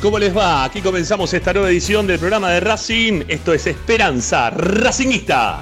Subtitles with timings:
[0.00, 0.64] ¿cómo les va?
[0.64, 3.22] Aquí comenzamos esta nueva edición del programa de Racing.
[3.28, 5.60] Esto es Esperanza Racingista.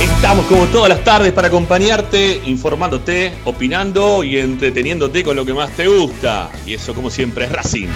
[0.00, 5.70] Estamos como todas las tardes para acompañarte, informándote, opinando y entreteniéndote con lo que más
[5.70, 6.50] te gusta.
[6.66, 7.88] Y eso como siempre es Racing.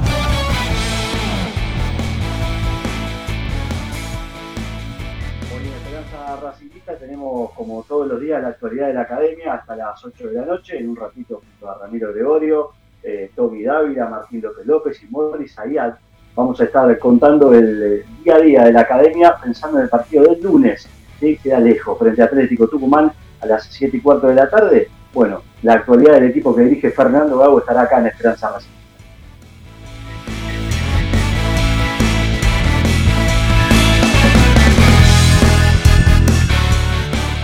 [5.53, 9.75] Hoy en Esperanza Racinguista tenemos como todos los días la actualidad de la academia hasta
[9.75, 12.69] las 8 de la noche, en un ratito junto a Ramiro Gregorio,
[13.03, 15.98] eh, Tommy Dávila, Martín López López y Morris Ayat
[16.33, 19.89] vamos a estar contando el eh, día a día de la academia pensando en el
[19.89, 20.88] partido del lunes,
[21.19, 23.12] que queda lejos, frente a Atlético Tucumán
[23.42, 24.89] a las 7 y cuarto de la tarde.
[25.13, 28.69] Bueno, la actualidad del equipo que dirige Fernando Gago estará acá en Esperanza Racing.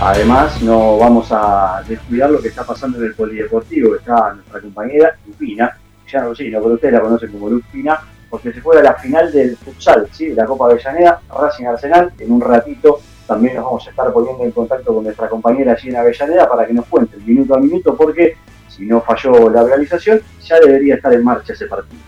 [0.00, 5.18] Además, no vamos a descuidar lo que está pasando en el polideportivo, está nuestra compañera
[5.26, 5.76] Lupina,
[6.10, 8.00] ya no sé, no, pero ustedes la conocen como Lupina,
[8.30, 10.28] porque se juega la final del futsal, ¿sí?
[10.28, 12.12] de la Copa Avellaneda, Racing Arsenal.
[12.18, 15.90] En un ratito también nos vamos a estar poniendo en contacto con nuestra compañera allí
[15.90, 18.38] en Avellaneda para que nos cuente minuto a minuto, porque
[18.68, 22.00] si no falló la realización, ya debería estar en marcha ese partido.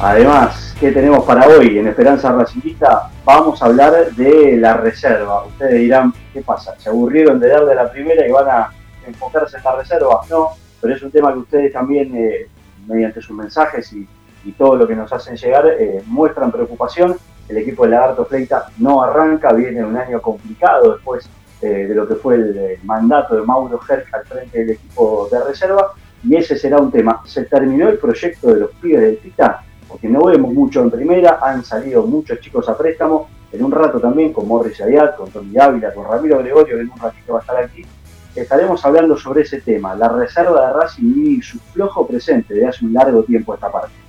[0.00, 3.10] Además, ¿qué tenemos para hoy en Esperanza Racingista?
[3.24, 5.46] Vamos a hablar de la reserva.
[5.46, 6.78] Ustedes dirán, ¿qué pasa?
[6.78, 8.70] ¿Se aburrieron de dar de la primera y van a
[9.06, 10.20] enfocarse en la reserva.
[10.28, 10.50] No,
[10.82, 12.48] pero es un tema que ustedes también, eh,
[12.86, 14.06] mediante sus mensajes y,
[14.52, 17.16] todo lo que nos hacen llegar, eh, muestran preocupación.
[17.48, 21.28] El equipo de Lagarto Fleita no arranca, viene un año complicado después
[21.60, 25.92] de lo que fue el, mandato de Mauro Herc al frente del equipo de reserva,
[26.22, 27.22] y ese será un tema.
[27.24, 29.56] Se terminó el proyecto de los pibes del Titán,
[29.88, 34.00] porque no vemos mucho en primera, han salido muchos chicos a préstamo, en un rato
[34.00, 37.38] también con Morris Ayat, con Tommy Ávila, con Ramiro Gregorio, que en un ratito va
[37.38, 37.86] a estar aquí,
[38.34, 42.84] estaremos hablando sobre ese tema, la reserva de Racing y su flojo presente de hace
[42.84, 44.03] un largo tiempo esta parte.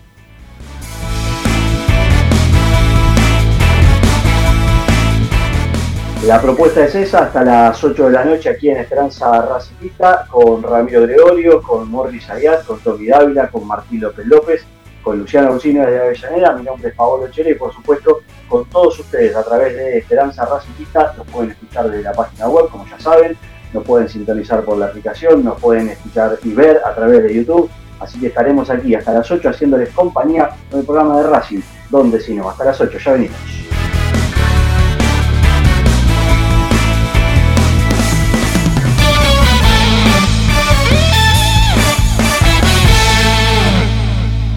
[6.25, 10.63] La propuesta es esa, hasta las 8 de la noche aquí en Esperanza Racingista, con
[10.63, 14.66] Ramiro Gregorio, con Morris Ayat, con Tommy Dávila, con Martín López López,
[15.04, 19.00] con Luciano Rosino de Avellaneda, mi nombre es Paolo Chele y por supuesto con todos
[19.00, 23.00] ustedes a través de Esperanza Racingista, los pueden escuchar desde la página web, como ya
[23.00, 23.38] saben,
[23.71, 27.69] nos pueden sintonizar por la aplicación, nos pueden escuchar y ver a través de YouTube.
[28.00, 31.62] Así que estaremos aquí hasta las 8 haciéndoles compañía con el programa de Racing.
[31.89, 33.38] Donde si no, hasta las 8, ya venimos.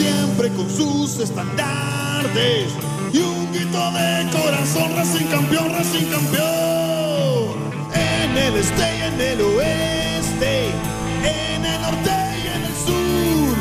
[0.00, 2.72] siempre con sus estandartes
[3.12, 7.50] y un grito de corazón, Racing campeón, Racing campeón.
[7.92, 10.68] En el este y en el oeste,
[11.22, 13.56] en el norte y en el sur,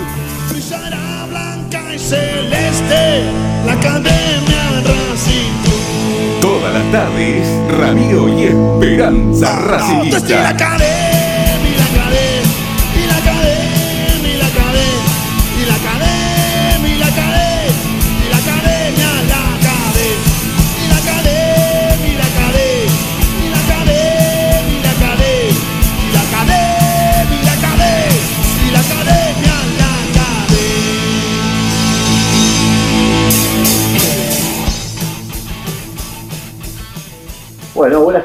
[0.50, 3.24] brillará blanca y celeste
[3.65, 5.53] la academia Racing.
[6.41, 7.47] Todas las tardes,
[7.77, 11.09] Ramiro y Esperanza Racingista.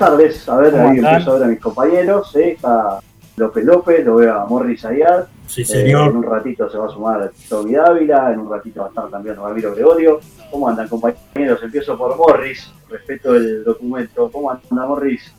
[0.04, 0.48] Tardes.
[0.48, 2.34] A ver, ahí empiezo a ver a mis compañeros.
[2.36, 2.52] ¿eh?
[2.52, 3.00] Está
[3.36, 5.26] López López, lo veo a Morris Ayad.
[5.46, 6.10] Sí, eh, señor.
[6.10, 9.08] en un ratito se va a sumar Tommy Dávila, en un ratito va a estar
[9.10, 10.20] también Ramiro Gregorio.
[10.50, 11.60] ¿Cómo andan, compañeros?
[11.62, 14.30] Empiezo por Morris, respeto el documento.
[14.30, 15.32] ¿Cómo anda, Morris?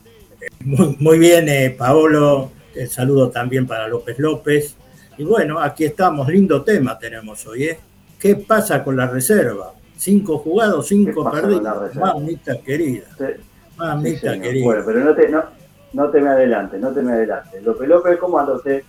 [0.60, 2.50] Muy, bien, eh, Paolo.
[2.74, 4.76] El saludo también para López López.
[5.16, 7.78] Y bueno, aquí estamos, lindo tema tenemos hoy, ¿eh?
[8.18, 9.72] ¿Qué pasa con la reserva?
[9.96, 11.94] Cinco jugados, cinco perdidos.
[11.94, 13.06] Mamita querida.
[13.76, 14.64] Mamita ah, querida.
[14.64, 15.44] Bueno, pero no te, no,
[15.92, 17.60] no te me adelante, no te me adelante.
[17.60, 18.82] López López, ¿cómo anda usted?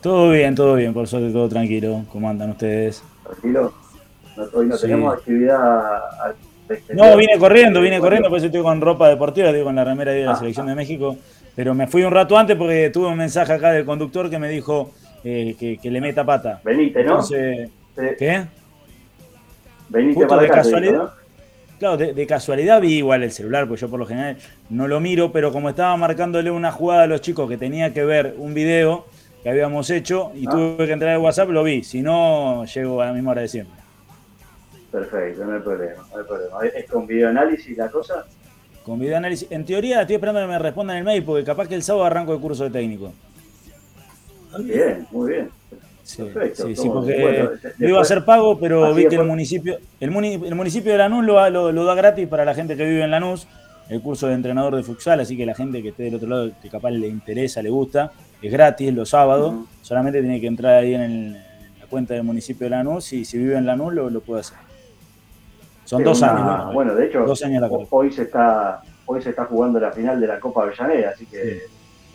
[0.00, 2.04] Todo bien, todo bien, por suerte todo tranquilo.
[2.10, 3.02] ¿Cómo andan ustedes?
[3.22, 3.72] Tranquilo.
[4.52, 6.02] hoy no tenemos actividad.
[6.94, 10.12] No, vine corriendo, vine corriendo, por eso estoy con ropa deportiva, estoy con la remera
[10.12, 11.16] de la ah, selección de México.
[11.54, 14.48] Pero me fui un rato antes porque tuve un mensaje acá del conductor que me
[14.48, 14.92] dijo
[15.24, 16.60] eh, que, le meta pata.
[16.64, 17.10] Venite, ¿no?
[17.10, 17.70] Entonces,
[18.18, 18.46] ¿Qué?
[19.88, 21.10] Venite para de casualidad.
[21.80, 24.36] Claro, de, casualidad vi igual el celular, pues yo por lo general
[24.68, 28.04] no lo miro, pero como estaba marcándole una jugada a los chicos que tenía que
[28.04, 29.06] ver un video
[29.42, 30.50] que habíamos hecho y ah.
[30.50, 31.82] tuve que entrar al WhatsApp, lo vi.
[31.82, 33.80] Si no, llego a la misma hora de siempre.
[34.92, 36.66] Perfecto, no hay problema, no hay problema.
[36.66, 38.26] ¿Es con videoanálisis la cosa?
[38.84, 39.50] Con videoanálisis.
[39.50, 42.34] En teoría estoy esperando que me respondan el mail porque capaz que el sábado arranco
[42.34, 43.14] el curso de técnico.
[44.58, 45.59] Bien, muy bien.
[46.10, 47.48] Sí, sí, porque
[47.78, 51.72] lo iba a hacer pago, pero vi que el municipio, el, municipio de Lanús lo,
[51.72, 53.46] lo, da gratis para la gente que vive en Lanús,
[53.88, 56.50] el curso de entrenador de futsal, así que la gente que esté del otro lado,
[56.60, 58.10] que capaz le interesa, le gusta,
[58.42, 62.70] es gratis los sábados, solamente tiene que entrar ahí en, la cuenta del municipio de
[62.70, 64.58] Lanús y si vive en Lanús lo, lo puede hacer.
[65.84, 66.72] Son dos años.
[66.74, 67.24] Bueno, de hecho,
[67.90, 71.62] hoy, se está, hoy se está jugando la final de la Copa Avellaneda, así que...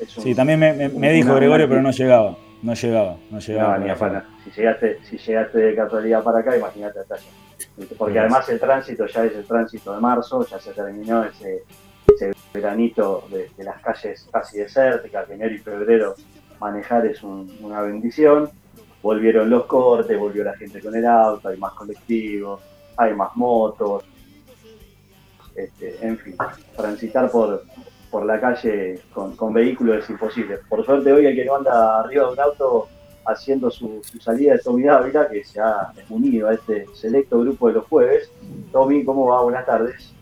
[0.08, 2.36] Sí, también me, me dijo Gregorio, pero no llegaba.
[2.66, 3.78] No llegaba, no llegaba.
[3.78, 3.92] ni
[4.44, 7.24] Si llegaste, si llegaste de casualidad para acá, imagínate hasta allá.
[7.96, 11.64] Porque además el tránsito ya es el tránsito de marzo, ya se terminó ese,
[12.08, 16.16] ese veranito de, las calles casi desérticas, que enero y febrero
[16.60, 18.50] manejar es una bendición.
[19.04, 22.62] Volvieron los cortes, volvió la gente con el auto, hay más colectivos,
[22.98, 24.06] hay más motos.
[25.56, 26.36] Este, en fin,
[26.76, 27.64] transitar por,
[28.16, 30.58] por la calle con, con, vehículos es imposible.
[30.70, 32.88] Por suerte hoy el que no anda arriba de un auto
[33.26, 37.74] haciendo su, salida de Tommy Dávila, que se ha unido a este selecto grupo de
[37.74, 38.32] los jueves.
[38.72, 39.42] Tommy, ¿cómo va?
[39.42, 40.14] Buenas tardes.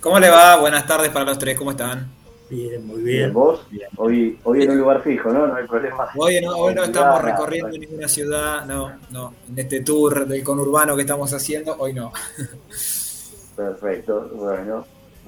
[0.00, 0.60] ¿Cómo le va?
[0.60, 2.08] Buenas tardes para los tres, ¿cómo están?
[2.48, 3.32] Bien, muy bien.
[3.32, 3.66] ¿Vos?
[3.96, 5.48] Hoy, hoy en un lugar fijo, ¿no?
[5.48, 6.06] No hay problema.
[6.16, 9.34] Hoy no, hoy no estamos recorriendo ninguna ciudad, no, no.
[9.50, 12.12] En este tour del conurbano que estamos haciendo, hoy no.
[13.56, 14.84] Perfecto, bueno.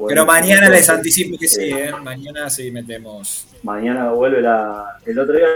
[0.08, 1.92] Pero mañana les anticipo que sí, ¿eh?
[2.02, 3.48] Mañana sí metemos.
[3.62, 4.98] Mañana vuelve la.
[5.04, 5.46] El otro día,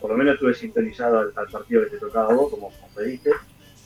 [0.00, 3.30] por lo menos estuve sintonizado al, partido que te tocaba vos, como, pediste.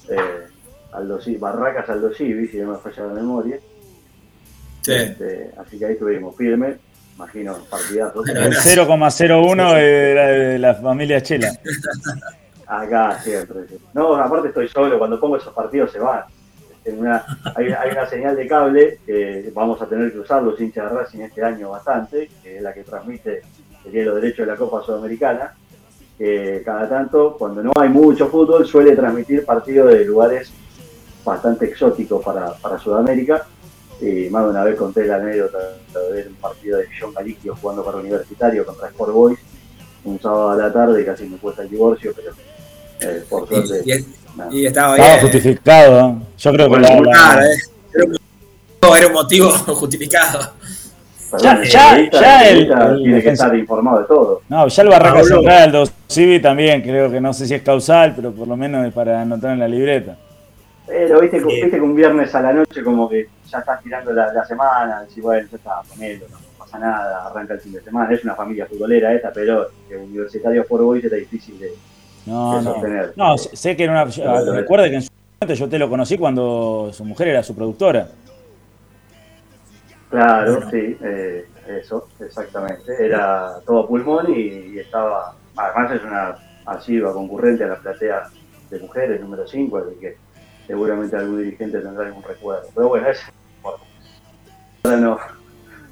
[0.09, 0.47] Eh,
[0.93, 3.59] Aldo, Barracas Aldo Civi, si no me falla la memoria.
[4.83, 4.93] Sí.
[4.93, 6.79] Este, así que ahí estuvimos firme,
[7.15, 8.25] imagino, partidazo.
[8.25, 11.53] El 0,01 de la familia Chela.
[12.67, 13.61] Acá siempre.
[13.95, 16.25] No, aparte estoy solo, cuando pongo esos partidos se van
[17.57, 21.21] hay, una señal de cable que vamos a tener que usar los hinchas de Racing
[21.21, 23.43] este año bastante, que es la que transmite
[23.85, 25.55] el hielo derecho de la Copa Sudamericana,
[26.17, 30.53] que cada tanto, cuando no hay mucho fútbol, suele transmitir partidos de lugares
[31.25, 33.47] bastante exóticos para, Sudamérica.
[34.01, 37.57] Y más de una vez conté la anécdota de ver un partido de John Calicchio
[37.57, 39.39] jugando para Universitario contra Sport Boys
[40.05, 42.33] un sábado a la tarde, casi me cuesta el divorcio, pero
[43.01, 43.83] eh, por suerte.
[43.85, 43.93] Y
[44.53, 46.17] estaba, justificado.
[46.39, 47.57] Yo creo que la, eh.
[48.97, 50.53] era, un motivo justificado.
[51.43, 52.69] Ya, ya, ya el,
[53.03, 54.43] tiene que estar informado de todo.
[54.49, 58.15] No, ya el Barraca Central, el Civi también, creo que no sé si es causal,
[58.17, 60.17] pero por lo menos es para anotar en la libreta.
[60.87, 64.45] Pero viste, viste que un viernes a la noche como que ya estás tirando la,
[64.47, 68.25] semana, decís, bueno, ya está, ponelo, no pasa nada, arranca el fin de semana, es
[68.25, 71.75] una familia futbolera esta, pero que universitario por hoy está difícil de,
[72.29, 72.83] no, no.
[73.17, 74.05] No, sé que era una.
[74.53, 78.09] Recuerde que en su momento yo te lo conocí cuando su mujer era su productora.
[80.11, 82.93] Claro, sí, eh, eso, exactamente.
[82.99, 85.35] Era todo pulmón y, estaba.
[85.57, 88.29] Además, es una asiva concurrente a la platea
[88.71, 90.17] de mujeres número 5, así que
[90.67, 92.69] seguramente algún dirigente tendrá algún recuerdo.
[92.75, 93.21] Pero bueno, es.
[94.85, 95.19] Ahora no,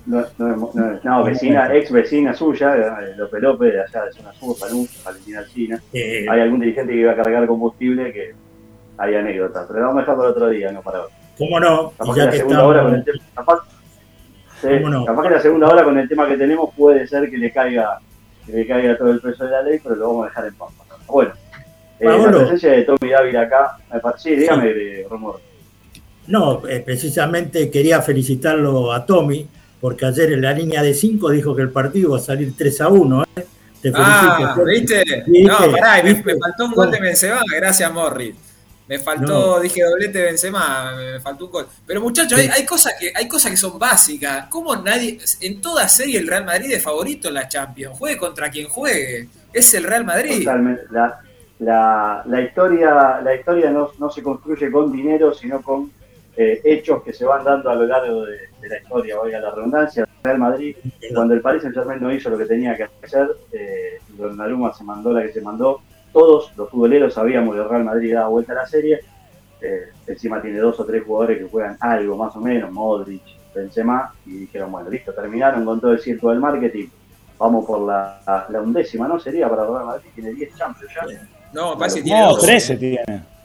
[0.06, 4.56] no, no, no, vecina, ex vecina suya, eh, López López, de allá de zona sur,
[4.60, 5.82] Lanús, Valentina China.
[5.92, 8.34] Hay algún dirigente que iba a cargar combustible que
[8.98, 11.10] hay anécdotas, pero vamos a dejarlo el otro día, no para hoy.
[11.38, 11.90] ¿Cómo no?
[11.98, 13.58] Capaz que la segunda hora con el tema, capaz,
[15.06, 17.98] capaz que la segunda hora con el tema que tenemos puede ser que le caiga,
[18.46, 20.54] que le caiga todo el peso de la ley, pero lo vamos a dejar en
[20.54, 20.68] paz.
[21.08, 21.32] Bueno,
[21.98, 23.78] eh, la presencia de Tommy Dávila acá,
[24.16, 25.02] sí, dígame, sí.
[25.10, 25.40] Romor.
[26.26, 29.46] No, eh, precisamente quería felicitarlo a Tommy
[29.80, 32.80] porque ayer en la línea de 5 dijo que el partido va a salir 3
[32.80, 33.22] a 1.
[33.36, 33.46] ¿eh?
[33.82, 35.24] Te ah, ¿viste?
[35.26, 38.34] No, pará, me, faltó un gol de Benzema, gracias Morris.
[38.88, 41.66] Me faltó, dije doblete Benzema, me faltó un gol.
[41.86, 44.46] Pero muchachos, hay, cosas que, hay cosas que son básicas.
[44.48, 47.98] ¿Cómo nadie, en toda serie el Real Madrid es favorito en la Champions?
[47.98, 49.28] Juegue contra quien juegue.
[49.52, 50.38] Es el Real Madrid.
[50.38, 50.84] Totalmente.
[51.58, 55.90] La, la, historia, la historia no, no se construye con dinero, sino con
[56.36, 58.36] eh, hechos que se van dando a lo largo de,
[58.68, 60.06] la historia, oiga la redundancia.
[60.22, 60.76] Real Madrid,
[61.14, 64.84] cuando el Paris Saint Germain no hizo lo que tenía que hacer, eh, Donnarumma se
[64.84, 65.80] mandó la que se mandó.
[66.12, 69.00] Todos los futboleros sabíamos que el Real Madrid daba vuelta a la serie.
[69.62, 73.22] Eh, encima tiene dos o tres jugadores que juegan algo más o menos, Modric,
[73.54, 76.88] Benzema, y dijeron, bueno, listo, terminaron con todo el circo del marketing.
[77.38, 79.18] Vamos por la, undécima, ¿no?
[79.18, 81.28] Sería para el Real Madrid, tiene 10 champions ya.
[81.52, 83.35] No, parece que tiene 13 tiene.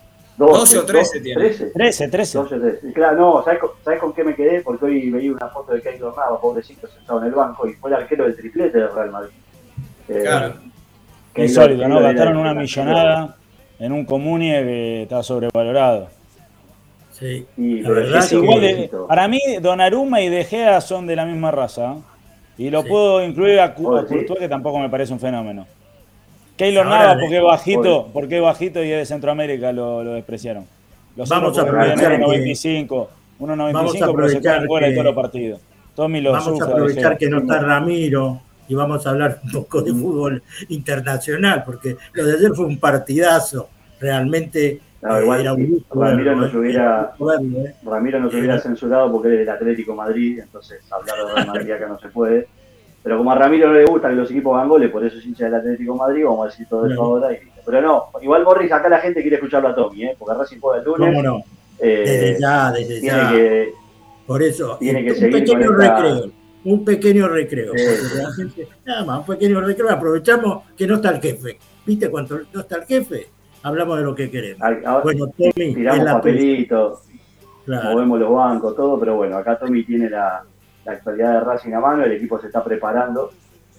[0.48, 1.50] 12, o 13 tiene.
[1.50, 2.40] 13, 13.
[2.94, 4.62] Claro, no, ¿sabes con, ¿sabes con, qué me quedé?
[4.62, 7.90] Porque hoy veía una foto de Keylor Navas, pobrecito, sentado en el banco, y fue
[7.90, 9.34] el arquero del triplete del Real Madrid.
[10.08, 10.56] Eh, claro.
[11.34, 12.02] Qué sólido, ¿no?
[12.02, 13.38] Gastaron una millonada
[13.80, 16.10] en un comunie que está sobrevalorado.
[17.12, 17.46] Sí.
[17.58, 21.94] Y, igual para mí, Donnarumma y De Gea son de la misma raza.
[21.94, 21.98] ¿eh?
[22.58, 25.68] Y lo puedo incluir a, a Courtois, que tampoco me parece un fenómeno.
[26.62, 30.66] Keylor Navas, porque es bajito, porque es bajito y es de Centroamérica, lo, lo despreciaron.
[31.16, 33.08] Los vamos a aprovechar 1.95,
[33.40, 35.62] 1.95, pero se quedan fuera de todos los partidos.
[35.96, 39.82] Tommy lo vamos a aprovechar que no está Ramiro y vamos a hablar un poco
[39.82, 43.68] de fútbol internacional, porque lo de ayer fue un partidazo.
[44.00, 47.76] Realmente no, igual, era un Ramiro no se hubiera, ¿eh?
[47.84, 51.72] Ramiro no se hubiera censurado porque es del Atlético Madrid, entonces hablar de Real Madrid
[51.72, 52.48] acá no se puede.
[53.04, 55.26] Pero como a Ramiro no le gusta que los equipos hagan goles, por eso es
[55.26, 57.30] hincha del Atlético Madrid, vamos a decir todo eso ahora.
[57.66, 60.16] pero no, igual Morris, acá la gente quiere escucharlo a Tommy, ¿eh?
[60.18, 61.10] porque Racing juega el lunes.
[61.10, 61.44] ¿Cómo no?
[61.80, 63.32] Eh, desde ya, desde tiene ya.
[63.32, 63.74] Que,
[64.28, 66.32] por eso, tiene que un pequeño recreo.
[66.64, 67.74] Un pequeño recreo.
[68.86, 69.90] nada más, un pequeño recreo.
[69.90, 71.58] Aprovechamos que no está el jefe.
[71.84, 73.28] ¿Viste cuánto no está el jefe?
[73.64, 74.62] Hablamos de lo que queremos.
[75.04, 75.74] bueno, Tommy.
[75.74, 77.00] Tiramos papelitos,
[77.66, 80.44] movemos los bancos, todo, pero bueno, acá Tommy tiene la
[80.86, 83.32] la actualidad de Racing a mano, el equipo se está preparando.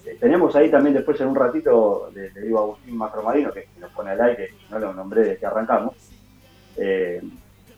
[0.05, 3.91] Eh, tenemos ahí también después en un ratito, le, digo a Agustín Macromarino, que, nos
[3.91, 5.95] pone al aire, no lo nombré desde que arrancamos.
[6.77, 7.21] Eh,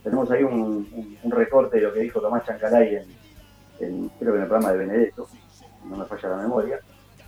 [0.04, 2.96] tenemos ahí un, recorte de lo que dijo Tomás Chancalay
[3.80, 5.28] en, creo que en el programa de Benedetto,
[5.86, 6.80] no me falla la memoria.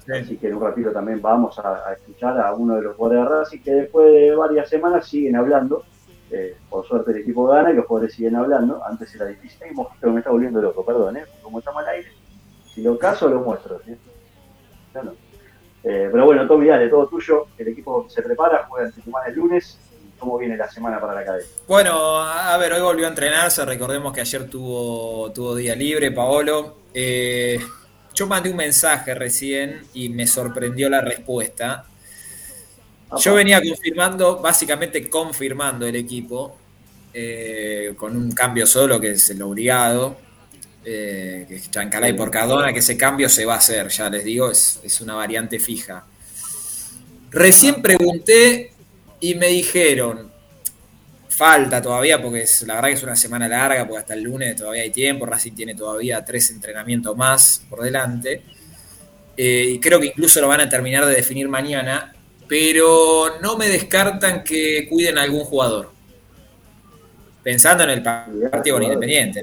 [0.10, 3.36] Así que en un ratito también vamos a, escuchar a uno de los jugadores de
[3.36, 5.84] Racing que después de varias semanas siguen hablando.
[6.30, 8.84] Eh, por suerte el equipo gana y los jugadores siguen hablando.
[8.84, 9.60] Antes era difícil,
[10.00, 11.26] pero me está volviendo loco, perdón, ¿eh?
[11.42, 12.12] como estamos al aire.
[12.74, 13.80] Si lo caso, lo muestro.
[15.84, 17.48] Eh, pero bueno, Tommy, dale, todo tuyo.
[17.58, 19.80] El equipo se prepara, juega en Tucumán el lunes.
[20.20, 21.48] ¿Cómo viene la semana para la cadena?
[21.68, 23.64] Bueno, a ver, hoy volvió a entrenarse.
[23.64, 26.78] Recordemos que ayer tuvo, tuvo día libre, Paolo.
[26.94, 27.60] Eh,
[28.14, 31.86] yo mandé un mensaje recién y me sorprendió la respuesta.
[33.20, 36.58] Yo venía confirmando, básicamente confirmando el equipo,
[37.14, 40.18] eh, con un cambio solo que es el obligado,
[40.84, 44.24] eh, que es Chancalay por Cardona, que ese cambio se va a hacer, ya les
[44.24, 46.06] digo, es, es una variante fija.
[47.32, 48.72] Recién pregunté
[49.20, 50.32] y me dijeron,
[51.38, 54.56] falta todavía, porque es, la verdad que es una semana larga, porque hasta el lunes
[54.56, 58.42] todavía hay tiempo, Racing tiene todavía tres entrenamientos más por delante,
[59.38, 62.12] eh, y creo que incluso lo van a terminar de definir mañana,
[62.48, 65.92] pero no me descartan que cuiden a algún jugador,
[67.44, 69.42] pensando en el partido con Independiente.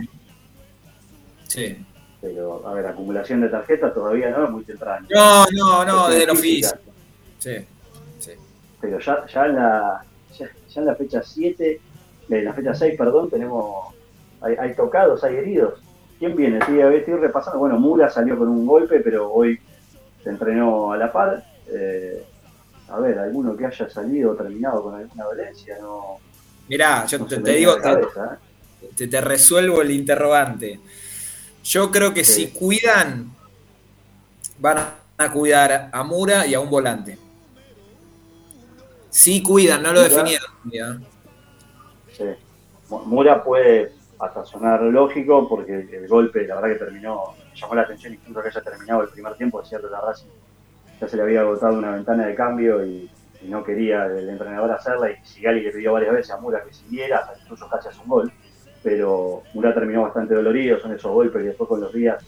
[1.46, 1.76] Sí.
[2.20, 5.06] Pero, a ver, acumulación de tarjetas todavía no es muy temprano.
[5.10, 6.70] No, no, no, desde el oficio.
[7.38, 7.56] Sí,
[8.18, 8.32] sí.
[8.80, 10.04] Pero ya, ya la,
[10.38, 11.80] ya en la fecha 7,
[12.30, 13.94] en eh, la fecha 6, perdón, tenemos,
[14.40, 15.80] hay, tocados, hay heridos.
[16.18, 16.60] ¿Quién viene?
[16.66, 17.58] Sí, estoy repasando.
[17.58, 19.60] Bueno, Mura salió con un golpe, pero hoy
[20.22, 21.44] se entrenó a la par.
[21.68, 22.24] Eh,
[22.88, 26.18] a ver, alguno que haya salido o terminado con alguna dolencia, no.
[26.68, 28.00] Mirá, yo te, digo, ¿eh?
[28.96, 30.80] te, te, resuelvo el interrogante.
[31.62, 33.34] Yo creo que si cuidan,
[34.58, 34.78] van
[35.16, 37.18] a cuidar a Mura y a un volante.
[39.10, 41.06] Sí cuidan, no lo definieron.
[42.12, 42.24] Sí.
[42.88, 48.14] Mura puede hasta sonar lógico porque el golpe, la verdad que terminó, llamó la atención
[48.14, 50.28] incluso que haya terminado el primer tiempo, es cierto, la Racing
[51.00, 53.10] ya se le había agotado una ventana de cambio y,
[53.44, 57.18] no quería el entrenador hacerla y Sigali le pidió varias veces a Mura que siguiera,
[57.18, 58.32] hasta incluso casi hace un gol,
[58.82, 62.24] pero Mura terminó bastante dolorido, son esos golpes y después con los días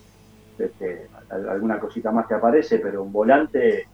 [0.59, 3.87] este, alguna cosita más que aparece, pero un volante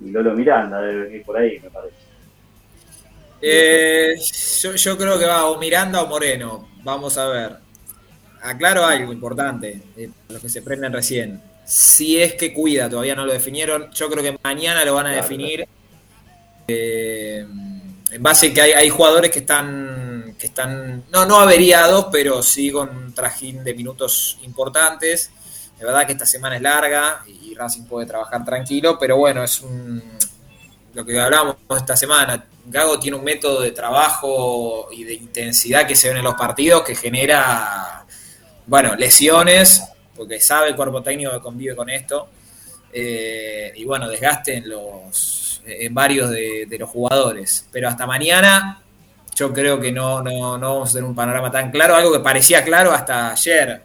[0.00, 1.96] y Lolo Miranda debe venir por ahí, me parece.
[3.40, 4.16] Eh,
[4.76, 6.68] yo, creo que va o Miranda o Moreno.
[6.82, 7.56] Vamos a ver.
[8.42, 11.40] Aclaro algo importante, eh, los que se prenden recién.
[11.68, 13.90] Si es que cuida, todavía no lo definieron.
[13.90, 15.68] Yo creo que mañana lo van a definir.
[16.66, 17.46] Eh,
[18.10, 22.72] en base a que hay, jugadores que están, que están, no, no averiados, pero sí
[22.72, 25.30] con un trajín de minutos importantes.
[25.78, 29.60] De verdad que esta semana es larga y Racing puede trabajar tranquilo, pero bueno, es
[29.60, 30.02] un,
[30.94, 35.94] lo que hablábamos esta semana, Gago tiene un método de trabajo y de intensidad que
[35.94, 38.06] se ve en los partidos que genera,
[38.66, 39.82] bueno, lesiones,
[40.18, 42.28] porque sabe el cuerpo técnico que convive con esto,
[42.92, 47.66] eh, y bueno, desgaste en, los, en varios de, los jugadores.
[47.72, 48.82] Pero hasta mañana
[49.34, 52.20] yo creo que no, no, no, vamos a tener un panorama tan claro, algo que
[52.20, 53.82] parecía claro hasta ayer.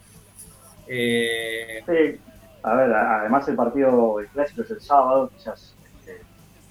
[0.88, 2.20] Eh, sí,
[2.64, 5.74] a ver, además el partido, el clásico es el sábado, quizás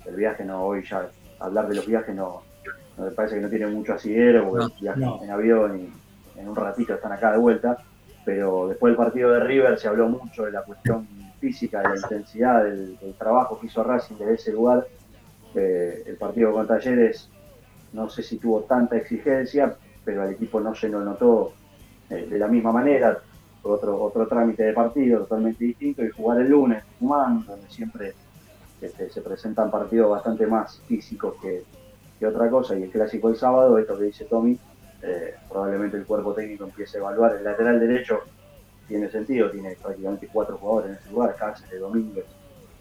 [0.04, 2.42] el viaje no, hoy ya hablar de los viajes no,
[2.96, 7.12] me parece que no tiene mucho asidero, porque en avión y en un ratito están
[7.12, 7.78] acá de vuelta,
[8.24, 11.06] pero después del partido de River se habló mucho de la cuestión
[11.40, 14.86] física, de la intensidad del, trabajo que hizo Racing desde ese lugar.
[15.54, 17.28] Eh, el partido con Talleres
[17.92, 21.52] no sé si tuvo tanta exigencia, pero el equipo no se lo notó
[22.10, 23.18] eh, de la misma manera.
[23.64, 28.12] Otro, otro trámite de partido totalmente distinto y jugar el lunes, donde siempre
[28.80, 31.62] este, se presentan partidos bastante más físicos que,
[32.26, 34.58] otra cosa, y el clásico el sábado, esto que dice Tommy,
[35.02, 37.36] eh, probablemente el cuerpo técnico empiece a evaluar.
[37.36, 38.20] El lateral derecho
[38.86, 42.24] tiene sentido, tiene prácticamente cuatro jugadores en ese lugar, Cáceres, Domínguez,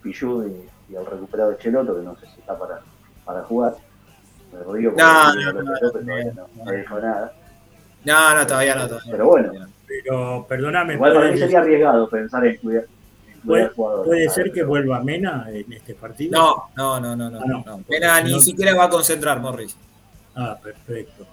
[0.02, 2.82] Pillud y, el recuperado Cheloto, que no sé si está para,
[3.24, 3.76] para jugar.
[4.52, 7.34] no, no, no, no, dijo nada.
[8.04, 8.88] No, no, todavía no.
[8.88, 9.12] Todavía.
[9.12, 9.52] Pero bueno.
[9.88, 10.96] Pero perdóname.
[10.96, 12.86] Igual para mí sería arriesgado pensar en cuidar,
[13.46, 16.72] ¿Puede, ser que vuelva Mena en este partido?
[16.76, 17.30] No, no, no, no.
[17.30, 19.76] no, ah, Mena ni siquiera va a concentrar, Morris.
[20.36, 21.26] Ah, perfecto.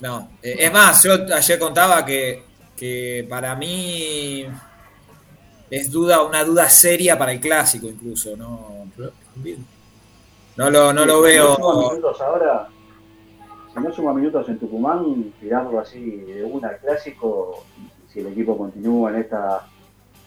[0.00, 2.42] No, eh, es más, yo ayer contaba que,
[2.76, 4.44] que para mí
[5.70, 8.86] es duda, una duda seria para el clásico incluso, ¿no?
[10.56, 11.56] No lo, no lo veo.
[11.90, 12.68] minutos ahora,
[13.72, 17.64] si no suma minutos en Tucumán, tirarlo así de una al clásico,
[18.08, 19.66] si el equipo continúa en esta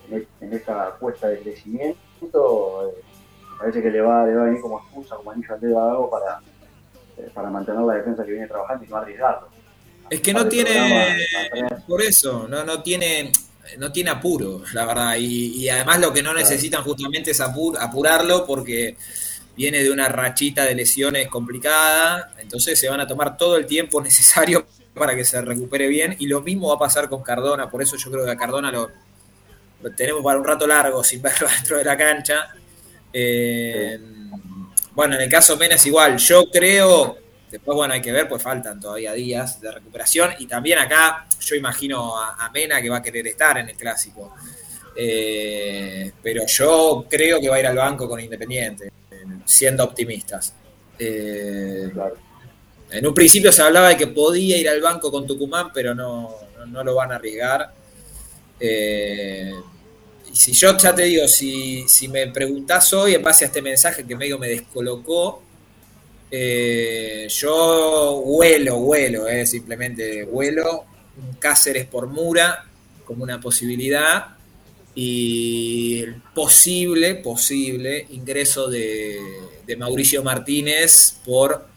[0.09, 3.03] en, esta cuesta de crecimiento, eh,
[3.57, 6.09] parece que le va, le va a venir como excusa, como anillo al dedo a
[6.09, 6.41] para,
[7.17, 9.47] eh, para mantener la defensa que viene trabajando y no arriesgarlo.
[10.09, 11.27] Es que no tiene,
[11.87, 13.31] por eso, no, no tiene
[13.77, 15.15] no tiene apuro, la verdad.
[15.19, 18.95] Y, además lo que no necesitan justamente es apurarlo porque
[19.55, 24.01] viene de una rachita de lesiones complicada, entonces se van a tomar todo el tiempo
[24.03, 26.15] necesario para que se recupere bien.
[26.19, 28.71] Y lo mismo va a pasar con Cardona, por eso yo creo que a Cardona
[28.71, 28.91] lo,
[29.95, 32.49] tenemos para un rato largo sin verlo dentro de la cancha.
[33.11, 33.99] Eh,
[34.93, 37.17] bueno, en el caso Mena es igual, yo creo,
[37.49, 41.55] después bueno, hay que ver, pues faltan todavía días de recuperación y también acá yo
[41.55, 44.35] imagino a, Mena que va a querer estar en el clásico.
[44.95, 48.91] Eh, pero yo creo que va a ir al banco con Independiente
[49.45, 50.53] siendo optimistas.
[50.99, 51.89] Eh,
[52.89, 56.35] en un principio se hablaba de que podía ir al banco con Tucumán, pero no,
[56.83, 57.71] lo van a arriesgar.
[58.59, 59.53] Eh,
[60.31, 64.05] y si yo ya te digo, si, me preguntás hoy en base a este mensaje
[64.05, 65.43] que medio me descolocó,
[66.29, 70.85] eh, yo vuelo, vuelo, simplemente vuelo
[71.39, 72.65] Cáceres por Mura
[73.05, 74.37] como una posibilidad
[74.93, 79.19] y el posible, posible ingreso de,
[79.77, 81.67] Mauricio Martínez por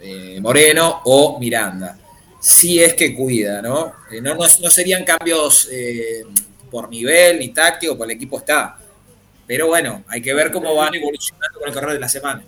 [0.00, 1.98] eh, Moreno o Miranda.
[2.40, 3.94] Si es que cuida, ¿no?
[4.10, 6.24] Eh, no, no, serían cambios eh,
[6.70, 8.78] por nivel ni táctico, porque el equipo está.
[9.46, 12.44] Pero bueno, hay que ver cómo van evolucionando con el correr de la semana.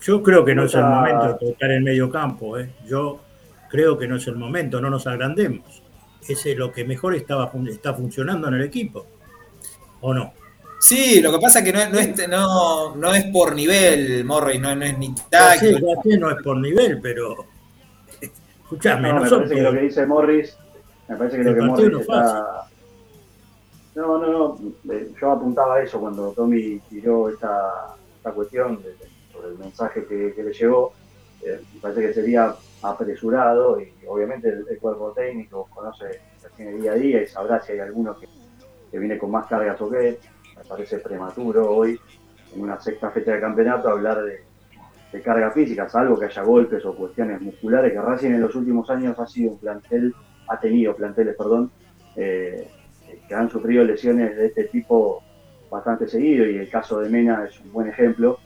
[0.00, 2.56] Yo creo que no es el momento de tocar el medio campo.
[2.86, 3.20] Yo
[3.68, 5.82] creo que no es el momento, no nos agrandemos
[6.28, 9.06] ese es lo que mejor estaba, está funcionando en el equipo.
[10.00, 10.32] ¿O no?
[10.80, 14.70] Sí, lo que pasa es que no, es, no, no es por nivel, Morris, no,
[14.70, 16.02] es ni táctico.
[16.18, 17.46] no es por nivel, pero.
[18.20, 20.56] Escuchame, no, me parece que lo que dice Morris,
[21.08, 22.68] me parece que lo que Morris está.
[23.96, 28.80] No, no, no, eh, yo apuntaba a eso cuando Tommy tiró esta, esta cuestión
[29.38, 30.92] sobre el mensaje que, le llegó.
[31.42, 36.20] Eh, parece que sería apresurado y obviamente el, cuerpo técnico conoce,
[36.56, 38.26] tiene día a día y sabrá si hay alguno que,
[38.98, 40.18] viene con más cargas o qué.
[40.56, 42.00] Me parece prematuro hoy,
[42.54, 44.42] en una sexta fecha de campeonato, hablar de,
[45.22, 49.18] carga física, salvo que haya golpes o cuestiones musculares, que Racing en los últimos años
[49.18, 50.14] ha sido un plantel,
[50.48, 51.70] ha tenido planteles, perdón,
[52.14, 52.68] eh,
[53.26, 55.22] que han sufrido lesiones de este tipo
[55.70, 58.38] bastante seguido y el caso de Mena es un buen ejemplo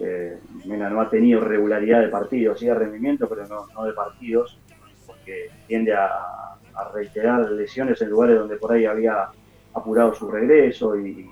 [0.00, 4.58] eh, Mena no ha tenido regularidad de partidos, sí de rendimiento, pero no, de partidos,
[5.06, 6.54] porque tiende a,
[6.94, 9.28] reiterar lesiones en lugares donde por ahí había
[9.74, 11.28] apurado su regreso y,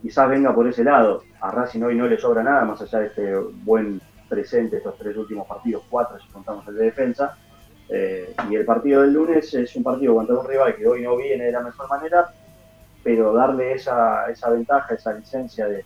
[0.00, 1.22] quizás venga por ese lado.
[1.40, 4.00] A Racing hoy no le sobra nada, más allá de este buen
[4.30, 7.36] presente, estos tres últimos partidos, cuatro si contamos el de defensa.
[7.90, 11.14] Eh, y el partido del lunes es un partido contra un rival que hoy no
[11.16, 12.32] viene de la mejor manera,
[13.04, 15.84] pero darle esa, esa ventaja, esa licencia de,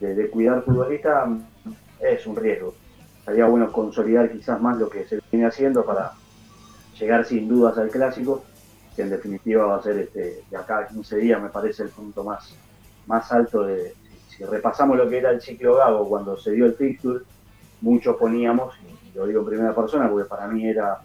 [0.00, 1.28] de, cuidar futbolista
[2.00, 2.74] es un riesgo.
[3.24, 6.12] Sería bueno consolidar quizás más lo que se viene haciendo para
[6.98, 8.44] llegar sin dudas al clásico,
[8.94, 11.90] que en definitiva va a ser este, de acá a 15 días, me parece el
[11.90, 12.54] punto más,
[13.06, 13.94] más alto de.
[14.28, 17.24] Si repasamos lo que era el ciclo Gago cuando se dio el fixture,
[17.80, 20.98] muchos poníamos, y lo digo en primera persona porque para mí era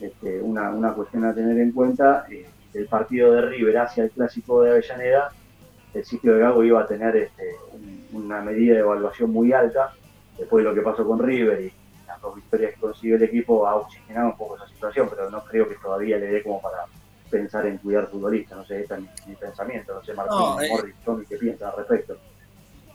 [0.00, 4.10] este, una, una, cuestión a tener en cuenta, eh, el partido de River hacia el
[4.10, 5.32] clásico de Avellaneda
[5.94, 7.56] el sitio de Gago iba a tener este,
[8.14, 9.92] una medida de evaluación muy alta.
[10.38, 11.72] Después de lo que pasó con River y
[12.06, 15.44] las dos victorias que consiguió el equipo, ha oxigenado un poco esa situación, pero no
[15.44, 16.78] creo que todavía le dé como para
[17.30, 18.58] pensar en cuidar futbolistas.
[18.58, 19.94] No sé, este es mi, pensamiento.
[19.94, 20.68] No sé, Martín, no, eh.
[20.70, 22.18] Morris, ¿qué piensa al respecto?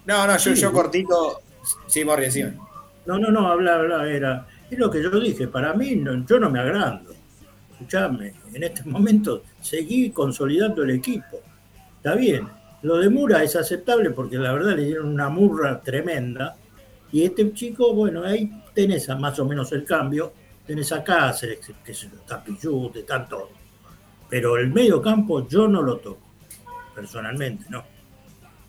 [0.06, 1.42] No, no, yo, yo cortito.
[1.88, 2.44] Sí, Morris, sí.
[3.06, 4.48] No, no, no, habla, habla, era.
[4.70, 7.12] Es lo que yo dije, para mí yo no me agrando.
[7.72, 11.42] Escuchame, en este momento seguí consolidando el equipo.
[11.98, 12.48] Está bien,
[12.82, 16.56] lo de Mura es aceptable porque la verdad le dieron una murra tremenda.
[17.12, 20.32] Y este chico, bueno, ahí tenés más o menos el cambio.
[20.66, 23.50] Tenés a Cáceres, que es Tapillute, están todos.
[24.30, 26.22] Pero el medio campo yo no lo toco,
[26.94, 27.84] personalmente, no.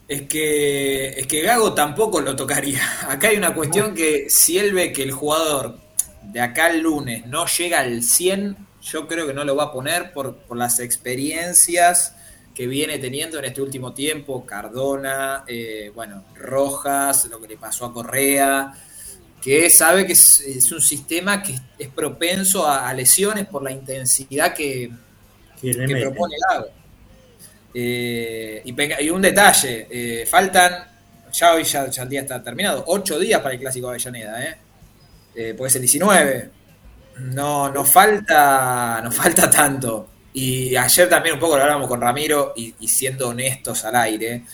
[0.09, 2.81] Es que, es que Gago tampoco lo tocaría.
[3.09, 5.79] Acá hay una cuestión que si él ve que el jugador
[6.23, 9.73] de acá el lunes no llega al 100, yo creo que no lo va a
[9.73, 12.15] poner por, por las experiencias
[12.61, 17.87] que viene teniendo en este último tiempo, Cardona, eh, bueno, Rojas, lo que le pasó
[17.87, 18.75] a Correa,
[19.41, 24.91] que sabe que es, un sistema que es propenso a, lesiones por la intensidad que,
[25.59, 26.69] propone el agua.
[27.73, 30.87] Eh, y, un detalle, eh, faltan,
[31.33, 34.45] ya hoy ya, el día está terminado, ocho días para el Clásico de Avellaneda,
[35.35, 35.55] ¿eh?
[35.55, 36.51] puede ser 19.
[37.21, 40.10] No, no falta, no falta tanto.
[40.33, 44.45] Y ayer también un poco lo hablábamos con Ramiro y, siendo honestos al aire.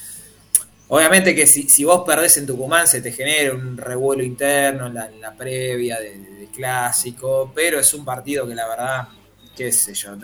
[0.89, 5.35] Obviamente que si, vos perdés en Tucumán se te genera un revuelo interno en la,
[5.37, 9.09] previa de, clásico, pero es un partido que la verdad,
[9.55, 10.17] qué sé yo,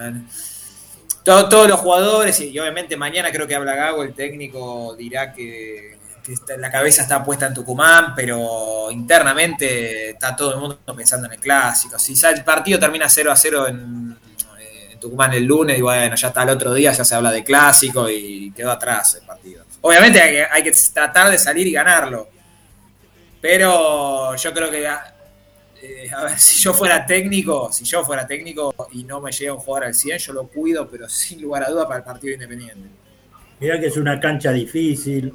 [1.25, 5.99] todos los jugadores y, obviamente mañana creo que habla Gago, el técnico dirá que,
[6.57, 11.41] la cabeza está puesta en Tucumán, pero internamente está todo el mundo pensando en el
[11.41, 11.99] clásico.
[11.99, 14.17] Si el partido termina 0 a 0 en
[15.03, 18.09] Tucumán el lunes y bueno, ya está el otro día, ya se habla de clásico
[18.09, 19.65] y quedó atrás el partido.
[19.81, 22.29] Obviamente hay, que tratar de salir y ganarlo.
[23.41, 28.73] Pero yo creo que, eh, a ver, si yo fuera técnico, si yo fuera técnico
[28.93, 31.71] y no me llega un jugador al 100, yo lo cuido, pero sin lugar a
[31.71, 32.89] duda para el partido independiente.
[33.59, 35.35] Mira que es una cancha difícil.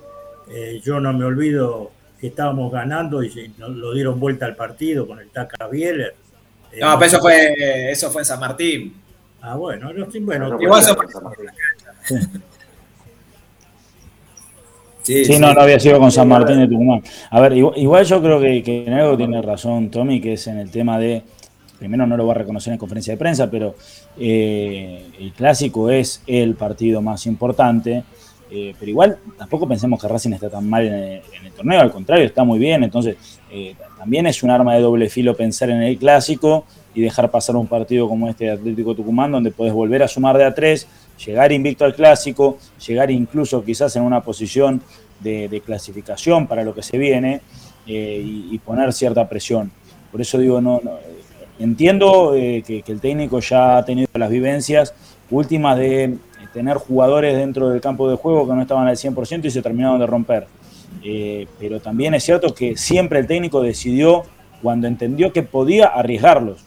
[0.49, 5.19] Eh, yo no me olvido que estábamos ganando y lo dieron vuelta al partido con
[5.19, 6.15] el Taca Bieler.
[6.79, 9.06] no, pero eso fue, eso fue en San Martín.
[9.41, 10.61] Ah, bueno, bueno.
[10.61, 10.83] Igual
[15.07, 17.01] Sí, sí, no, no había sido con San Martín de Tucumán.
[17.29, 20.69] A ver, igual, yo creo que, en algo tiene razón Tommy, que es en el
[20.69, 21.23] tema de,
[21.79, 23.75] primero no lo va a reconocer en conferencia de prensa, pero
[24.19, 28.03] eh, el clásico es el partido más importante,
[28.51, 32.25] eh, pero igual tampoco pensemos que Racing está tan mal en el, torneo, al contrario,
[32.25, 33.15] está muy bien, entonces
[33.49, 36.65] eh, también es un arma de doble filo pensar en el clásico
[36.97, 40.35] y dejar pasar un partido como este de Atlético Tucumán, donde puedes volver a sumar
[40.35, 40.87] de a tres,
[41.23, 42.57] llegar invicto al clásico,
[42.87, 44.81] llegar incluso quizás en una posición
[45.19, 47.41] de, clasificación para lo que se viene
[47.85, 49.71] eh, y, poner cierta presión.
[50.11, 50.81] Por eso digo, no,
[51.59, 54.95] entiendo eh, que, el técnico ya ha tenido las vivencias
[55.29, 56.17] últimas de eh,
[56.51, 59.99] tener jugadores dentro del campo de juego que no estaban al 100% y se terminaron
[59.99, 60.47] de romper.
[61.59, 64.23] pero también es cierto que siempre el técnico decidió
[64.63, 66.66] cuando entendió que podía arriesgarlos.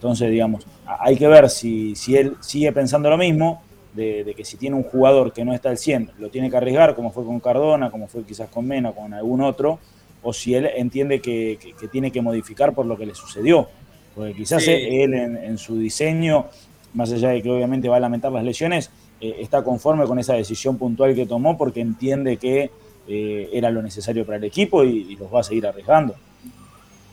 [0.00, 3.60] Entonces, digamos, hay que ver si, si él sigue pensando lo mismo,
[3.92, 6.94] de, que si tiene un jugador que no está al 100, lo tiene que arriesgar,
[6.94, 9.78] como fue con Cardona, como fue quizás con Mena, con algún otro,
[10.22, 11.58] o si él entiende que,
[11.92, 13.68] tiene que modificar por lo que le sucedió.
[14.14, 16.46] Porque quizás él en, su diseño,
[16.94, 20.32] más allá de que obviamente va a lamentar las lesiones, eh, está conforme con esa
[20.32, 22.70] decisión puntual que tomó porque entiende que
[23.06, 26.14] eh, era lo necesario para el equipo y los va a seguir arriesgando.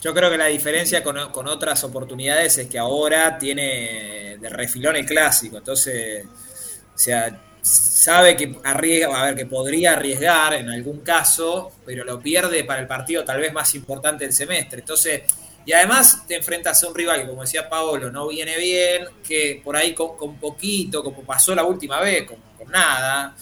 [0.01, 5.05] Yo creo que la diferencia con, otras oportunidades es que ahora tiene de refilón el
[5.05, 6.23] clásico, entonces,
[6.93, 12.19] o sea, sabe que arriesga, a ver, que podría arriesgar en algún caso, pero lo
[12.19, 14.79] pierde para el partido tal vez más importante del semestre.
[14.79, 15.23] Entonces,
[15.65, 19.61] y además te enfrentas a un rival que, como decía Paolo, no viene bien, que
[19.63, 23.35] por ahí con, poquito, como pasó la última vez, con, nada,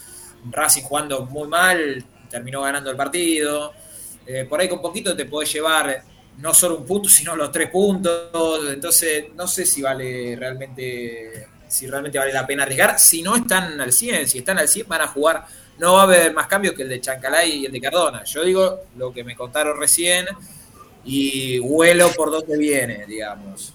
[0.50, 3.74] Racing jugando muy mal, terminó ganando el partido.
[4.26, 6.04] Eh, por ahí con poquito te puede llevar
[6.40, 8.62] no solo un punto, sino los tres puntos.
[8.70, 13.00] Entonces, no sé si vale realmente, si realmente vale la pena arriesgar.
[13.00, 15.46] Si no están al 100, si están al 100 van a jugar.
[15.78, 18.24] No va a haber más cambios que el de Chancalay y el de Cardona.
[18.24, 20.26] Yo digo lo que me contaron recién
[21.04, 23.74] y huelo por dónde viene, digamos.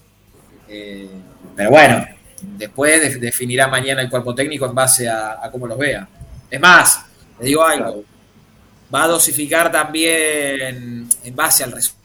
[0.66, 1.08] Eh,
[1.54, 2.06] pero bueno,
[2.40, 6.08] después definirá mañana el cuerpo técnico en base a, cómo los vea.
[6.50, 7.04] Es más,
[7.38, 8.02] le digo algo,
[8.92, 11.99] va a dosificar también en base al resultado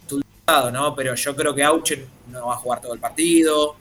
[0.45, 3.75] Pero yo creo que Auchen no va a jugar todo el partido.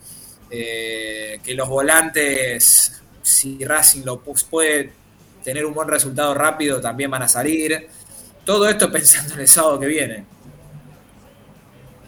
[0.50, 4.92] Eh, que los volantes, si Racing lo puede
[5.42, 7.87] tener un buen resultado rápido, también van a salir.
[8.44, 10.24] Todo esto pensando en el sábado que viene.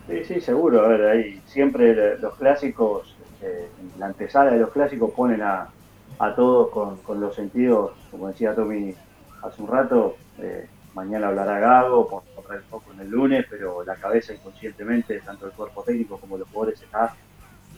[0.09, 0.85] Sí, sí, seguro.
[0.85, 5.69] A ver, ahí siempre los clásicos, eh, la antesala de los clásicos ponen a,
[6.35, 8.95] todos con, los sentidos, como decía Tommy
[9.43, 10.67] hace un rato, eh,
[10.97, 15.53] mañana hablará Gago, por el foco en el lunes, pero la cabeza inconscientemente, tanto el
[15.53, 17.15] cuerpo técnico como los jugadores, está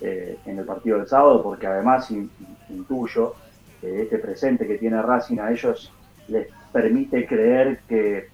[0.01, 2.09] eh, en el partido del sábado, porque además
[2.69, 3.35] intuyo
[3.81, 5.93] que este presente que tiene Racing a ellos
[6.29, 8.29] les permite creer que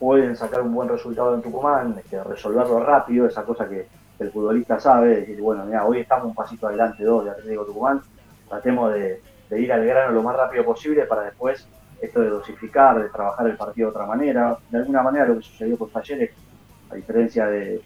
[0.00, 3.86] pueden sacar un buen resultado en Tucumán, que resolverlo rápido, esa cosa que
[4.18, 8.00] el futbolista sabe, decir, bueno, mira, hoy estamos un pasito adelante, dos de Atlético Tucumán,
[8.48, 9.20] tratemos de
[9.50, 11.68] ir al grano lo más rápido posible para después
[12.00, 14.56] esto de dosificar, de trabajar el partido de otra manera.
[14.70, 16.30] De alguna manera lo que sucedió con Talleres,
[16.90, 17.80] a diferencia de,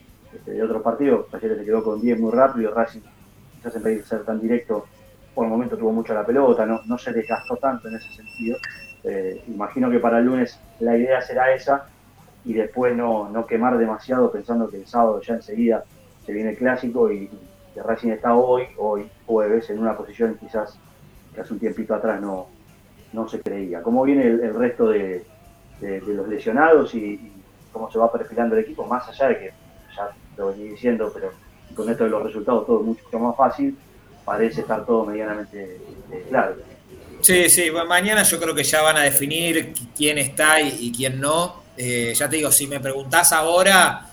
[0.46, 3.00] de otros partidos, Talleres se quedó con 10 muy rápido, Racing
[3.56, 4.86] quizás en vez de ser tan directo,
[5.34, 8.56] por el momento tuvo mucho la pelota, no, no se desgastó tanto en ese sentido.
[9.02, 11.86] Eh, imagino que para el lunes la idea será esa
[12.44, 15.84] y después no, no quemar demasiado pensando que el sábado ya enseguida
[16.24, 17.28] se viene el clásico y,
[17.74, 20.78] que Racing está hoy, hoy jueves, en una posición quizás
[21.34, 22.46] que hace un tiempito atrás no,
[23.14, 23.82] no se creía.
[23.82, 25.24] ¿Cómo viene el, resto de,
[25.80, 27.30] los lesionados y,
[27.72, 28.84] cómo se va perfilando el equipo?
[28.86, 29.52] Más allá de que
[29.96, 31.32] ya lo venía diciendo, pero
[31.74, 33.76] con esto de los resultados todo mucho más fácil.
[34.24, 35.78] parece estar todo medianamente
[36.10, 36.56] eh, claro.
[37.20, 41.62] Sí, sí, mañana yo creo que ya van a definir quién está y, quién no.
[41.76, 44.10] Eh, ya te digo, si me preguntás ahora,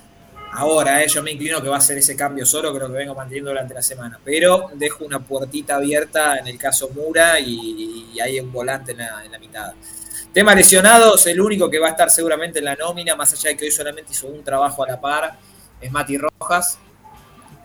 [0.52, 3.16] ahora, eh, yo me inclino que va a ser ese cambio solo, creo que vengo
[3.16, 4.20] manteniendo durante la semana.
[4.24, 9.40] Pero dejo una puertita abierta en el caso Mura y, hay un volante en la,
[9.40, 9.74] mitad.
[10.34, 13.58] Tema lesionados, el único que va a estar seguramente en la nómina, más allá de
[13.58, 15.38] que hoy solamente hizo un trabajo a la par,
[15.80, 16.78] es Mati Rojas,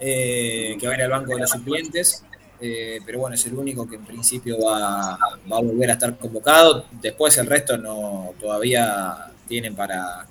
[0.01, 2.25] eh, que va a ir al banco de los suplentes.
[2.59, 6.87] Eh, pero bueno, es el único que en principio va, a volver a estar convocado.
[6.91, 10.27] Después el resto no todavía tienen para.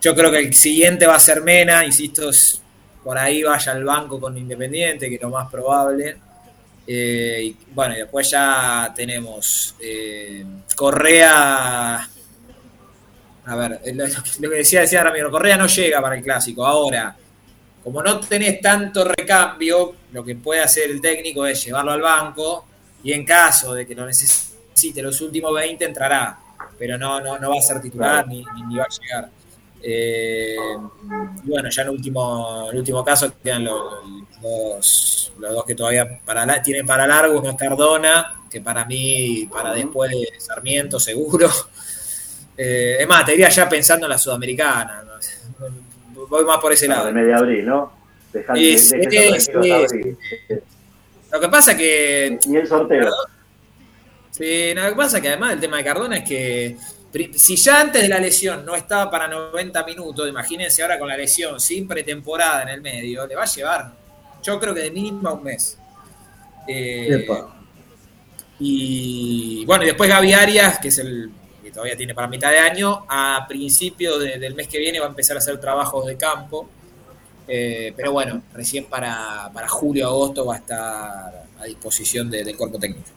[0.00, 2.30] Yo creo que el siguiente va a ser Mena, insisto,
[3.02, 6.16] por ahí vaya al banco con Independiente, que es lo más probable.
[6.86, 12.08] Eh, y bueno, y después ya tenemos eh, Correa.
[13.46, 16.66] A ver, lo que decía, decía Ramiro, Correa no llega para el clásico.
[16.66, 17.16] Ahora,
[17.82, 22.66] como no tenés tanto recambio, lo que puede hacer el técnico es llevarlo al banco
[23.02, 26.38] y en caso de que lo necesite los últimos 20 entrará,
[26.78, 29.30] pero no, no, no va a ser titular ni, ni, va a llegar.
[29.82, 30.56] Eh,
[31.44, 33.84] y bueno, ya en el último, el último caso quedan los,
[34.42, 39.72] los, dos que todavía para, tienen para largo, uno es Cardona, que para mí, para
[39.72, 41.48] después de Sarmiento, seguro.
[42.60, 45.04] Eh, es más, te diría ya pensando en la Sudamericana.
[46.28, 47.06] Voy más por ese lado.
[47.06, 47.92] De media abril, ¿no?
[51.32, 52.38] Lo que pasa que.
[52.46, 53.10] Ni el sorteo.
[54.30, 56.76] Sí, lo que pasa que además el tema de Cardona es que
[57.34, 61.16] si ya antes de la lesión no estaba para 90 minutos, imagínense ahora con la
[61.16, 63.92] lesión sin pretemporada en el medio, le va a llevar,
[64.42, 65.78] yo creo que de mínimo un mes.
[66.66, 67.26] Eh,
[68.60, 71.30] y bueno, y después Gaby Arias, que es el
[71.62, 75.10] que todavía tiene para mitad de año, a principio del mes que viene va a
[75.10, 76.68] empezar a hacer trabajos de campo.
[77.46, 82.78] Eh, pero bueno, recién para, para julio, agosto va a estar a disposición del cuerpo
[82.78, 83.08] técnico.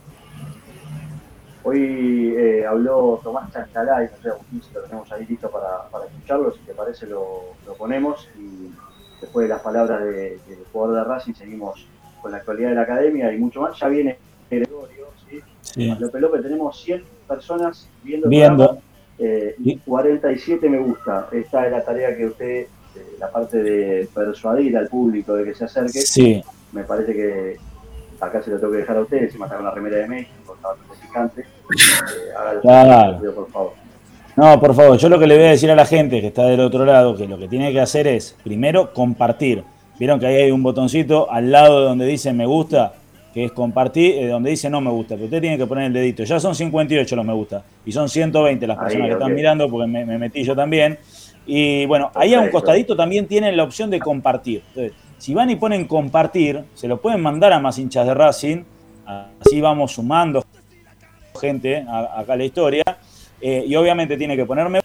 [1.64, 6.06] Hoy eh, habló Tomás Chancalay, no sé, Agustín, si lo tenemos ahí listo para, para
[6.06, 8.72] escucharlo, si te parece lo, lo, ponemos y
[9.20, 10.40] después de las palabras del
[10.72, 11.86] jugador de Racing seguimos
[12.22, 13.80] con la actualidad de la academia y mucho más.
[13.80, 14.18] Ya viene
[14.50, 15.40] Gregorio, ¿sí?
[15.62, 15.96] sí.
[16.00, 18.82] López López, tenemos 100 personas viendo, viendo.
[19.20, 21.28] Eh, y 47 me gusta.
[21.32, 22.68] Esta es la tarea que usted, eh,
[23.20, 26.02] la parte de persuadir al público de que se acerque.
[26.02, 26.44] Sí.
[26.72, 27.58] Me parece que
[28.20, 30.32] acá se lo tengo que dejar a ustedes, encima está con la remera de México,
[31.16, 33.20] Eh, claro.
[33.36, 33.74] por favor.
[34.36, 36.46] No, por favor, yo lo que le voy a decir a la gente que está
[36.46, 39.64] del otro lado, que lo que tiene que hacer es, primero, compartir.
[40.00, 42.94] Vieron que ahí hay un botoncito al lado de donde dice me gusta,
[43.34, 45.94] que es compartir, eh, donde dice no me gusta, pero usted tiene que poner el
[45.94, 46.24] dedito.
[46.24, 49.88] Ya son 58 los me gusta, y son 120 las personas que están mirando, porque
[49.88, 50.98] me, metí yo también.
[51.46, 54.64] Y bueno, ahí a un costadito también tienen la opción de compartir.
[54.70, 58.64] Entonces, si van y ponen compartir, se lo pueden mandar a más hinchas de Racing,
[59.06, 60.44] así vamos sumando
[61.42, 62.84] gente acá a la historia,
[63.42, 64.80] eh, y obviamente tiene que ponerme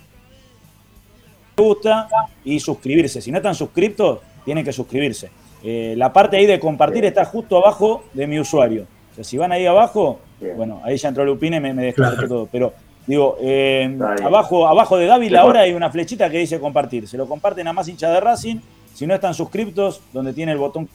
[1.56, 2.08] gusta
[2.44, 3.20] y suscribirse.
[3.20, 5.30] Si no están suscriptos, tienen que suscribirse.
[5.62, 8.86] Eh, la parte ahí de compartir está justo abajo de mi usuario.
[9.12, 10.20] O sea, si van ahí abajo,
[10.56, 12.48] bueno, ahí ya entró Lupine y me, me todo.
[12.52, 12.74] Pero
[13.06, 17.08] digo, eh, abajo, abajo de Dávila ahora hay una flechita que dice compartir.
[17.08, 18.56] Se lo comparten a más hinchas de Racing
[18.94, 20.88] si no están suscriptos, donde tiene el botón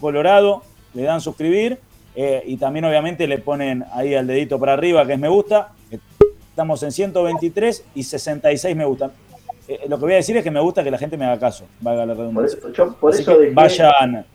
[0.00, 0.62] colorado,
[0.94, 1.78] le dan suscribir
[2.20, 5.68] eh, y también obviamente le ponen ahí al dedito para arriba que es me gusta.
[6.50, 9.12] Estamos en 123 y 66 me gustan.
[9.68, 11.38] Eh, lo que voy a decir es que me gusta que la gente me haga
[11.38, 12.58] caso, valga la redundancia.
[12.98, 14.26] Por eso, dejé, vayan.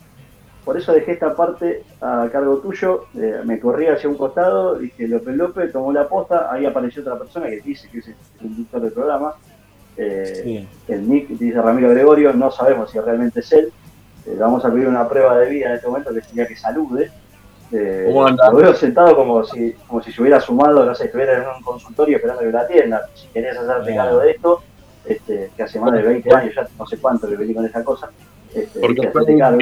[0.64, 5.06] Por eso dejé esta parte a cargo tuyo, eh, me corrí hacia un costado, dije
[5.06, 8.80] López López, tomó la posta, ahí apareció otra persona que dice que es el conductor
[8.80, 9.34] del programa,
[9.98, 13.74] eh, el nick dice Ramiro Gregorio, no sabemos si realmente es él.
[14.40, 17.12] Vamos a pedir una prueba de vida en este momento que sería que salude.
[17.76, 21.48] Eh, lo veo sentado como si, como si se hubiera sumado, no sé, estuviera en
[21.58, 23.10] un consultorio esperando que la atienda.
[23.16, 24.62] Si querés hacerte cargo de esto,
[25.06, 27.84] este, que hace más de 20 años, ya no sé cuánto que vení con esa
[27.84, 28.12] cosa.
[28.54, 29.60] Este, Porque estoy, cargo,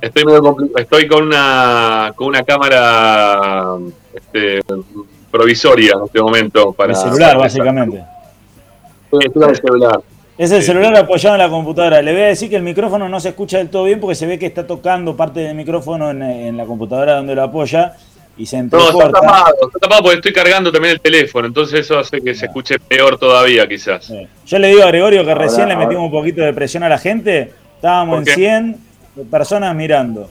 [0.00, 3.76] estoy, medio estoy con una con una cámara
[4.14, 4.60] este,
[5.32, 8.04] provisoria en este momento para el celular básicamente
[10.36, 12.02] es el celular apoyado en la computadora.
[12.02, 14.26] Le voy a decir que el micrófono no se escucha del todo bien porque se
[14.26, 17.94] ve que está tocando parte del micrófono en, la computadora donde lo apoya
[18.36, 18.92] y se entrecorta.
[18.92, 22.34] No, está tapado, está tapado porque estoy cargando también el teléfono, entonces eso hace que
[22.34, 24.12] se escuche peor todavía quizás.
[24.44, 26.98] Yo le digo a Gregorio que recién le metimos un poquito de presión a la
[26.98, 28.76] gente, estábamos en 100
[29.30, 30.28] personas mirando.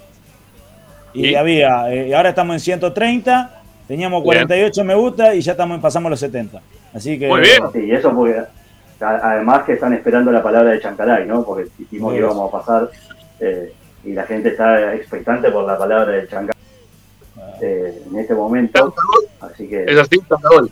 [1.13, 6.09] Y, había, eh, ahora estamos en 130, teníamos 48 me gusta y ya estamos pasamos
[6.09, 6.59] los 70.
[6.93, 7.27] Así que...
[7.27, 7.61] Muy bien.
[7.71, 8.45] Sí, eso muy bien.
[8.99, 11.43] Además que están esperando la palabra de Chancalay, ¿no?
[11.43, 12.89] Porque dijimos que íbamos a pasar
[13.39, 13.73] eh,
[14.03, 16.61] y la gente está expectante por la palabra del Chancagol
[17.61, 18.93] eh, en este momento.
[19.41, 19.83] Así que.
[19.85, 20.71] Es así, Chancagol.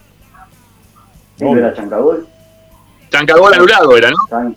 [1.37, 2.27] ¿Sí era Chancagol?
[3.09, 4.17] Chancagol anulado era, ¿no?
[4.29, 4.55] Chan,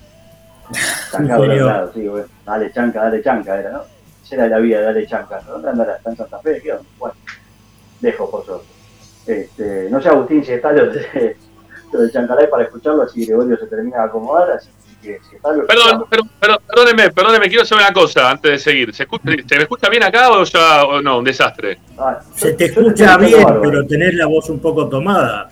[1.11, 2.27] Chancagol anulado, sí, bueno.
[2.45, 3.83] Dale Chanca, dale Chanca era, ¿no?
[4.25, 5.41] Esa era la vida, dale Chanca.
[5.41, 5.97] ¿Dónde andará?
[5.97, 6.61] ¿Está en Santa Fe?
[6.63, 6.85] ¿Qué onda?
[6.99, 7.15] Bueno,
[8.01, 8.67] dejo por suerte.
[9.27, 10.93] Este, no sé, Agustín, si está lo
[11.99, 14.69] de, lo de Chancalay para escucharlo, así Gregorio se termina de acomodar, así
[15.03, 18.59] que si está lo Perdón, perdón, perdón, perdóneme, perdóneme, quiero saber una cosa antes de
[18.59, 18.95] seguir.
[18.95, 21.19] ¿Se, escucha, ¿Se me escucha bien acá o ya o no?
[21.19, 21.79] Un desastre.
[21.99, 23.61] Ah, se te escucha bien, bárbaro.
[23.63, 25.49] pero tenés la voz un poco tomada.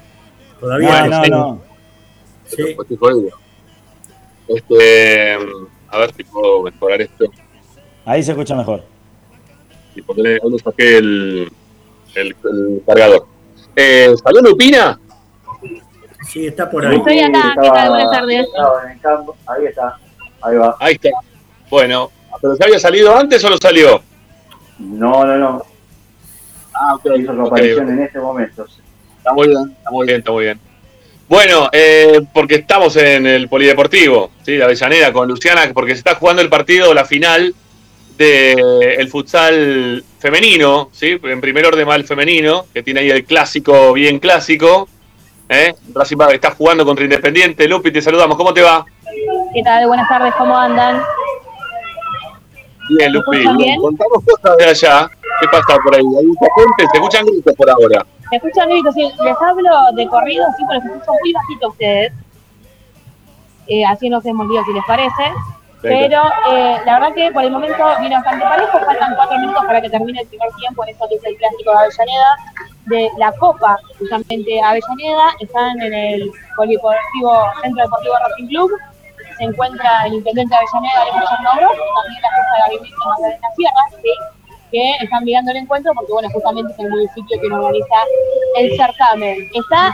[0.59, 1.63] Todavía no, no.
[2.47, 2.77] Sí.
[4.49, 5.35] Este,
[5.89, 7.27] a ver si puedo mejorar esto.
[8.05, 8.83] Ahí se escucha mejor.
[9.95, 11.53] Y ponerle, ¿dónde saqué el,
[12.15, 13.27] el, el cargador?
[13.77, 14.99] Eh, ¿Salud Lupina?
[16.29, 16.97] Sí, está por ahí.
[16.97, 17.89] Estoy acá, ¿qué tal?
[17.89, 18.47] Buenas tardes.
[18.85, 19.37] En el campo.
[19.47, 19.99] Ahí está,
[20.43, 20.77] ahí va.
[20.79, 21.11] Ahí está.
[21.69, 22.11] Bueno,
[22.41, 24.03] ¿pero se había salido antes o lo salió?
[24.79, 25.63] No, no, no.
[26.75, 27.07] Ah, ok.
[27.17, 27.97] Hizo su aparición okay.
[27.99, 28.67] en este momento.
[29.19, 30.61] Está muy bien, está muy bien, está muy bien.
[31.29, 34.53] Bueno, eh, porque estamos en el Polideportivo, ¿sí?
[34.53, 37.55] de Avellaneda, con Luciana, porque se está jugando el partido, la final
[38.19, 41.19] del el futsal femenino, ¿sí?
[41.23, 44.89] en primer orden mal femenino, que tiene ahí el clásico, bien clásico.
[45.49, 45.75] ¿Eh?
[45.95, 47.69] Racing está jugando contra Independiente.
[47.69, 48.85] Lupi, te saludamos, ¿cómo te va?
[49.55, 49.87] ¿Qué tal?
[49.87, 51.03] Buenas tardes, ¿cómo andan?
[52.89, 53.39] Bien, Lupi.
[53.57, 53.81] Bien?
[53.81, 55.11] Contamos cosas de allá.
[55.41, 56.03] ¿Qué pasa por ahí?
[56.19, 56.87] ¿Hay mucha gente?
[56.91, 58.07] ¿Se escuchan gritos por ahora?
[58.31, 59.03] Se escuchan gritos, sí.
[59.25, 62.13] Les hablo de corrido, sí, pero se escuchan muy bajito ustedes.
[63.67, 65.33] Eh, así no hacemos lío si les parece.
[65.83, 66.23] Pero
[66.53, 69.91] eh, la verdad que por el momento viene bastante parejo, faltan cuatro minutos para que
[69.91, 72.37] termine el primer tiempo en esto que es el clásico de Avellaneda,
[72.87, 78.71] de la Copa, justamente Avellaneda, están en el Polideportivo Centro Deportivo Racing Club,
[79.39, 84.43] se encuentra el intendente de Avellaneda, Chernobrov, también la jefa de gabinete Magdalena Sierra, ¿sí?
[84.73, 87.95] que están mirando el encuentro porque bueno, justamente es el municipio que organiza
[88.57, 89.51] el certamen.
[89.55, 89.93] Está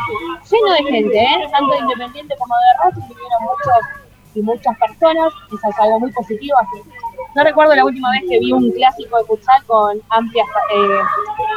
[0.50, 1.48] lleno de gente, ¿eh?
[1.50, 3.98] tanto de Independiente como de Racing, vinieron muchos
[4.34, 6.56] y muchas personas, eso es algo muy positivo.
[6.58, 6.88] Así.
[7.34, 11.00] No recuerdo la última vez que vi un clásico de futsal con amplias eh,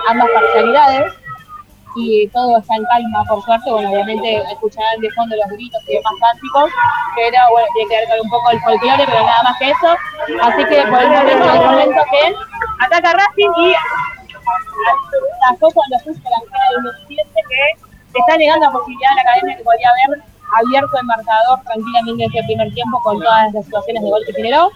[0.09, 1.13] ambas parcialidades
[1.95, 3.71] y todo está en calma, por suerte.
[3.71, 6.71] Bueno, obviamente escucharán de fondo los gritos y demás cánticos,
[7.15, 9.91] pero bueno, tiene que ver con un poco el folclore, pero nada más que eso.
[10.41, 12.35] Así que por el momento, el momento que
[12.85, 13.73] ataca Racing y
[15.47, 19.57] sacó cuando sucio la cara del presidente que está negando la posibilidad a la academia
[19.57, 20.23] que podría haber
[20.57, 24.33] abierto el marcador tranquilamente en este primer tiempo con todas las situaciones de gol que
[24.33, 24.71] generó.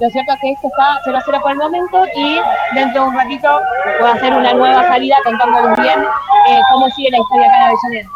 [0.00, 2.40] Lo cierto es que esto está 0 a 0 por el momento y
[2.74, 3.60] dentro de un ratito
[3.98, 6.00] puedo hacer una nueva salida contándoles bien
[6.48, 8.10] eh, cómo sigue la historia acá en Avellaneda.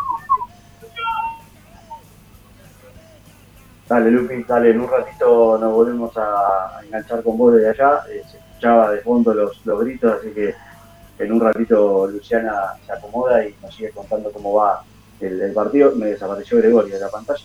[3.87, 8.01] Dale, Lupi, dale, en un ratito nos volvemos a, enganchar con vos desde allá.
[8.09, 10.55] Eh, se escuchaba de fondo los, los gritos, así que
[11.19, 14.83] en un ratito Luciana se acomoda y nos sigue contando cómo va
[15.21, 17.45] el, partido, me desapareció Gregorio de la pantalla.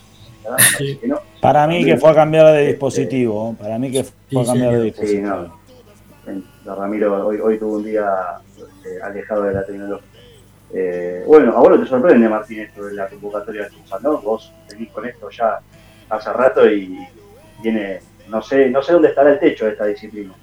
[0.78, 0.98] Sí.
[0.98, 1.20] Que no.
[1.42, 4.84] Para mí que fue a cambiar de dispositivo, para mí que fue a cambiar de
[4.84, 5.22] dispositivo.
[6.26, 6.76] Sí, no.
[6.76, 8.06] Ramiro hoy, hoy tuvo un día
[8.58, 10.08] eh, alejado de la tecnología.
[10.72, 14.22] Eh, bueno, a vos no te sorprende, Martín, esto de la convocatoria de futsal, ¿no?
[14.22, 15.60] Vos venís con esto ya
[16.10, 16.96] hace rato y
[17.62, 20.34] viene, no sé, no sé dónde estará el techo de esta disciplina.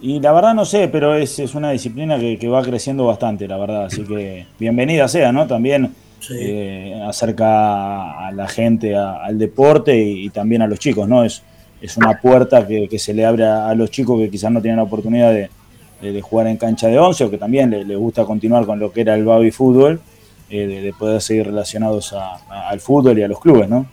[0.00, 3.46] Y la verdad no sé, pero es, es una disciplina que, que, va creciendo bastante,
[3.46, 3.84] la verdad.
[3.84, 5.46] Así que bienvenida sea, ¿no?
[5.46, 6.34] También sí.
[6.38, 11.24] eh, acerca a la gente a, al deporte y, y, también a los chicos, ¿no?
[11.24, 11.42] Es,
[11.80, 14.62] es una puerta que, que, se le abre a, a, los chicos que quizás no
[14.62, 15.50] tienen la oportunidad de,
[16.00, 18.78] de, de jugar en cancha de once o que también les le gusta continuar con
[18.78, 20.00] lo que era el baby fútbol,
[20.50, 23.86] eh, de, poder seguir relacionados a, al fútbol y a los clubes, ¿no?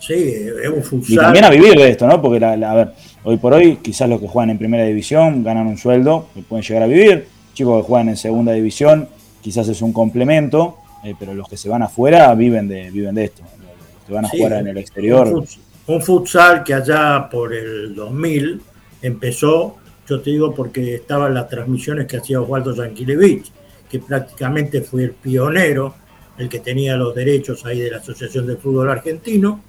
[0.00, 1.14] Sí, es un futsal.
[1.14, 2.20] Y también a vivir de esto, ¿no?
[2.20, 2.92] Porque, la, la, a ver,
[3.22, 6.62] hoy por hoy, quizás los que juegan en primera división ganan un sueldo que pueden
[6.62, 7.26] llegar a vivir.
[7.54, 9.08] Chicos que juegan en segunda división,
[9.40, 13.24] quizás es un complemento, eh, pero los que se van afuera viven de, viven de
[13.24, 13.42] esto.
[13.42, 15.28] Los que van a sí, jugar en el exterior.
[15.28, 15.46] Un,
[15.86, 18.60] un, futsal que allá por el 2000
[19.02, 19.76] empezó,
[20.08, 23.52] yo te digo, porque estaban las transmisiones que hacía Osvaldo Yanquilevich,
[23.88, 25.94] que prácticamente fue el pionero,
[26.38, 29.60] el que tenía los derechos ahí de la Asociación de Fútbol Argentino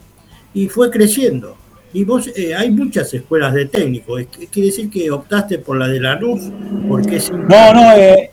[0.54, 1.58] y fue creciendo.
[1.94, 4.22] Y vos, eh, hay muchas escuelas de técnicos.
[4.52, 6.42] ¿Quiere decir que optaste por la de la luz?
[6.90, 8.32] Porque es no, no, eh,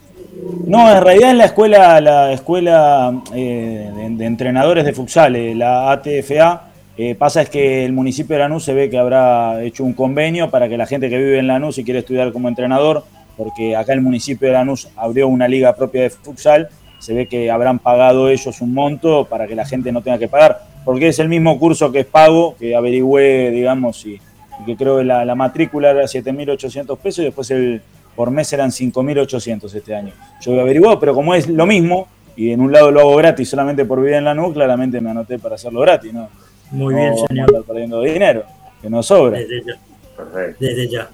[0.66, 5.90] no, en realidad en la escuela, la escuela eh, de, entrenadores de futsal, eh, la
[5.92, 9.92] ATFA, eh, pasa es que el municipio de Lanús se ve que habrá hecho un
[9.94, 13.04] convenio para que la gente que vive en Lanús y quiere estudiar como entrenador,
[13.36, 16.68] porque acá el municipio de Lanús abrió una liga propia de futsal,
[16.98, 20.28] se ve que habrán pagado ellos un monto para que la gente no tenga que
[20.28, 24.20] pagar porque es el mismo curso que es pago, que averigüé, digamos, y,
[24.66, 27.82] que creo que la, matrícula era 7.800 pesos y después el
[28.14, 30.12] por mes eran 5.800 este año.
[30.40, 33.48] Yo había averiguado, pero como es lo mismo, y en un lado lo hago gratis
[33.48, 36.28] solamente por vivir en la NU, claramente me anoté para hacerlo gratis, ¿no?
[36.70, 37.52] Muy bien, señor.
[37.52, 38.44] No perdiendo dinero,
[38.80, 39.38] que no sobra.
[39.38, 39.78] Desde ya.
[40.16, 40.64] Perfecto.
[40.64, 41.08] Desde ya.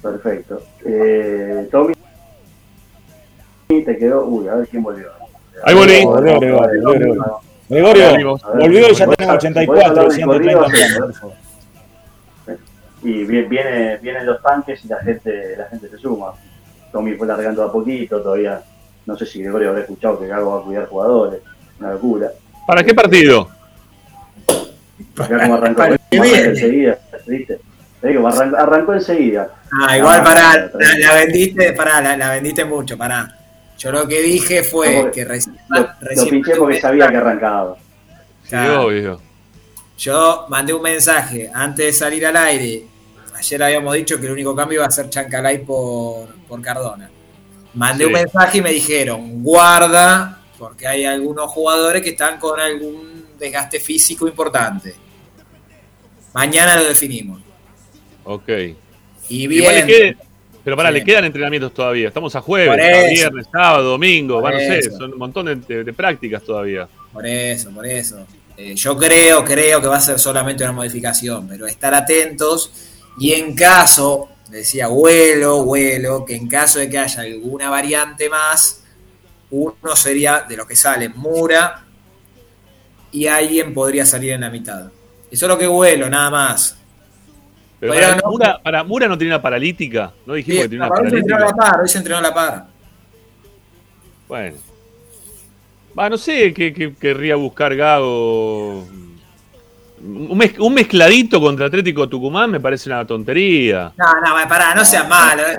[0.00, 0.62] Perfecto.
[0.84, 1.94] Eh, Tommy,
[3.68, 4.24] te quedó.
[4.26, 5.08] Uy, a ver quién volvió.
[5.64, 6.04] Ahí volví.
[6.04, 7.40] Volvió, Gregorio.
[7.68, 10.60] Gregorio, volvió y ya tenemos 84, 130
[13.02, 16.32] Y viene, vienen los tanques y la gente, la gente se suma.
[16.92, 18.62] Tommy fue largando a poquito, todavía
[19.06, 21.40] no sé si Gregorio habrá escuchado que Gago va a cuidar jugadores,
[21.80, 22.30] una locura.
[22.66, 23.48] ¿Para qué partido?
[25.18, 27.58] Acá como arrancó, enseguida, ¿viste?
[28.02, 29.50] digo, arrancó, enseguida.
[29.80, 33.36] Ah, igual para la, vendiste, pará, la, vendiste mucho, pará.
[33.78, 35.56] Yo lo que dije fue que recién.
[35.68, 35.88] Lo,
[36.28, 37.76] pinché porque sabía que arrancaba.
[38.44, 39.20] Sí, obvio.
[39.98, 42.84] Yo mandé un mensaje antes de salir al aire.
[43.42, 47.10] Ayer habíamos dicho que el único cambio iba a ser Chancalay por, por Cardona.
[47.74, 53.26] Mandé un mensaje y me dijeron, guarda, porque hay algunos jugadores que están con algún
[53.40, 54.94] desgaste físico importante.
[56.32, 57.40] Mañana lo definimos.
[58.22, 58.48] Ok.
[59.28, 60.16] Y bien.
[60.62, 62.06] pero para, le quedan entrenamientos todavía.
[62.06, 64.40] Estamos a jueves, viernes, sábado, domingo.
[64.40, 66.86] No sé, son un montón de, prácticas todavía.
[67.12, 68.24] Por eso, por eso.
[68.56, 73.32] Eh, yo creo, creo que va a ser solamente una modificación, pero estar atentos y
[73.32, 78.82] en caso, decía vuelo, vuelo, que en caso de que haya alguna variante más,
[79.50, 81.84] uno sería de lo que sale Mura
[83.12, 84.90] y alguien podría salir en la mitad.
[85.30, 86.78] Eso es lo que vuelo, nada más.
[87.78, 90.12] Pero, para, no, Mura, para, Mura no tiene una paralítica.
[90.24, 91.16] No dijimos que tiene una paralítica.
[91.18, 92.66] Hoy se entrenó a la par, hoy se entrenó a la par.
[94.28, 94.56] Bueno.
[95.98, 98.86] Va, no sé qué, querría buscar Gago.
[100.04, 103.92] Un, mezcladito contra Atlético Tucumán me parece una tontería.
[103.96, 105.42] No, no, pará, no seas malo.
[105.46, 105.58] Eh.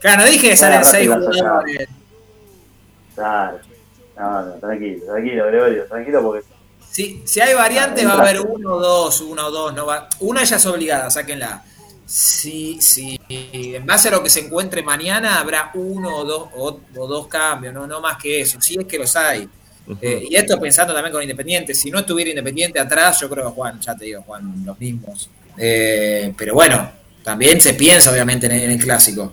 [0.00, 1.88] Claro, dije que salen seis jugadores.
[3.14, 3.58] Claro.
[4.16, 6.46] No, no, tranquilo, tranquilo, Gregorio, tranquilo porque
[6.94, 9.74] si, si hay variantes, va a haber uno o dos, uno o dos.
[9.74, 11.64] No va, una ya es obligada, sáquenla.
[12.06, 17.06] Si, si en base a lo que se encuentre mañana, habrá uno o dos, o,
[17.08, 18.60] dos cambios, no, no más que eso.
[18.60, 19.48] Si es que los hay.
[20.00, 21.74] Eh, y esto pensando también con Independiente.
[21.74, 25.30] Si no estuviera Independiente atrás, yo creo que Juan, ya te digo, Juan, los mismos.
[25.56, 26.90] Eh, pero bueno,
[27.22, 29.32] también se piensa obviamente en el, clásico.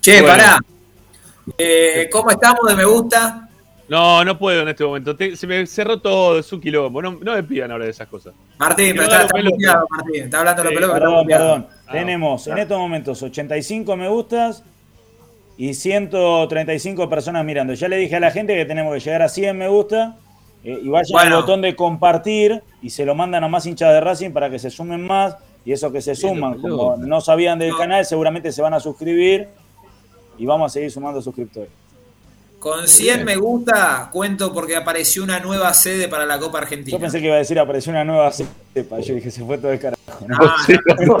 [0.00, 0.58] Che, pará.
[1.56, 3.48] Eh, ¿Cómo estamos de me gusta?
[3.88, 5.16] No, no puedo en este momento.
[5.34, 7.02] se me cerró todo, es un quilombo.
[7.02, 8.34] No, me pidan ahora de esas cosas.
[8.56, 10.24] Martín, pero está, está Martín.
[10.24, 11.00] Está hablando de los pelotas.
[11.00, 11.66] Perdón, perdón.
[11.86, 14.62] Ah, Tenemos en estos momentos 85 me gustas
[15.60, 17.74] y 135 personas mirando.
[17.74, 20.16] Ya le dije a la gente que tenemos que llegar a 100 me gusta
[20.64, 24.00] eh, y vayan al botón de compartir y se lo mandan a más hinchas de
[24.00, 25.36] Racing para que se sumen más.
[25.66, 29.48] Y esos que se suman, como no sabían del canal, seguramente se van a suscribir
[30.38, 31.68] y vamos a seguir sumando suscriptores.
[32.58, 36.96] Con 100 me gusta, cuento porque apareció una nueva sede para la Copa Argentina.
[36.96, 38.48] Yo pensé que iba a decir apareció una nueva sede.
[38.74, 40.00] Yo dije, se fue todo el carajo.
[40.26, 40.38] No,
[41.06, 41.18] no,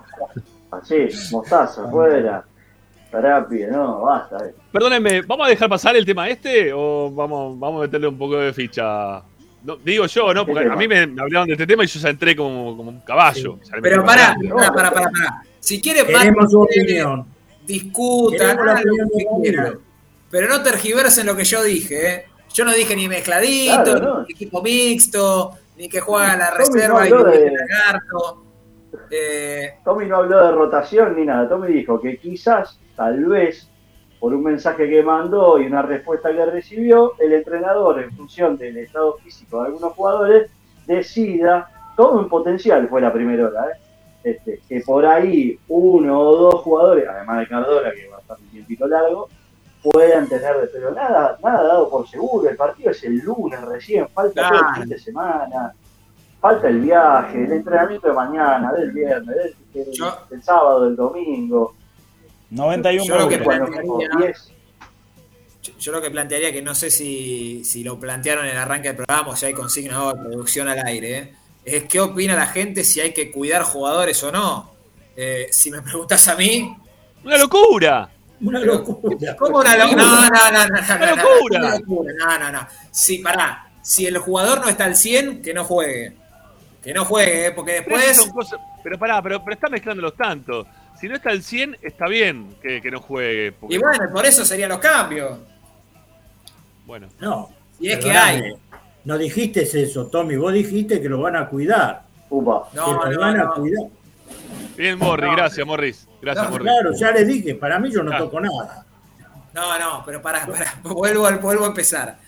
[0.82, 2.44] así, mostaza, fuera.
[3.10, 4.44] Terapia, no, basta.
[4.46, 4.54] Eh.
[4.72, 8.36] Perdónenme, ¿vamos a dejar pasar el tema este o vamos, vamos a meterle un poco
[8.38, 9.22] de ficha?
[9.82, 10.44] digo yo, ¿no?
[10.44, 13.00] Porque a mí me hablaron de este tema y yo ya entré como, como un
[13.00, 13.58] caballo.
[13.80, 16.50] Pero pará, pará, pará, pará, Si quieres más.
[16.50, 17.34] su opinión
[17.66, 18.58] discutan,
[20.30, 22.14] pero no tergiversen lo que yo dije.
[22.14, 22.24] ¿eh?
[22.52, 27.50] Yo no dije ni mezcladito, ni equipo mixto, ni que juega la reserva y de...
[27.50, 28.43] lagarto.
[29.10, 29.74] Eh...
[29.84, 31.48] Tommy no habló de rotación ni nada.
[31.48, 33.68] Tommy dijo que quizás, tal vez,
[34.20, 38.78] por un mensaje que mandó y una respuesta que recibió, el entrenador, en función del
[38.78, 40.50] estado físico de algunos jugadores,
[40.86, 43.80] decida, todo en potencial fue la primera hora, ¿eh?
[44.24, 48.38] Este, que por ahí uno o dos jugadores, además de Cardona, que va a estar
[48.38, 49.28] un tiempito largo,
[49.82, 54.48] puedan tener, pero nada, nada dado por seguro, el partido es el lunes recién, falta
[54.48, 55.74] todo el fin de semana,
[56.44, 61.74] falta el viaje, el entrenamiento de mañana, del viernes, del, sábado, del domingo.
[62.50, 64.34] 91 yo lo, que plantearía,
[65.78, 68.96] yo lo que plantearía, que no sé si, si lo plantearon en el arranque del
[68.98, 71.34] programa o si hay consigna de producción al aire, ¿eh?
[71.64, 74.70] es qué opina la gente si hay que cuidar jugadores o no.
[75.16, 76.76] Eh, si me preguntas a mí.
[77.24, 78.10] ¡Una locura!
[78.42, 79.34] Una locura.
[79.38, 80.04] ¿Cómo una locura?
[80.04, 80.94] No, no, no, no.
[80.94, 81.78] ¡Una locura!
[82.18, 82.68] No, no, no.
[82.90, 83.70] Sí, pará.
[83.80, 86.23] Si el jugador no está al 100, que no juegue.
[86.84, 88.30] Que no juegue, porque después.
[88.82, 90.66] Pero, pará, pero, pero está mezclándolos tanto.
[91.00, 93.54] Si no está al 100, está bien que, que no juegue.
[93.68, 95.38] Y bueno, por eso serían los cambios.
[96.86, 97.08] Bueno.
[97.18, 97.50] No.
[97.80, 98.54] Y es que hay.
[99.04, 102.02] no dijiste eso, Tommy, vos dijiste que lo van a cuidar.
[102.30, 102.68] Upa.
[102.74, 103.88] No, que lo van a cuidar.
[104.76, 106.08] Bien, Morris, gracias, Morris.
[106.20, 106.68] Gracias, Morris.
[106.68, 108.84] Claro, ya le dije, para mí yo no toco nada.
[109.52, 112.18] No, no, pero para, para vuelvo, vuelvo a empezar.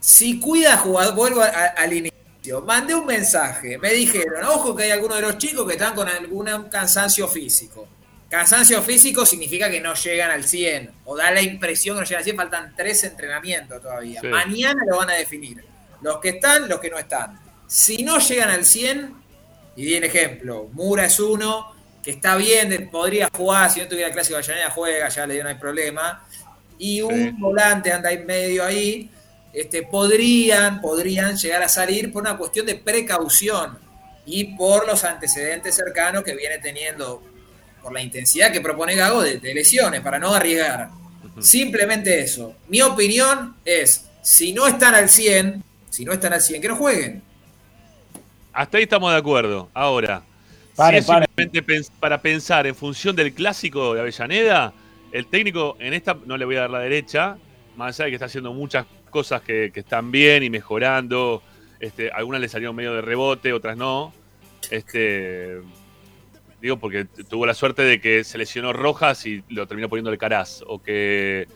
[0.00, 2.15] Si cuida jugador, vuelvo al inicio.
[2.64, 6.08] Mandé un mensaje, me dijeron, ojo que hay algunos de los chicos que están con
[6.08, 7.88] algún cansancio físico.
[8.28, 12.18] Cansancio físico significa que no llegan al 100, o da la impresión que no llegan
[12.18, 14.20] al 100, faltan tres entrenamientos todavía.
[14.24, 15.64] Mañana lo van a definir.
[16.02, 17.38] Los que están, los que no están.
[17.66, 19.14] Si no llegan al 100,
[19.76, 21.72] y bien ejemplo, Mura es uno,
[22.02, 25.42] que está bien, podría jugar, si no tuviera clase de Vallaneda juega, ya le dio
[25.42, 26.24] no hay problema.
[26.78, 29.10] Y un volante anda en medio ahí,
[29.56, 33.78] este, podrían, podrían llegar a salir por una cuestión de precaución
[34.26, 37.22] y por los antecedentes cercanos que viene teniendo,
[37.82, 40.90] por la intensidad que propone Gago de, lesiones, para no arriesgar.
[41.40, 42.54] Simplemente eso.
[42.68, 46.76] Mi opinión es, si no están al 100, si no están al 100, que no
[46.76, 47.22] jueguen.
[48.52, 49.70] Hasta ahí estamos de acuerdo.
[49.72, 50.22] Ahora,
[50.74, 51.64] simplemente
[51.98, 54.74] para pensar en función del clásico de Avellaneda,
[55.12, 57.38] el técnico en esta no le voy a dar la derecha,
[57.74, 58.84] más allá de que está haciendo muchas
[59.16, 61.42] cosas que, están bien y mejorando.
[61.80, 64.12] Este, algunas le salieron medio de rebote, otras no.
[64.70, 65.56] Este,
[66.60, 70.18] digo porque tuvo la suerte de que se lesionó Rojas y lo terminó poniendo el
[70.18, 71.48] Caraz, o que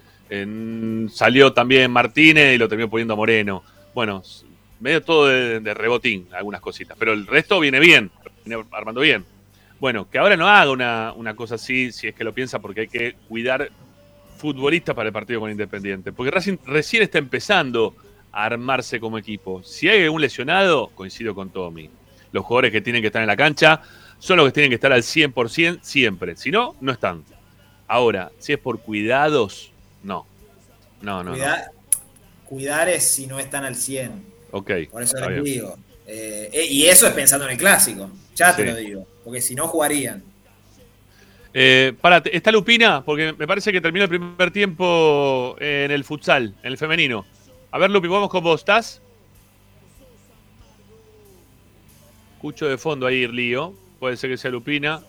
[1.13, 3.63] salió también Martínez y lo terminó poniendo Moreno.
[3.93, 4.23] Bueno,
[4.81, 8.11] medio todo de, rebotín, algunas cositas, pero el resto viene bien,
[8.43, 9.27] viene armando bien.
[9.81, 12.81] Bueno, que ahora no haga una, una cosa así, si es que lo piensa, porque
[12.81, 13.71] hay que cuidar
[14.41, 16.13] futbolistas para el partido con Independiente.
[16.13, 17.95] Porque Racing recién está empezando
[18.33, 19.63] a armarse como equipo.
[19.63, 21.91] Si hay un lesionado, coincido con Tommy.
[22.33, 23.83] Los jugadores que tienen que estar en la cancha
[24.19, 26.37] son los que tienen que estar al 100% siempre.
[26.37, 27.25] Si no, no están.
[27.87, 29.73] Ahora, si es por cuidados,
[30.03, 30.27] no.
[31.03, 31.35] No, no.
[32.45, 34.25] Cuidar es si no están al 100.
[34.53, 34.71] Ok.
[34.91, 35.77] Por eso les digo.
[36.07, 38.11] Eh, eh, y eso es pensando en el clásico.
[38.35, 39.07] Ya te lo digo.
[39.25, 40.23] Porque si no, jugarían.
[41.53, 43.03] Eh, para, ¿está Lupina?
[43.05, 47.27] Porque me parece que terminó el primer tiempo en el futsal, en el femenino.
[47.73, 48.61] A ver, Lupi, vamos con vos.
[48.61, 49.03] ¿Estás?
[52.35, 53.75] Escucho de fondo ahí lío.
[53.99, 55.03] Puede ser que sea Lupina.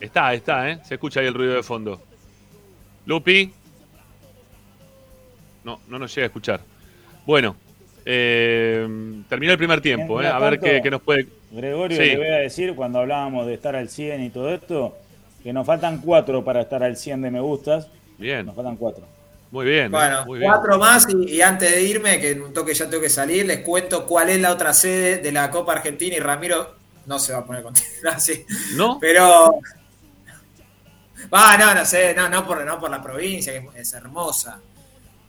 [0.00, 0.78] Está, está, ¿eh?
[0.84, 2.02] Se escucha ahí el ruido de fondo.
[3.06, 3.52] Lupi.
[5.64, 6.60] No, no nos llega a escuchar.
[7.24, 7.56] Bueno,
[8.04, 8.86] eh,
[9.28, 10.26] terminó el primer tiempo, ¿eh?
[10.26, 13.76] A ver qué, qué nos puede Gregorio, le voy a decir, cuando hablábamos de estar
[13.76, 14.96] al 100 y todo esto,
[15.42, 17.88] que nos faltan cuatro para estar al 100 de me gustas.
[18.18, 18.46] Bien.
[18.46, 19.06] Nos faltan cuatro.
[19.50, 19.90] Muy bien.
[19.90, 23.46] Bueno, cuatro más y, antes de irme, que en un toque ya tengo que salir,
[23.46, 26.74] les cuento cuál es la otra sede de la Copa Argentina y Ramiro
[27.06, 28.44] no se va a poner contigo así.
[28.74, 28.98] ¿No?
[29.00, 29.60] Pero...
[31.32, 34.60] Va, no, no sé, no, no, por, no por la provincia, que es hermosa.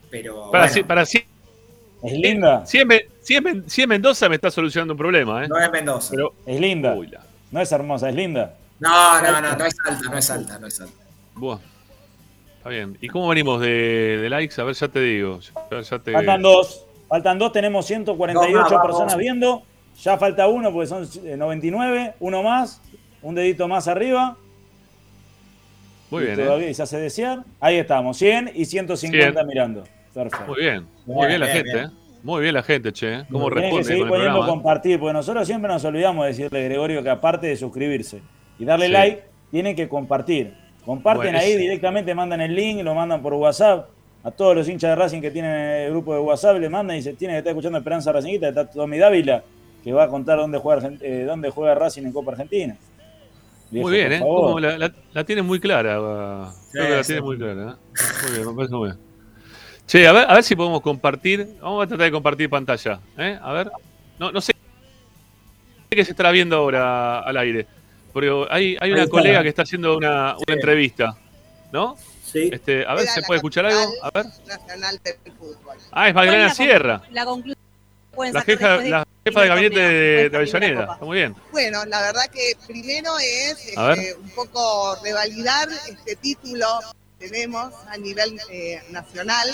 [0.09, 0.51] Pero...
[0.51, 1.23] Para, para sí
[2.03, 2.65] es linda.
[3.27, 5.43] Si es, Mendoza, me está solucionando un problema.
[5.43, 5.49] ¿eh?
[5.49, 6.11] No es Mendoza.
[6.11, 6.95] Pero, es linda.
[7.51, 8.55] No es hermosa, es linda.
[8.79, 10.93] No, no, no, no es alta, no es alta, no es alta.
[11.35, 11.59] Buah.
[12.57, 12.97] Está bien.
[13.01, 14.61] ¿Y cómo venimos de, likes?
[14.61, 15.41] A ver, ya te digo.
[15.69, 16.85] Faltan dos.
[17.09, 19.61] Faltan dos, tenemos 148 personas viendo.
[20.01, 21.05] Ya falta uno porque son
[21.37, 22.01] 99.
[22.01, 22.81] Eh, uno más.
[23.21, 24.37] Un dedito más arriba.
[26.09, 26.37] Muy bien.
[26.37, 27.43] Todavía se hace desear.
[27.59, 29.83] Ahí estamos, 100 y 150 mirando.
[30.47, 31.89] Muy bien, muy bien, la gente, ¿eh?
[32.23, 33.13] Muy bien la gente, che.
[33.13, 33.25] ¿eh?
[33.31, 33.77] ¿Cómo responde?
[33.77, 37.55] Que seguir poniendo compartir, porque nosotros siempre nos olvidamos de decirle, Gregorio, que aparte de
[37.55, 38.21] suscribirse
[38.59, 40.53] y darle like, tienen que compartir.
[40.85, 43.89] Comparten ahí directamente, mandan el link, lo mandan por WhatsApp.
[44.23, 47.01] A todos los hinchas de Racing que tienen el grupo de WhatsApp le mandan y
[47.01, 49.43] se tiene que estar escuchando Esperanza Racingita, está Tommy Dávila,
[49.83, 52.75] que va a contar dónde juega, eh, dónde juega Racing en Copa Argentina.
[53.71, 54.21] muy bien, ¿eh?
[54.59, 55.93] la, la, tiene muy clara.
[56.71, 57.71] Creo que la tiene muy clara.
[57.71, 58.01] ¿eh?
[58.23, 59.06] Muy bien, me parece muy bien.
[59.87, 61.47] Che, a ver, a ver si podemos compartir.
[61.61, 62.99] Vamos a tratar de compartir pantalla.
[63.17, 63.39] ¿eh?
[63.41, 63.71] A ver.
[64.19, 64.53] No, no sé
[65.89, 67.65] qué se estará viendo ahora al aire.
[68.13, 71.17] Pero hay, hay una colega que está haciendo una, una entrevista.
[71.71, 71.95] ¿No?
[72.25, 72.49] Sí.
[72.51, 73.93] Este, a ver, ¿se puede escuchar algo?
[74.01, 74.25] A ver.
[75.91, 77.01] Ah, es Magdalena Sierra.
[77.11, 77.57] La conclusión.
[78.33, 80.93] La jefa, la jefa de gabinete de, Avellaneda.
[80.93, 81.35] Está muy bien.
[81.51, 86.65] Bueno, la verdad que primero es este, un poco revalidar este título
[87.19, 89.49] tenemos a nivel eh, nacional,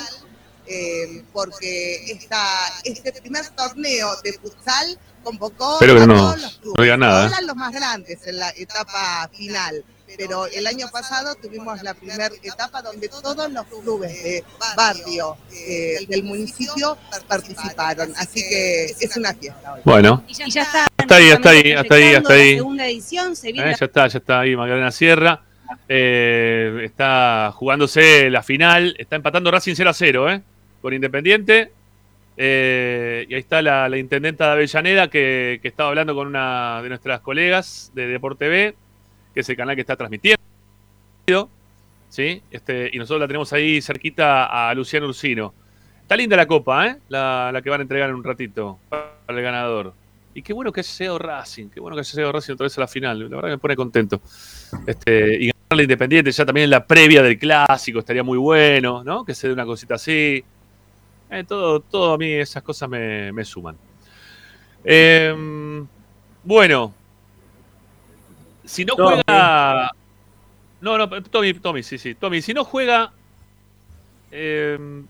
[0.66, 2.41] eh, porque esta,
[2.84, 7.28] este primer torneo de futsal convocó a todos los clubes, nada.
[7.28, 7.45] ¿eh?
[7.45, 9.84] los más grandes en la etapa final.
[10.16, 14.43] Pero el año pasado tuvimos la primera etapa donde todos los clubes de
[14.78, 15.38] barrio
[16.07, 16.95] del municipio
[17.28, 18.14] participaron.
[18.18, 19.76] Así que es una fiesta.
[19.84, 22.55] Bueno, y ya, está, está ahí, está ahí, está ahí, está ahí.
[22.57, 25.41] Segunda edición, se ya está, ya está ahí Magdalena Sierra.
[25.88, 28.95] Eh, está jugándose la final.
[28.97, 30.41] Está empatando Racing 0 a 0, ¿eh?
[30.82, 31.71] con Independiente.
[32.36, 37.21] Eh, y ahí está la, intendenta de Avellaneda que, estaba hablando con una de nuestras
[37.21, 38.76] colegas de Deporte B,
[39.34, 40.39] que es el canal que está transmitiendo.
[42.09, 42.41] ¿sí?
[42.51, 45.53] Este, y nosotros la tenemos ahí cerquita a Luciano Ursino.
[46.01, 49.93] Está linda la copa, la, que van a entregar en un ratito para el ganador.
[50.36, 52.78] Y qué bueno que haya sido Racing, qué bueno que haya sido Racing otra vez
[52.78, 53.19] a la final.
[53.30, 54.21] La verdad me pone contento.
[54.88, 59.26] Este, ganarle Independiente ya también en la previa del clásico estaría muy bueno, ¿no?
[59.26, 60.43] Que se dé una cosita así.
[61.30, 63.76] Eh, todo, todo a mí esas cosas me, suman.
[64.84, 65.86] Em,
[66.43, 66.93] bueno,
[68.65, 69.91] si no juega.
[70.82, 72.13] No, no, Tommy, Tommy, sí, sí.
[72.15, 73.11] Tommy, si no juega.
[74.32, 75.05] Em,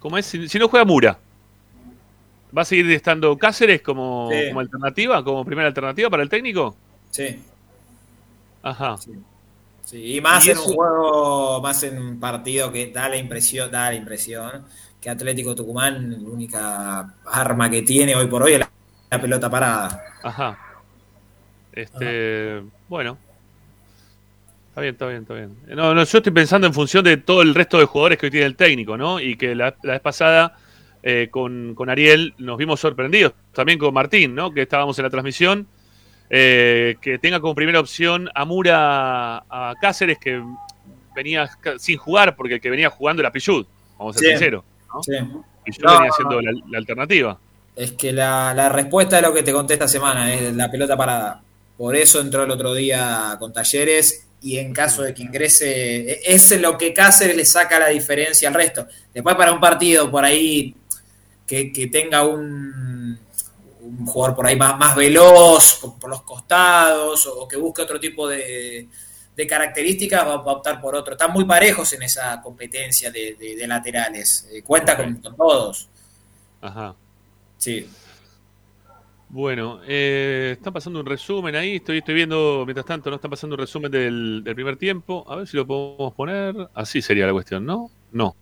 [0.00, 0.26] ¿Cómo es?
[0.26, 1.18] Si, no juega Mura,
[2.56, 6.76] ¿va a seguir estando Cáceres como, como, alternativa, como primera alternativa para el técnico?
[7.10, 7.42] Sí.
[8.62, 8.96] Ajá.
[8.96, 9.12] Sí.
[9.92, 13.94] Y más en un juego, más en un partido que da la impresión, da la
[13.94, 14.64] impresión
[15.00, 18.60] que Atlético Tucumán, la única arma que tiene hoy por hoy es
[19.10, 20.04] la, pelota parada.
[20.22, 20.58] Ajá.
[21.72, 23.16] Este, bueno.
[24.68, 25.56] Está bien, está bien, está bien.
[25.76, 28.30] No, no, yo estoy pensando en función de todo el resto de jugadores que hoy
[28.30, 29.20] tiene el técnico, ¿no?
[29.20, 30.56] Y que la, vez pasada
[31.02, 33.32] eh, con, Ariel nos vimos sorprendidos.
[33.52, 34.52] También con Martín, ¿no?
[34.52, 35.66] Que estábamos en la transmisión.
[36.30, 40.42] Eh, que tenga como primera opción a Mura a Cáceres, que
[41.14, 41.48] venía
[41.78, 43.66] sin jugar, porque el que venía jugando era Pichud,
[43.98, 44.64] vamos a ser sinceros.
[45.66, 47.38] Y yo venía siendo la, alternativa.
[47.74, 51.42] Es que la, respuesta es lo que te conté esta semana, es la pelota parada.
[51.76, 56.20] Por eso entró el otro día con Talleres y en caso de que ingrese, e,
[56.24, 58.86] es lo que Cáceres le saca la diferencia al resto.
[59.14, 60.74] Después para un partido por ahí
[61.46, 63.18] que, tenga un,
[63.98, 68.28] un, jugador por ahí más, más veloz por, los costados o que busque otro tipo
[68.28, 68.88] de,
[69.38, 71.12] de características va, a optar por otro.
[71.12, 74.48] Están muy parejos en esa competencia de, laterales.
[74.52, 75.88] Eh, cuenta con, todos.
[76.60, 76.94] Ajá.
[77.56, 77.88] Sí.
[79.28, 81.76] Bueno, eh, están pasando un resumen ahí.
[81.76, 85.24] Estoy, estoy viendo, mientras tanto, no están pasando un resumen del, primer tiempo.
[85.28, 86.56] A ver si lo podemos poner.
[86.74, 87.92] Así sería la cuestión, ¿no?
[88.10, 88.34] No.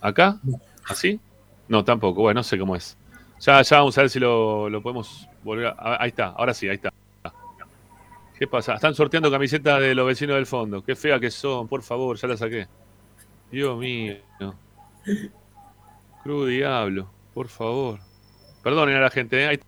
[0.00, 0.38] ¿Acá?
[0.84, 1.18] ¿Así?
[1.66, 2.20] No, tampoco.
[2.20, 2.96] Bueno, no sé cómo es.
[3.40, 6.02] Ya, ya vamos a ver si lo, lo podemos volver a.
[6.02, 6.92] Ahí está, ahora sí, ahí está.
[8.38, 8.74] ¿Qué pasa?
[8.74, 10.82] Están sorteando camisetas de los vecinos del fondo.
[10.82, 12.68] Qué fea que son, por favor, ya la saqué.
[13.50, 14.16] Dios mío.
[16.22, 17.98] Cruz diablo, por favor.
[18.62, 19.48] Perdonen a la gente, ¿eh?
[19.48, 19.60] Hay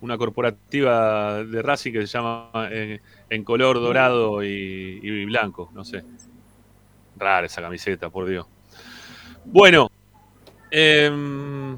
[0.00, 6.04] una corporativa de Racing que se llama eh, en, color dorado y, blanco, no sé.
[7.16, 8.46] Rara esa camiseta, por Dios.
[9.44, 9.90] Bueno.
[10.70, 11.76] Em,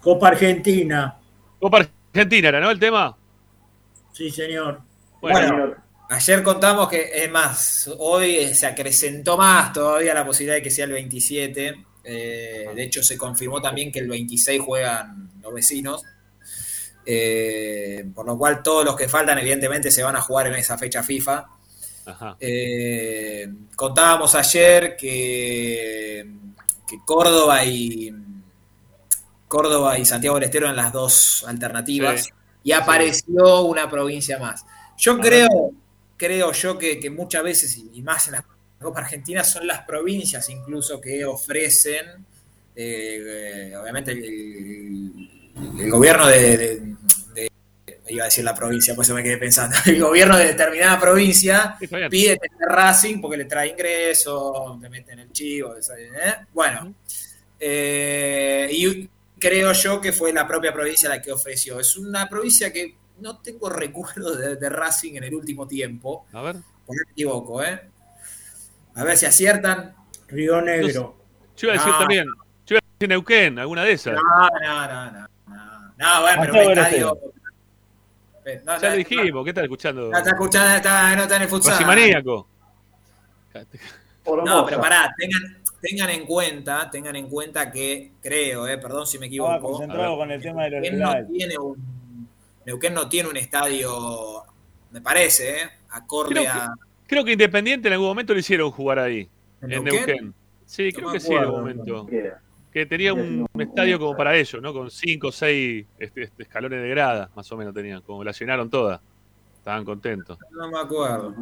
[0.00, 1.18] Copa Argentina.
[1.58, 2.70] Copa Argentina era, ¿no?
[2.70, 3.16] El tema.
[4.12, 4.80] Sí, señor.
[5.20, 5.74] Bueno,
[6.08, 10.84] ayer contamos que, es más, hoy se acrecentó más todavía la posibilidad de que sea
[10.84, 11.84] el 27.
[12.04, 16.04] Eh, de hecho, se confirmó también que el 26 juegan los vecinos.
[17.06, 20.78] Eh, por lo cual, todos los que faltan, evidentemente, se van a jugar en esa
[20.78, 21.46] fecha FIFA.
[22.38, 26.26] Eh, contábamos ayer que,
[26.86, 28.14] que Córdoba y
[29.48, 32.28] Córdoba y Santiago del Estero eran las dos alternativas
[32.62, 34.64] y apareció una provincia más.
[34.96, 35.70] Yo creo,
[36.16, 38.44] creo yo que, muchas veces, y más en la
[38.80, 42.24] Copa Argentina, son las provincias incluso que ofrecen,
[42.74, 46.96] eh, obviamente, el, gobierno de,
[48.08, 51.76] iba a decir la provincia, pues se me quedé pensando, el gobierno de determinada provincia
[52.10, 56.34] pide tener Racing porque le trae ingresos, te meten el chivo, ¿eh?
[56.52, 56.94] bueno,
[57.58, 61.80] eh, y creo yo que fue la propia provincia la que ofreció.
[61.80, 66.26] Es una provincia que no tengo recuerdo de, Racing en el último tiempo.
[66.32, 66.56] A ver.
[66.86, 67.80] Por me equivoco, ¿eh?
[68.94, 69.94] A ver si aciertan.
[70.28, 71.16] Río Negro.
[71.56, 72.26] Yo iba a decir también.
[72.66, 74.14] Yo iba a decir Neuquén, alguna de esas.
[74.14, 75.28] No, no, no, no.
[75.96, 77.33] No, bueno, pero un estadio.
[78.64, 80.12] No, ya lo dijimos, ¿qué estás escuchando?
[80.12, 81.86] está escuchando, está, no está en el futsal.
[81.86, 82.46] maníaco.
[84.44, 89.18] No, pero pará, tengan, tengan en cuenta, tengan en cuenta que creo, eh, perdón si
[89.18, 89.60] me equivoco.
[89.60, 92.28] concentrado con el tema de los Neuquén no, tiene un,
[92.66, 94.42] Neuquén no tiene un estadio,
[94.90, 96.74] me parece, eh, acorde creo a.
[97.06, 99.28] creo que Independiente en algún momento lo hicieron jugar ahí,
[99.62, 100.34] en, Neuquén?
[100.66, 102.06] Sí, creo que sí, en algún momento.
[102.74, 104.72] Que tenía un, estadio como para ellos, ¿no?
[104.72, 108.32] Con cinco o seis este, este, escalones de grada, más o menos tenían, como la
[108.32, 109.00] llenaron todas.
[109.58, 110.36] Estaban contentos.
[110.50, 111.34] No me acuerdo.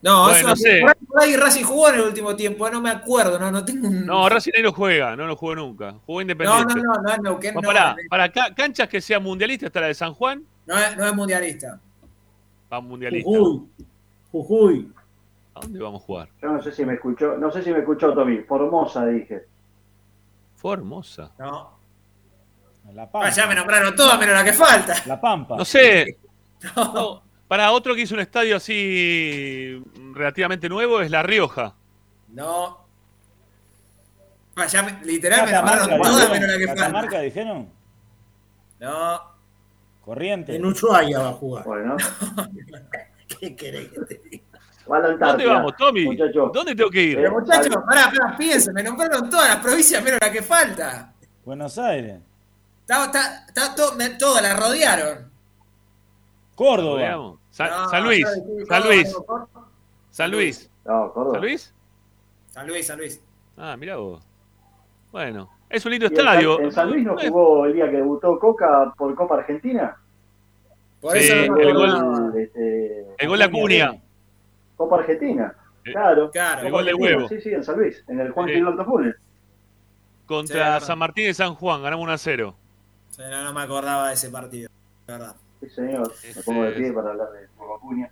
[0.00, 0.80] No, eso no sé.
[1.06, 4.28] Por ahí Racing jugó en el último tiempo, no me acuerdo, no, no tengo No,
[4.28, 5.94] Racing ahí no juega, no lo jugó nunca.
[6.06, 6.74] Jugó independiente.
[6.74, 7.96] No, no, no, no, no, no.
[8.08, 10.42] Para canchas que sean mundialistas, está la de San Juan.
[10.66, 11.80] No es, no es mundialista.
[12.72, 13.28] Va mundialista.
[13.28, 13.68] Jujuy.
[14.32, 14.92] Jujuy.
[15.54, 16.28] ¿A dónde vamos a jugar?
[16.40, 18.38] Yo no sé si me escuchó, no sé si me escuchó Tommy.
[18.38, 19.44] Formosa dije.
[20.58, 21.30] Formosa.
[21.38, 21.78] No.
[22.92, 23.30] La Ah, Pampa.
[23.30, 24.94] ya me nombraron todas menos la que falta.
[25.06, 25.56] La Pampa.
[25.56, 26.18] No sé.
[26.74, 29.80] No, para otro que hizo un estadio así
[30.12, 31.74] relativamente nuevo es La Rioja.
[32.28, 32.84] No.
[34.56, 36.32] Ah, ya me- literal me nombraron todas dijeron.
[36.32, 36.82] menos la que falta.
[36.82, 37.68] Catamarca, dijeron.
[38.80, 39.20] No.
[40.04, 40.56] Corriente.
[40.56, 41.64] En Ushuaia va a jugar.
[41.64, 41.96] Bueno,
[43.40, 44.44] ¿Qué querés que te diga?
[44.90, 46.04] Va a la ¿Dónde vamos, Tommy?
[46.06, 46.50] Muchacho.
[46.52, 47.16] ¿Dónde tengo que ir?
[47.16, 51.12] Pero- muchachos, pará, pará, piensen, me nombraron todas las provincias menos la que falta.
[51.44, 52.20] Buenos Aires.
[52.80, 55.30] Está, está, está to- me- todas las rodearon.
[56.54, 56.98] Córdoba.
[56.98, 57.38] Veamos.
[57.50, 58.26] San, No, San Luis.
[58.68, 59.16] San Luis.
[60.10, 60.70] San Luis.
[60.84, 61.34] No, Córdoba.
[61.34, 61.74] ¿San Luis?
[62.50, 63.22] San Luis, San Luis.
[63.56, 64.24] Ah, mira vos.
[65.12, 66.60] Bueno, es un lindo ¿Y en San- estadio.
[66.60, 69.96] ¿En San Luis no Eh, jugó el día que debutó Coca por Copa Argentina?
[71.00, 73.92] Por Sí, eso el gol- este, El gol de Acuña.
[74.78, 75.54] Copa Argentina.
[75.84, 76.30] Eh, Claro.
[76.30, 77.28] claro, el gol de huevo.
[77.28, 78.54] Sí, sí, en San Luis, en el Juan Sí.
[78.54, 79.14] Quirón Funes.
[80.26, 80.80] Contra.
[80.80, 81.82] San Martín y San Juan.
[81.82, 82.54] Ganamos 1 a 0.
[83.10, 84.70] Sí, no, no me acordaba de ese partido,
[85.06, 85.36] la verdad.
[85.60, 86.12] Sí, señor.
[86.36, 88.10] Me pongo de pie para hablar de Huevo Acuña.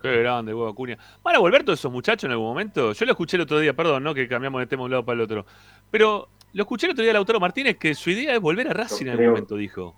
[0.00, 0.98] Qué grande, huevo Acuña.
[1.22, 2.92] ¿Van a volver todos esos muchachos en algún momento?
[2.92, 4.14] Yo lo escuché el otro día, perdón, ¿no?
[4.14, 5.46] Que cambiamos de tema de un lado para el otro.
[5.92, 8.72] Pero lo escuché el otro día a Lautaro Martínez que su idea es volver a
[8.72, 9.94] Racing en algún momento, dijo.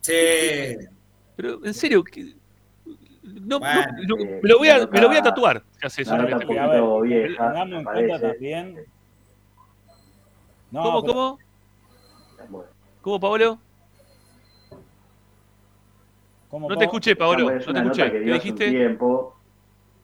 [0.00, 0.76] Sí.
[1.36, 2.02] Pero, en serio,
[3.22, 5.62] no, Bueno, no- no, eh, me, lo voy a, me lo voy a tatuar.
[5.82, 6.24] hace eso, ¿no?
[6.28, 8.78] poquito vieja, tengamos cuenta también.
[10.70, 11.38] No, ¿Cómo, pero- cómo?
[13.02, 13.58] ¿Cómo, Pablo?
[16.48, 17.50] ¿cómo, No te escuché, Pablo.
[17.50, 18.02] es No te una escuché.
[18.02, 18.70] nota que ¿Qué dio hace un dijiste?
[18.70, 19.36] tiempo.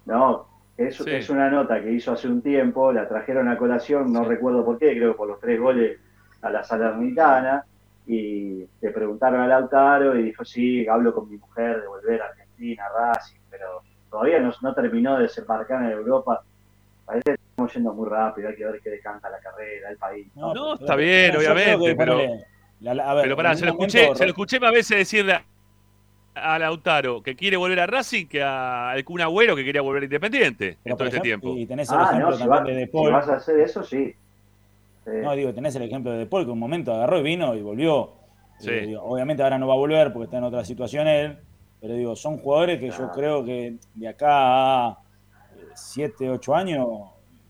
[0.07, 0.47] No,
[0.77, 1.05] es, Sí.
[1.11, 4.29] es una nota que hizo hace un tiempo, la trajeron a colación, no Sí.
[4.29, 5.99] recuerdo por qué, creo que por los tres goles
[6.43, 7.65] a la Salernitana,
[8.07, 12.27] y le preguntaron a Lautaro y dijo, sí, hablo con mi mujer de volver a
[12.27, 16.43] Argentina, Racing, pero todavía no, no terminó de desembarcar en Europa.
[17.05, 20.27] Parece que estamos yendo muy rápido, hay que ver qué decanta la carrera, el país.
[20.35, 22.21] No, pero- está bien, obviamente, que, pero-
[22.81, 25.33] la- la- a ver, Pero pará, se lo escuché, se lo escuché más veces decirle
[25.35, 29.81] a, a Lautaro que quiere volver a Racing que a al Kun Agüero que quería
[29.81, 31.55] volver a Independiente pero, en todo este tiempo.
[31.57, 33.13] Y tenés el Ah, ejemplo no, si, va- de De si Paul.
[33.13, 34.15] vas a hacer eso, sí.
[35.07, 37.63] No, digo, tenés el ejemplo de De Paul que un momento agarró y vino y
[37.63, 38.13] volvió.
[38.59, 38.71] Sí.
[38.71, 41.39] Eh, digo, obviamente ahora no va a volver porque está en otra situación él,
[41.81, 43.13] pero digo, son jugadores que yo Ah.
[43.15, 44.99] creo que de acá a
[45.75, 46.87] 7, 8 años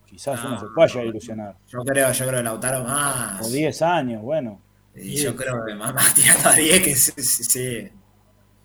[0.07, 0.47] quizás Ah.
[0.49, 1.55] uno se vaya a ilusionar.
[1.69, 3.47] Yo creo, yo creo que Lautaro más.
[3.47, 4.61] O 10 años, bueno.
[4.95, 7.89] Y yo creo que más, más tirando a 10 que sí, sí, sí.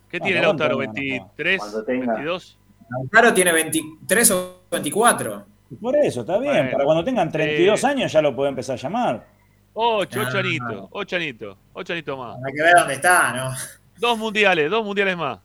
[0.10, 0.76] ¿Qué No, tiene no, Lautaro?
[0.76, 0.94] no, no, no.
[0.94, 1.58] ¿23?
[1.60, 2.58] Cuando tenga- ¿22?
[2.90, 5.46] Lautaro tiene 23 o 24.
[5.70, 6.54] Y por eso, está bien.
[6.54, 7.86] Bueno, para cuando tengan 32 sí.
[7.86, 9.26] años ya lo puede empezar a llamar.
[9.74, 10.40] 8, 8 Ah.
[10.40, 12.38] anitos, 8 anitos, 8 anitos más.
[12.46, 13.54] Hay que ver dónde está, ¿no?
[13.98, 15.40] Dos mundiales, dos mundiales más.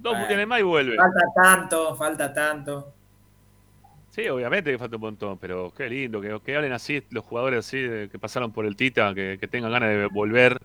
[0.00, 0.18] Dos Bueno.
[0.20, 0.96] mundiales más y vuelve.
[0.96, 2.94] Falta tanto, falta tanto.
[4.10, 7.60] Sí, obviamente que falta un montón, pero qué lindo que, que hablen así los jugadores
[7.60, 10.58] así de- que pasaron por el Tita, que, que tengan ganas de volver,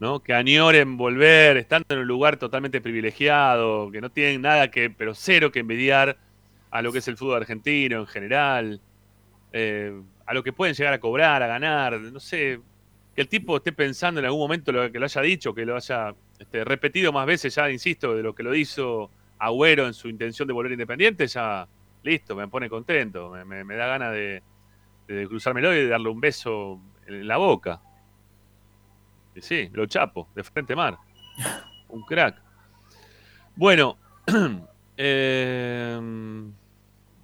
[0.00, 0.20] ¿no?
[0.20, 5.14] Que añoren volver, estando en un lugar totalmente privilegiado, que no tienen nada que, pero
[5.14, 6.18] cero que envidiar
[6.70, 8.80] a lo que es el fútbol argentino en general,
[9.52, 12.60] eh, a lo que pueden llegar a cobrar, a ganar, no sé,
[13.18, 15.74] que el tipo esté pensando en algún momento lo que lo haya dicho, que lo
[15.74, 19.10] haya este, repetido más veces, ya insisto, de lo que lo hizo
[19.40, 21.66] Agüero en su intención de volver independiente, ya
[22.04, 24.40] listo, me pone contento, me, me- me da ganas de,
[25.08, 27.80] de cruzármelo y de darle un beso en la boca.
[29.34, 30.96] Y sí, lo chapo, de frente mar.
[31.88, 32.40] Un crack.
[33.56, 33.98] Bueno,
[34.96, 35.98] eh,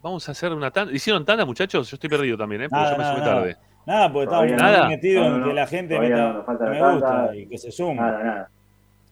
[0.02, 0.92] vamos a hacer una tanda.
[0.92, 1.88] ¿Hicieron tanda, muchachos?
[1.88, 2.68] Yo estoy perdido también, ¿eh?
[2.68, 3.24] Porque yo me nada.
[3.24, 3.56] tarde.
[3.86, 4.88] Nada, porque estamos muy nada.
[4.88, 7.58] metidos No, en que la gente todavía meta no, nos falta me gusta y que
[7.58, 7.94] se sume.
[7.96, 8.50] Nada, nada.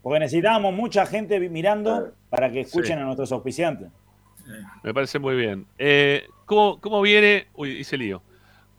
[0.03, 2.13] Porque necesitábamos mucha gente mirando Claro.
[2.31, 3.03] para que escuchen Sí.
[3.03, 3.89] a nuestros auspiciantes.
[4.83, 5.67] Me parece muy bien.
[5.79, 7.47] Eh, ¿cómo, ¿Cómo viene?
[7.55, 8.23] Uy, hice lío.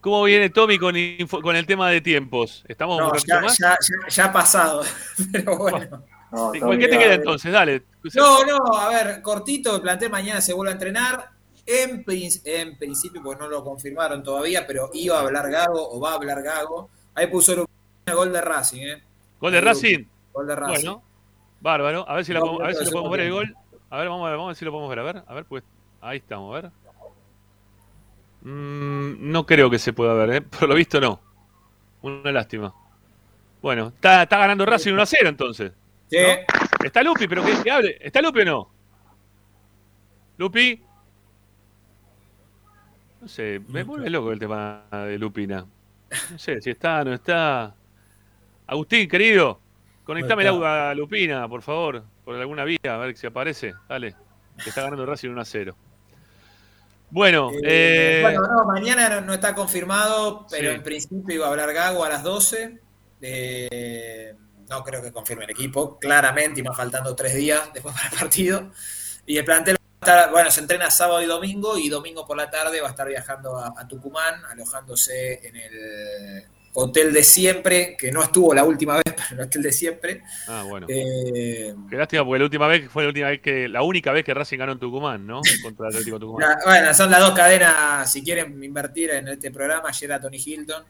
[0.01, 2.65] ¿Cómo viene Tommy con, info- con el tema de tiempos?
[2.67, 3.57] ¿Estamos un No, ya, más?
[3.57, 4.81] ya, ya, ya ha pasado.
[5.31, 6.03] Pero bueno.
[6.31, 7.53] No, ¿Qué te queda entonces?
[7.53, 7.83] Dale.
[8.15, 11.29] No, no, a ver, cortito, el plantel mañana se vuelve a entrenar.
[11.65, 12.03] En,
[12.45, 16.15] en principio, pues no lo confirmaron todavía, pero iba a hablar Gago o va a
[16.15, 16.89] hablar Gago.
[17.15, 17.67] Ahí puso
[18.05, 19.03] el gol de Racing, ¿eh?
[19.39, 20.05] ¿Gol de Racing?
[20.33, 20.85] Gol de Racing.
[20.85, 21.03] Bueno,
[21.61, 22.09] bárbaro.
[22.09, 23.55] A ver si, No, podemos- a ver si no, lo podemos ver el gol.
[23.89, 24.99] A ver, vamos a ver, vamos a ver si lo podemos ver.
[24.99, 25.63] A ver, a ver, pues.
[26.01, 26.71] Ahí estamos, a ver.
[28.41, 30.41] Mm, no creo que se pueda ver, ¿eh?
[30.59, 31.19] Por lo visto, no.
[32.01, 32.73] Una lástima.
[33.61, 35.71] Bueno, está, está ganando Racing 1 a 0 entonces.
[36.09, 36.17] Sí.
[36.83, 37.97] Está Lupi, pero que hable.
[38.01, 38.69] ¿Está Lupi o no?
[40.37, 40.83] ¿Lupi?
[43.23, 45.65] No sé, me vuelve loco el tema de Lupina.
[46.29, 47.73] No sé si está, no está.
[48.67, 49.61] Agustín, querido,
[50.03, 53.75] conectame el No audio a Lupina, por favor, por alguna vía, a ver si aparece.
[53.87, 54.13] Dale.
[54.61, 55.75] que está ganando Racing 1 a 0.
[57.11, 61.71] Bueno, eh, eh, bueno no, mañana no, está confirmado, pero en principio iba a hablar
[61.71, 62.77] Gago a las 12.
[63.21, 64.35] Eh,
[64.69, 68.19] no creo que confirme el equipo, claramente, y más faltando tres días después para el
[68.19, 68.69] partido.
[69.25, 69.77] Y el plantel
[70.31, 73.57] bueno, se entrena sábado y domingo, y domingo por la tarde va a estar viajando
[73.57, 76.43] a Tucumán, alojándose en el
[76.73, 80.23] hotel de siempre, que no estuvo la última vez, pero el hotel de siempre.
[80.47, 80.87] Ah, bueno.
[80.89, 84.25] Eh, Qué lástima, porque la última vez fue la última vez que, la única vez
[84.25, 85.41] que Racing ganó en Tucumán, ¿no?
[85.63, 86.57] Contra el Atlético Tucumán.
[86.65, 90.83] bueno, son las dos cadenas, si quieren invertir en este programa, a Tony Hilton,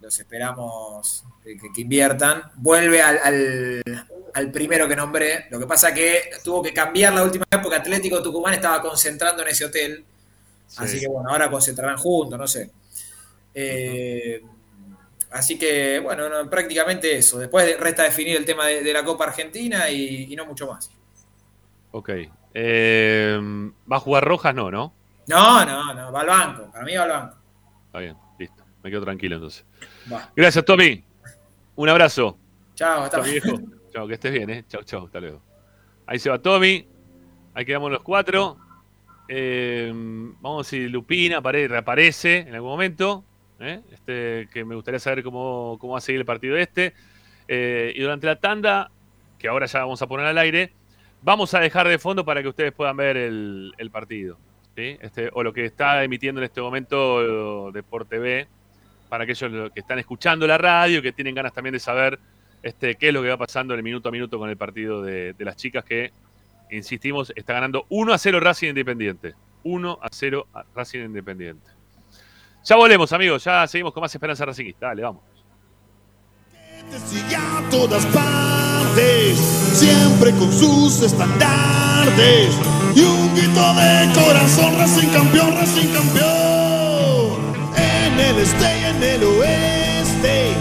[0.00, 2.42] los esperamos que, inviertan.
[2.56, 3.82] Vuelve al, al,
[4.52, 8.22] primero que nombré, lo que pasa que tuvo que cambiar la última vez porque Atlético
[8.22, 10.04] Tucumán estaba concentrando en ese hotel.
[10.76, 12.70] Así que bueno, ahora concentrarán juntos, no sé.
[13.54, 14.40] Eh,
[15.30, 17.38] Así que, bueno, prácticamente eso.
[17.38, 20.90] Después resta definir el tema de, la Copa Argentina y, no mucho más.
[21.92, 22.10] Ok.
[22.52, 23.38] Eh,
[23.90, 24.54] ¿Va a jugar Rojas?
[24.54, 24.92] No, ¿no?
[25.28, 26.12] No, no, no.
[26.12, 26.70] Va al banco.
[26.72, 27.36] Para mí va al banco.
[27.86, 28.64] Está bien, listo.
[28.82, 29.64] Me quedo tranquilo entonces.
[30.34, 31.04] Gracias, Tommy.
[31.76, 32.36] Un abrazo.
[32.74, 33.60] Chao, hasta luego.
[33.92, 34.64] Chao, que estés bien, ¿eh?
[34.68, 35.42] Chao, chao, hasta luego.
[36.06, 36.86] Ahí se va Tommy.
[37.54, 38.56] Ahí quedamos los cuatro.
[39.28, 39.90] Eh,
[40.40, 43.24] vamos a si Lupina reaparece en algún momento.
[43.60, 43.80] ¿eh?
[43.92, 46.94] este, que me gustaría saber cómo, va a seguir el partido este.
[47.48, 48.90] Eh, y durante la tanda,
[49.38, 50.72] que ahora ya vamos a poner al aire,
[51.22, 54.38] vamos a dejar de fondo para que ustedes puedan ver el, partido.
[54.76, 58.48] Este, o lo que está emitiendo en este momento Deporte TV,
[59.10, 62.18] para aquellos que están escuchando la radio, que tienen ganas también de saber
[62.62, 65.02] este, qué es lo que va pasando en el minuto a minuto con el partido
[65.02, 66.12] de, de las chicas que,
[66.70, 69.34] insistimos, está ganando 1 a 0 Racing Independiente.
[69.64, 71.70] 1 a 0 Racing Independiente.
[72.64, 73.44] Ya volvemos, amigos.
[73.44, 74.88] Ya seguimos con más Esperanza Racingista.
[74.88, 75.22] Dale, vamos.
[77.36, 82.54] a todas partes, siempre con sus estandartes
[82.94, 87.40] y un grito de corazón, Racing campeón, Racing campeón.
[87.76, 90.54] En el este y en el oeste,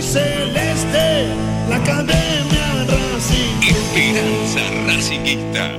[0.00, 1.28] y celeste
[1.68, 3.60] la academia Racing.
[3.68, 5.78] Esperanza Racingista.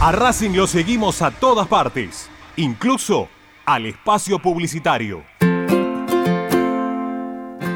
[0.00, 3.28] A Racing lo seguimos a todas partes, incluso
[3.64, 5.24] al espacio publicitario.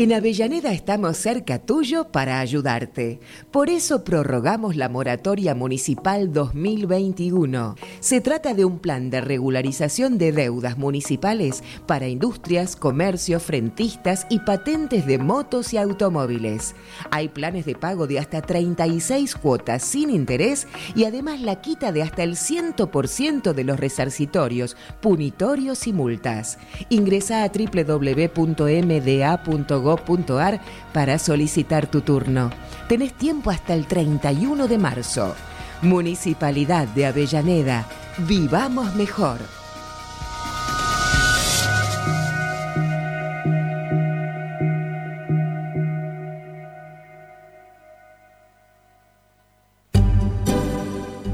[0.00, 3.20] En Avellaneda estamos cerca tuyo para ayudarte.
[3.50, 7.74] Por eso prorrogamos la moratoria municipal 2021.
[8.00, 14.38] Se trata de un plan de regularización de deudas municipales para industrias, comercios, frentistas y
[14.38, 16.74] patentes de motos y automóviles.
[17.10, 22.00] Hay planes de pago de hasta 36 cuotas sin interés y además la quita de
[22.00, 26.56] hasta el 100% de los resarcitorios, punitorios y multas.
[26.88, 28.30] Ingresa a www.mda.gov
[30.92, 32.50] para solicitar tu turno.
[32.88, 35.34] Tenés tiempo hasta el 31 de marzo.
[35.82, 37.86] Municipalidad de Avellaneda.
[38.18, 39.59] Vivamos mejor.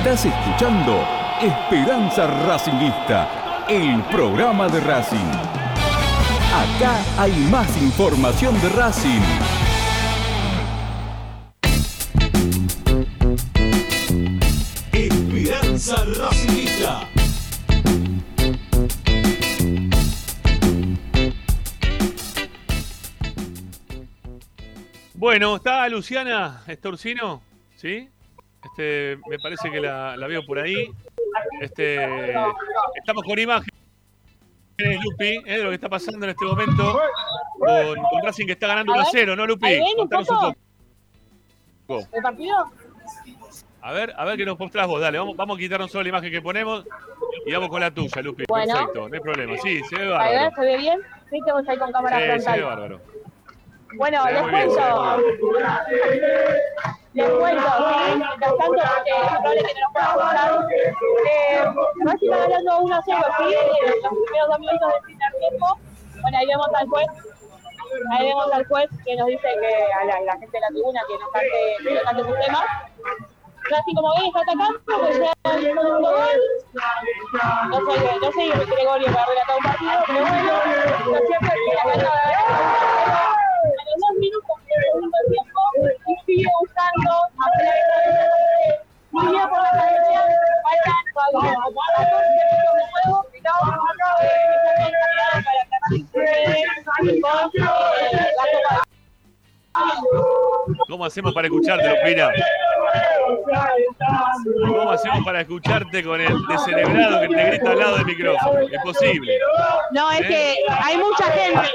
[0.00, 1.06] Estás escuchando
[1.42, 5.18] Esperanza Racingista, el programa de Racing.
[6.54, 9.20] Acá hay más información de Racing.
[14.90, 17.06] Esperanza Racingista.
[25.12, 27.42] Bueno, ¿está Luciana Estorcino?
[27.76, 28.08] ¿Sí?
[28.64, 30.90] Este, me parece que la, veo por ahí.
[31.60, 32.32] Este,
[32.94, 33.74] estamos con imágenes,
[34.78, 35.58] Lupi, ¿eh?
[35.58, 37.00] de lo que está pasando en este momento
[37.58, 39.80] con, Racing que está ganando 1 a 0, ¿no, Lupi?
[39.96, 40.54] Contanos un
[41.86, 42.08] poco.
[42.12, 42.56] ¿El partido?
[43.82, 46.08] A ver, a ver qué nos mostrás vos, dale, vamos, vamos a quitarnos solo la
[46.10, 46.84] imagen que ponemos
[47.46, 48.44] y vamos con la tuya, Lupi.
[48.44, 49.56] Perfecto, no hay problema.
[49.58, 50.38] Sí, se ve bárbaro.
[50.38, 51.00] A ver, ¿se ve bien?
[51.30, 52.54] Sí, estamos ahí con cámara sí, frontal.
[52.54, 53.00] Se ve bárbaro.
[53.94, 55.16] Bueno, les cuento.
[57.12, 58.16] Les cuento, ¿sí?
[58.16, 60.68] Mientras tanto, porque es probable que no nos pueda contar.
[61.26, 61.64] Eh,
[62.04, 63.44] Racing va ganando 1 a 0, ¿sí?
[63.44, 65.66] En los primeros dos minutos del primer tiempo.
[66.22, 67.08] Bueno, ahí vemos al juez.
[68.12, 71.00] Ahí vemos al juez que nos dice que a la, la gente de la tribuna
[71.08, 72.64] que nos cante, que nos cante su tema.
[73.70, 76.40] Racing, como ven, está atacando, pues ya el segundo gol.
[77.70, 80.52] No soy, no soy Gregorio para relatar un partido, pero bueno,
[81.06, 83.49] lo cierto es que la gana a
[83.96, 85.60] los minutos del segundo tiempo
[86.06, 87.10] y sigue buscando
[89.10, 90.20] muy bien por la academia
[90.62, 93.50] faltan todavía como a 14 minutos de juego pero
[100.88, 102.30] ¿Cómo hacemos para escucharte, Lupina?
[104.66, 108.60] ¿Cómo hacemos para escucharte con el descerebrado que te grita al lado del micrófono?
[108.60, 109.38] Es posible.
[109.92, 111.70] No, es que hay mucha gente.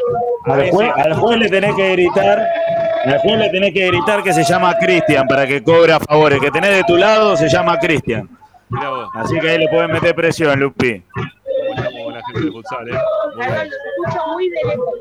[0.45, 2.48] Al juez, al juez le tenés que gritar,
[3.06, 6.34] al juez le tenés que gritar que se llama Cristian para que cobre a favor.
[6.34, 8.30] El que tenés de tu lado se llama Cristian.
[9.14, 11.03] Así que ahí le pueden meter presión, Lupi.
[11.14, 12.99] Como la gente de futsal, ¿eh?
[14.03, 14.95] escucho muy de lejos.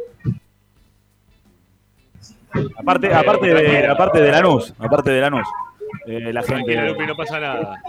[2.78, 5.46] Aparte, aparte de, aparte de Lanús, aparte de Lanús.
[6.06, 6.74] Eh, la gente.
[6.76, 7.82] Lupi, no pasa nada.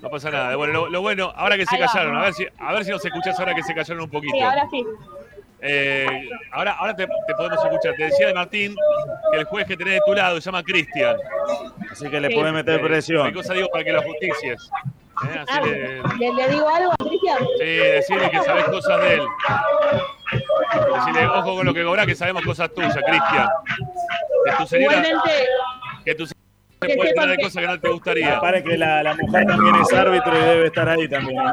[0.00, 0.56] No pasa nada.
[0.56, 3.38] Bueno, lo, bueno, ahora que se callaron, a ver si, a ver si nos escuchás
[3.38, 4.34] ahora que se callaron un poquito.
[4.34, 4.84] Sí, ahora sí.
[5.60, 7.94] Eh, ahora ahora te, podemos escuchar.
[7.96, 8.76] Te decía de Martín
[9.32, 11.16] que el juez que tenés de tu lado se llama Cristian.
[11.90, 13.28] Así que le pueden meter presión.
[13.28, 14.70] ¿Qué cosa digo para que lo justicies?
[15.24, 15.44] ¿Eh?
[15.48, 16.32] Ah, le...
[16.32, 17.38] ¿Le, digo algo a Cristian?
[17.58, 19.22] Sí, decirle que sabes cosas de él.
[20.94, 23.48] Decirle, ojo con lo que cobra, que sabemos cosas tuyas, Cristian.
[24.44, 25.46] Que tu señora, Igualmente,
[26.04, 28.40] que tu se puede entrar de cosas que no te gustaría.
[28.40, 31.36] Para que la, la, mujer también es árbitro y debe estar ahí también.
[31.42, 31.52] ¿no?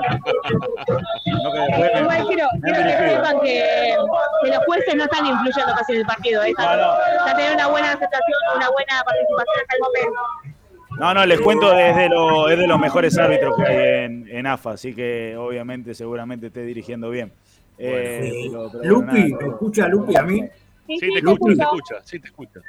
[2.00, 3.96] Igual quiero, quiero que sepan que,
[4.44, 6.44] que, los jueces no están influyendo casi en el partido.
[6.44, 6.50] ¿eh?
[6.50, 7.02] Están, no, no.
[7.02, 10.53] están teniendo una buena aceptación, una buena participación hasta el momento.
[11.00, 14.48] No, no, les cuento desde lo, es de los mejores árbitros que hay en, en
[14.48, 17.32] AFA, así que obviamente seguramente esté dirigiendo bien.
[17.78, 20.42] Eh, bueno, pero, pero Lupi, nada, ¿me escucha Lupi a mí?
[20.88, 22.62] Sí, te, escucha, te escucha, sí te escucha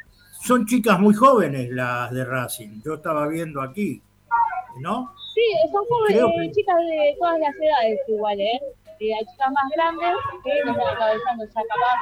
[0.45, 2.83] son chicas muy jóvenes las de Racing.
[2.85, 4.03] Yo estaba viendo aquí,
[4.79, 5.15] ¿no?
[5.33, 5.41] Sí,
[5.73, 6.53] son jóvenes, que...
[6.53, 8.61] chicas de todas las edades igual, ¿eh?
[9.01, 10.15] eh, hay chicas más grandes
[10.45, 11.99] que no están atravesando ya capaz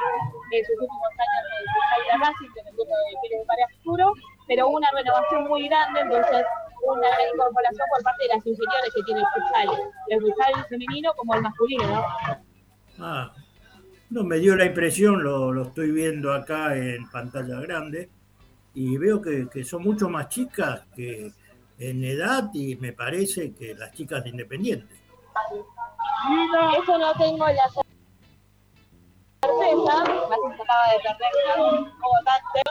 [0.51, 4.13] de sus últimos años de, de Racing, en el grupo de Pérez de Futuro,
[4.47, 6.45] pero una renovación muy grande, entonces
[6.85, 11.13] una gran incorporación por parte de las inferiores que tiene el futsal, el futsal femenino
[11.15, 12.05] como el masculino, ¿no?
[12.99, 13.33] Ah,
[14.09, 18.09] no, me dio la impresión, lo, lo estoy viendo acá en pantalla grande,
[18.75, 21.31] y veo que, que, son mucho más chicas que
[21.79, 25.03] en edad y me parece que las chicas de Independiente.
[26.81, 27.85] Eso no tengo la certeza,
[30.29, 32.61] más acaba de perder un votante,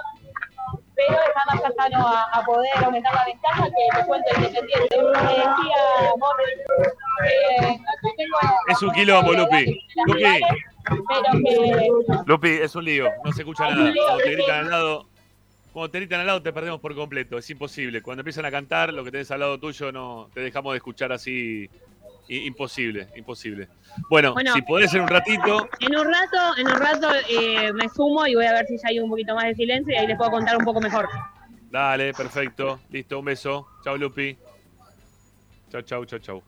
[1.09, 4.97] pero está más cercano a, a, poder aumentar la ventaja que el cuento Independiente.
[4.99, 5.53] Me decía
[6.19, 6.59] Morris,
[7.27, 7.79] eh,
[8.69, 9.87] es un quilombo, Lupi.
[10.07, 10.23] Lupi.
[10.23, 10.41] Que...
[12.27, 13.93] Lupi, es un lío, no se escucha nada.
[13.95, 15.07] Cuando te gritan al lado,
[15.73, 18.03] cuando te gritan al lado te perdemos por completo, es imposible.
[18.03, 21.12] Cuando empiezan a cantar, lo que tenés al lado tuyo no te dejamos de escuchar
[21.12, 21.69] así.
[22.32, 23.68] Imposible, imposible.
[24.09, 25.68] Bueno, si podés ser un ratito.
[25.80, 28.88] En un rato, en un rato eh, me sumo y voy a ver si ya
[28.88, 31.09] hay un poquito más de silencio y ahí les puedo contar un poco mejor.
[31.70, 32.80] Dale, perfecto.
[32.90, 33.68] Listo, un beso.
[33.84, 34.36] Chau, Lupi.
[35.70, 36.42] Chau, chau, chau, chau.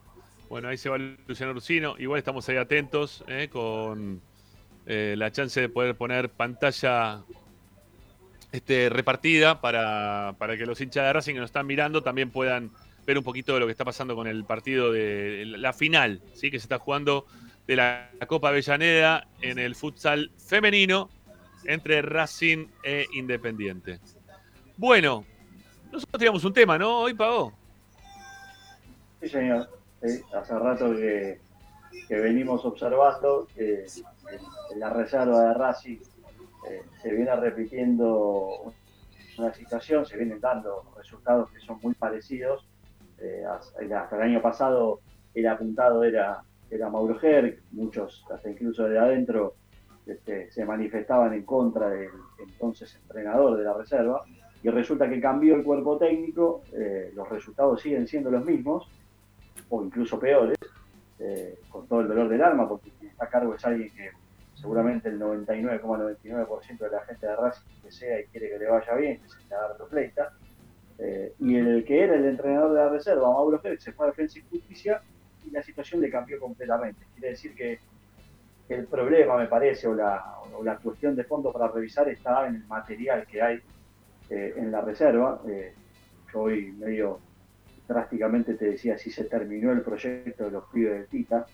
[0.49, 1.97] Bueno, ahí se va Luciano Rusino.
[1.99, 4.23] Igual estamos ahí atentos eh, con
[4.87, 7.25] eh, la chance de poder poner pantalla
[8.53, 12.71] este, repartida para, para que los hinchas de Racing que nos están mirando también puedan
[13.07, 16.51] ver un poquito de lo que está pasando con el partido de la final, ¿sí?
[16.51, 17.27] que se está jugando
[17.67, 21.09] de la Copa Avellaneda en el futsal femenino
[21.65, 24.01] entre Racing e Independiente.
[24.77, 25.25] Bueno,
[25.91, 27.01] nosotros teníamos un tema, ¿no?
[27.01, 27.53] Hoy pagó.
[29.21, 29.69] Sí, señor.
[30.35, 31.41] hace rato que,
[32.09, 33.87] venimos observando que
[34.73, 35.99] en la reserva de Racing
[36.69, 38.73] eh, se viene repitiendo
[39.39, 42.67] una situación, se vienen dando resultados que son muy parecidos
[43.19, 45.01] eh, hasta el año pasado
[45.35, 49.55] el apuntado era, era Mauro Gerg, muchos, hasta incluso de adentro,
[50.07, 54.25] este, se manifestaban en contra del entonces entrenador de la reserva,
[54.63, 58.89] y resulta que cambió el cuerpo técnico, eh, los resultados siguen siendo los mismos,
[59.69, 60.57] o incluso peores,
[61.19, 64.11] eh, con todo el dolor del alma, porque quien está a cargo es alguien que
[64.55, 69.21] seguramente el 99,99% de la gente de Racing desea y quiere que le vaya bien,
[69.21, 70.33] que se Lagarto Pleita,
[70.99, 74.11] eh, y el que era el entrenador de la reserva, Mauro Félix, se fue a
[74.11, 75.03] Defensa y Justicia
[75.45, 77.05] y la situación le cambió completamente.
[77.15, 77.79] Quiere decir que
[78.69, 80.25] el problema, me parece, o la,
[80.63, 83.61] la cuestión de fondo para revisar está en el material que hay
[84.31, 85.43] eh, en la reserva.
[85.49, 85.75] Eh,
[86.33, 87.21] yo hoy medio
[87.87, 91.47] drásticamente te decía si se terminó el proyecto de los pibes de Tita,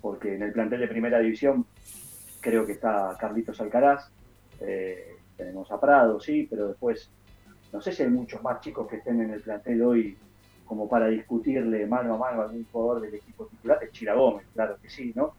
[0.00, 1.66] porque en el plantel de primera división
[2.40, 4.10] creo que está Carlitos Alcaraz,
[5.36, 7.10] tenemos a Prado, sí, pero después
[7.74, 10.16] no sé si hay muchos más chicos que estén en el plantel hoy
[10.64, 13.82] como para discutirle mano a mano a algún jugador del equipo titular.
[13.82, 15.34] Es Chira Gómez, claro que sí, ¿no?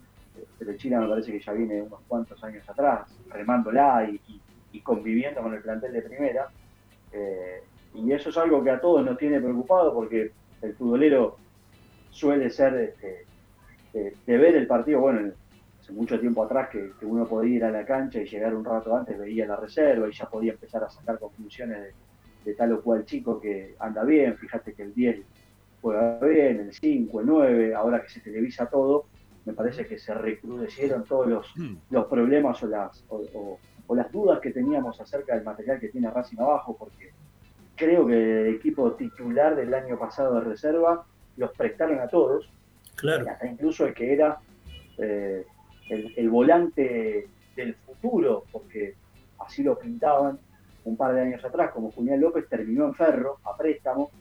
[0.60, 4.42] Pero Chira me parece que ya viene unos cuantos años atrás, remándola y,
[4.74, 6.50] y, conviviendo con el plantel de primera.
[7.14, 7.64] Eh,
[7.94, 11.38] y eso es algo que a todos nos tiene preocupado porque el futbolero
[12.10, 13.26] suele ser este,
[13.94, 15.32] de, ver el partido, bueno,
[15.80, 18.66] hace mucho tiempo atrás que, que, uno podía ir a la cancha y llegar un
[18.66, 21.94] rato antes, veía la reserva y ya podía empezar a sacar conclusiones de,
[22.46, 25.20] de tal o cual chico que anda bien, fíjate que el 10
[25.82, 29.06] juega bien, el 5, el 9, ahora que se televisa todo,
[29.46, 31.76] me parece que se recrudecieron todos los, mm.
[31.90, 33.60] los problemas o las, o,
[33.96, 37.12] las dudas que teníamos acerca del material que tiene Racing abajo, porque
[37.76, 41.06] creo que el equipo titular del año pasado de reserva
[41.38, 42.50] los prestaron a todos,
[42.96, 43.30] claro.
[43.30, 44.40] hasta incluso el que era
[44.98, 45.46] eh,
[45.90, 48.96] el, el volante del futuro, porque
[49.40, 50.40] así lo pintaban,
[50.86, 54.12] un par de años atrás, como Julián López, terminó en Ferro, a préstamo.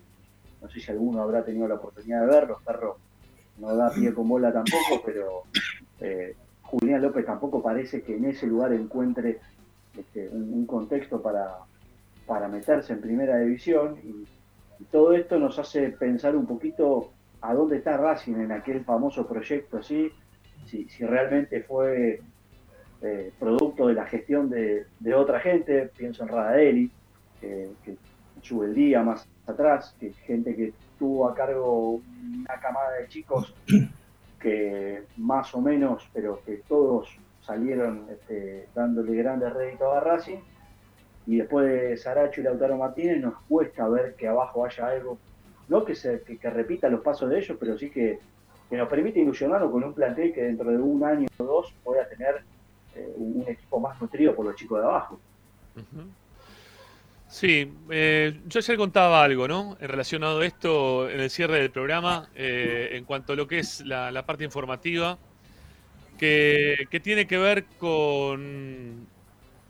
[0.60, 2.58] No sé si alguno habrá tenido la oportunidad de verlo.
[2.64, 2.96] Ferro
[3.58, 5.42] no da pie con bola tampoco, pero
[6.00, 9.40] eh, Julián López tampoco parece que en ese lugar encuentre
[9.96, 11.58] este, un, contexto para,
[12.26, 13.98] para meterse en primera división.
[14.02, 14.26] Y,
[14.90, 17.10] todo esto nos hace pensar un poquito
[17.40, 20.10] a dónde está Racing en aquel famoso proyecto, ¿sí?
[20.66, 22.20] si, si realmente fue
[23.05, 26.90] eh, producto de la gestión de, otra gente, pienso en Radaeli,
[27.40, 27.97] que
[28.40, 32.01] sube el día más atrás, que gente que tuvo a cargo
[32.40, 33.55] una camada de chicos
[34.40, 40.39] que más o menos, pero que todos salieron este, dándole grandes réditos a Racing.
[41.26, 45.18] Y después de Saracho y Lautaro Martínez nos cuesta ver que abajo haya algo,
[45.68, 48.18] no que, se, que, repita los pasos de ellos, pero sí que,
[48.68, 52.06] que nos permite ilusionarnos con un plantel que dentro de un año o dos pueda
[52.09, 52.43] tener
[53.16, 55.20] un equipo más nutrido por los chicos de abajo.
[57.28, 59.76] Sí, eh, yo ayer contaba algo, ¿no?
[59.80, 63.80] Relacionado a esto, en el cierre del programa, eh, en cuanto a lo que es
[63.80, 65.18] la, parte informativa.
[66.18, 69.08] que, que tiene que ver con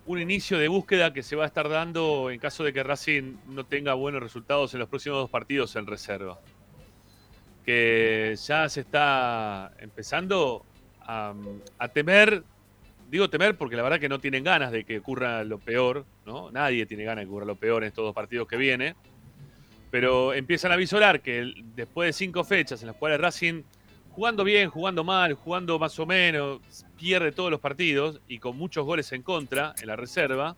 [0.06, 3.36] un inicio de búsqueda que se va a estar dando en caso de que Racing
[3.48, 6.38] no tenga buenos resultados en los próximos dos partidos en reserva.
[7.64, 10.66] Que ya se está empezando
[11.00, 11.34] a,
[11.92, 12.44] temer,
[13.14, 16.50] digo temer porque la verdad que no tienen ganas de que ocurra lo peor, ¿no?
[16.50, 18.96] Nadie tiene ganas de que ocurra lo peor en estos dos partidos que viene.
[19.92, 23.62] Pero empiezan a visorar que después de cinco fechas en las cuales Racing
[24.10, 26.60] jugando bien, jugando mal, jugando más o menos,
[26.98, 30.56] pierde todos los partidos y con muchos goles en contra en la reserva.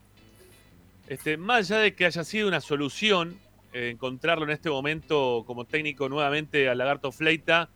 [1.07, 3.37] Este, más allá de que haya sido una solución
[3.71, 7.69] eh, encontrarlo en este momento como técnico nuevamente al Lagarto Fleita,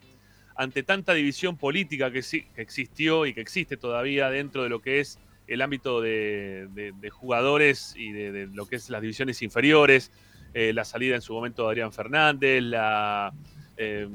[0.55, 4.99] ante tanta división política que, que existió y que existe todavía dentro de lo que
[4.99, 6.67] es el ámbito de,
[7.11, 10.11] jugadores y de, lo que es las divisiones inferiores,
[10.53, 13.33] eh, la salida en su momento de Adrián Fernández, la,
[13.75, 14.07] eh,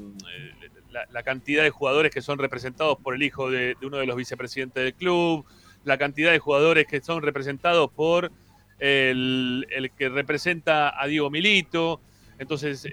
[1.11, 4.83] la, cantidad de jugadores que son representados por el hijo de, uno de los vicepresidentes
[4.83, 5.45] del club,
[5.83, 8.31] la cantidad de jugadores que son representados por
[8.79, 12.01] el, que representa a Diego Milito.
[12.39, 12.87] Entonces,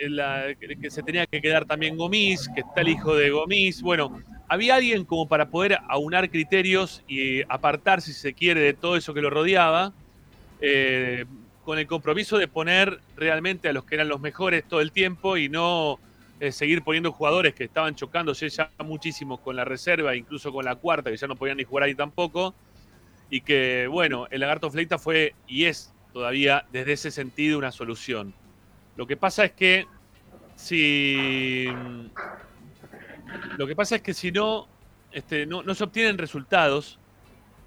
[0.81, 3.83] que se tenía que quedar también Gomis, que está el hijo de Gomis.
[3.83, 8.97] Bueno, había alguien como para poder aunar criterios y apartar, si se quiere, de todo
[8.97, 9.93] eso que lo rodeaba,
[10.61, 11.27] eh,
[11.65, 15.37] con el compromiso de poner realmente a los que eran los mejores todo el tiempo
[15.37, 15.99] y no
[16.41, 20.77] eh, seguir poniendo jugadores que estaban chocándose ya muchísimo con la reserva, incluso con la
[20.77, 22.55] cuarta, que ya no podían ni jugar ahí tampoco.
[23.31, 28.35] Y que, bueno, el Lagarto Fleita fue y es todavía desde ese sentido una solución.
[28.97, 29.87] Lo que pasa es que
[30.57, 31.67] si.
[33.59, 34.69] Lo que pasa es que si no,
[35.13, 36.99] este, no, no se obtienen resultados,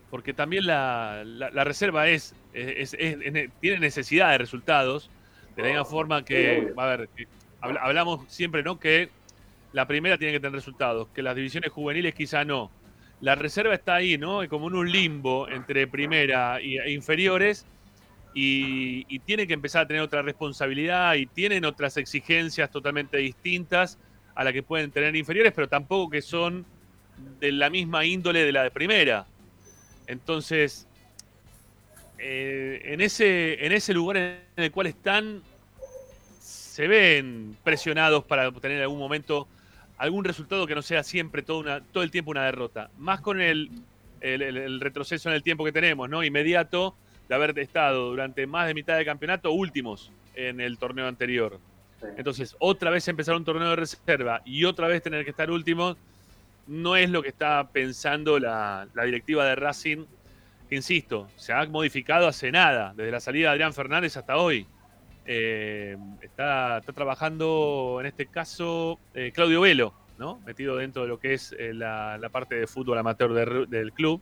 [0.09, 2.33] porque también la, la, reserva es,
[3.59, 5.09] tiene necesidad de resultados,
[5.55, 7.09] de la misma forma que, a ver,
[7.61, 8.79] hablamos siempre, ¿no?
[8.79, 9.09] Que
[9.73, 12.71] la primera tiene que tener resultados, que las divisiones juveniles quizá no.
[13.19, 14.47] La reserva está ahí, ¿no?
[14.47, 17.65] Como en un limbo entre primera e inferiores
[18.39, 23.97] y, tiene que empezar a tener otra responsabilidad y tienen otras exigencias totalmente distintas
[24.35, 26.63] a las que pueden tener inferiores, pero tampoco que son
[27.39, 29.25] de la misma índole de la de primera.
[30.05, 30.87] Entonces,
[32.19, 35.41] eh, en, ese, en ese lugar en el cual están,
[36.39, 39.47] se ven presionados para obtener en algún momento
[39.97, 42.91] algún resultado que no sea siempre todo, una, todo el tiempo una derrota.
[42.99, 43.71] Más con el,
[44.21, 46.23] el, retroceso en el tiempo que tenemos, ¿no?
[46.23, 46.95] Inmediato
[47.27, 51.59] de haber estado durante más de mitad del campeonato últimos en el torneo anterior.
[52.15, 55.97] Entonces, otra vez empezar un torneo de reserva y otra vez tener que estar últimos,
[56.67, 60.05] no es lo que está pensando la, la directiva de Racing,
[60.69, 64.67] que insisto, se ha modificado hace nada, desde la salida de Adrián Fernández hasta hoy.
[65.29, 70.39] Eh, está, trabajando en este caso eh, Claudio Velo, ¿no?
[70.45, 74.21] metido dentro de lo que es eh, la, parte de fútbol amateur del club.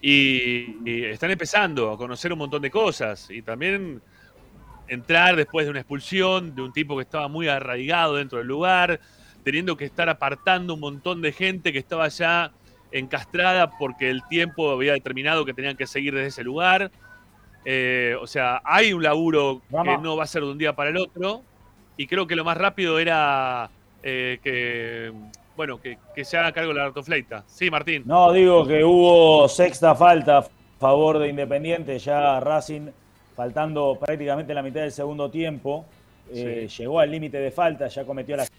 [0.00, 4.00] Y, están empezando a conocer un montón de cosas y también
[4.88, 9.00] entrar después de una expulsión de un tipo que estaba muy arraigado dentro del lugar,
[9.42, 12.52] teniendo que estar apartando un montón de gente que estaba ya
[12.92, 16.90] encastrada porque el tiempo había determinado que tenían que seguir desde ese lugar.
[17.64, 20.90] Eh, o sea, hay un laburo que no va a ser de un día para
[20.90, 21.42] el otro.
[21.96, 23.70] Y creo que lo más rápido era
[24.02, 25.12] eh, que,
[25.56, 27.44] bueno, que, se haga cargo la artofleita.
[27.46, 28.02] Sí, Martín.
[28.06, 30.46] No, digo que hubo sexta falta a
[30.78, 32.90] favor de Independiente, ya Racing
[33.34, 35.84] faltando prácticamente la mitad del segundo tiempo.
[36.32, 38.50] Eh, llegó al límite de falta, ya cometió las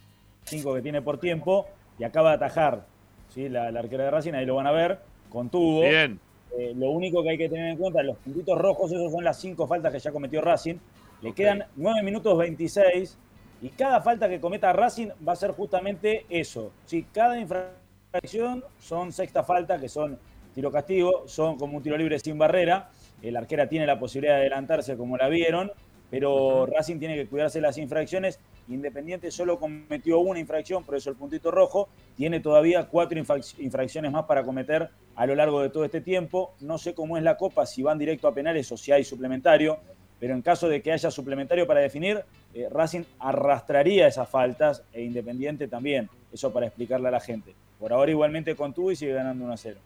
[0.46, 1.68] cinco que tiene por tiempo
[2.00, 2.86] y acaba de atajar.
[3.34, 3.50] ¿sí?
[3.50, 5.00] La, la arquera de Racing, ahí lo van a ver,
[5.30, 5.82] contuvo.
[5.82, 6.20] Bien.
[6.58, 9.40] Eh, lo único que hay que tener en cuenta, los puntitos rojos, esos son las
[9.40, 10.76] cinco faltas que ya cometió Racing.
[11.22, 13.18] Le quedan 9 minutos 26
[13.62, 16.72] y cada falta que cometa Racing va a ser justamente eso.
[16.86, 20.20] Si cada infracción son sexta falta, que son
[20.54, 22.90] tiro castigo, son como un tiro libre sin barrera.
[23.22, 25.72] El arquera tiene la posibilidad de adelantarse como la vieron,
[26.10, 28.40] pero Racing tiene que cuidarse las infracciones
[28.70, 31.88] Independiente solo cometió una infracción, por eso el puntito rojo.
[32.18, 36.54] Tiene todavía cuatro infracciones más para cometer a lo largo de todo este tiempo.
[36.60, 39.80] No sé cómo es la Copa, si van directo a penales o si hay suplementario,
[40.20, 42.24] pero en caso de que haya suplementario para definir,
[42.54, 46.10] eh, Racing arrastraría esas faltas e Independiente también.
[46.32, 47.54] Eso para explicarle a la gente.
[47.80, 49.80] Por ahora igualmente contuvo y sigue ganando 1 a 0.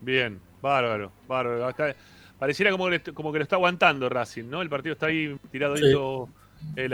[0.00, 1.94] Bien, bárbaro, bárbaro.
[2.38, 4.62] pareciera como que, como que lo está aguantando Racing, ¿no?
[4.62, 5.74] El partido está ahí tirado
[6.74, 6.88] eh,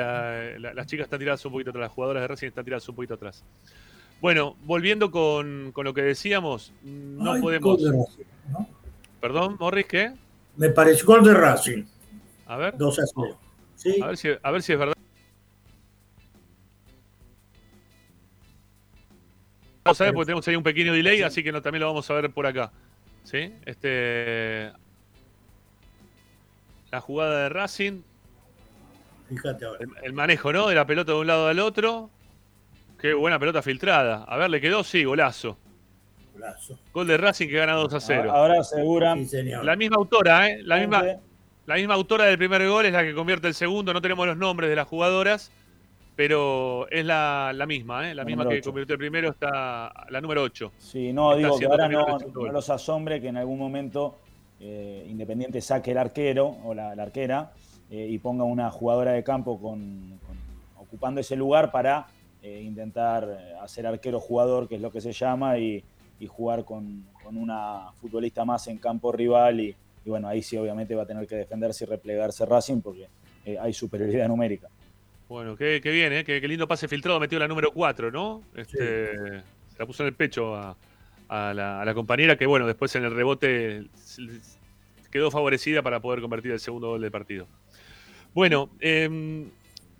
[0.59, 3.15] las chicas están tiradas un poquito atrás, las jugadoras de Racing están tiradas un poquito
[3.15, 3.45] atrás.
[4.21, 7.81] Bueno, volviendo con, lo que decíamos, no podemos.
[9.21, 10.13] Perdón, Morris, ¿qué?
[10.57, 11.85] Me pareció gol de Racing.
[12.47, 12.77] A ver.
[12.77, 13.05] Dos a
[13.77, 14.01] ¿Sí?
[14.03, 14.95] A, ver si, a ver si es verdad.
[19.85, 22.09] vamos a ver porque tenemos ahí un pequeño delay, así que no, también lo vamos
[22.11, 22.73] a ver por acá.
[23.25, 23.53] ¿Sí?
[23.65, 24.73] Este.
[26.91, 28.03] La jugada de Racing.
[29.29, 29.87] Fíjate ahora.
[30.03, 30.69] El, manejo, ¿no?
[30.69, 32.11] De la pelota de un lado al otro.
[32.99, 34.25] Qué buena pelota filtrada.
[34.25, 34.85] A ver, ¿le quedó?
[34.85, 35.57] Sí, golazo.
[36.35, 36.79] Golazo.
[36.93, 38.31] Gol de Racing que gana 2 a 0.
[38.31, 39.27] Ahora aseguran.
[39.63, 40.61] la misma autora, ¿eh?
[40.63, 41.03] La misma,
[41.67, 43.93] la misma autora del primer gol es la que convierte el segundo.
[43.93, 45.53] No tenemos los nombres de las jugadoras,
[46.17, 48.15] pero es la, misma, ¿eh?
[48.15, 50.73] La, misma que convirtió el primero está la número 8.
[50.79, 52.19] Sí, no, digo que ahora no,
[52.53, 54.19] los asombre que en algún momento
[54.61, 57.53] eh, Independiente saque el arquero o la, arquera
[57.91, 60.21] eh, y ponga una jugadora de campo con,
[60.77, 62.07] ocupando ese lugar para
[62.43, 65.85] eh, intentar hacer arquero jugador, que es lo que se llama, y,
[66.29, 71.03] jugar con, una futbolista más en campo rival y, y bueno, ahí sí obviamente va
[71.03, 73.09] a tener que defenderse y replegarse Racing porque
[73.45, 74.69] eh, hay superioridad numérica.
[75.29, 76.25] Bueno, qué, qué bien, ¿eh?
[76.25, 78.43] qué, lindo pase filtrado, metió la número 4, ¿no?
[78.55, 80.77] Este, Se la puso en el pecho a,
[81.29, 83.87] la, compañera que, bueno, después en el rebote
[85.11, 87.47] quedó favorecida para poder convertir el segundo gol del partido.
[88.35, 89.49] Bueno, em,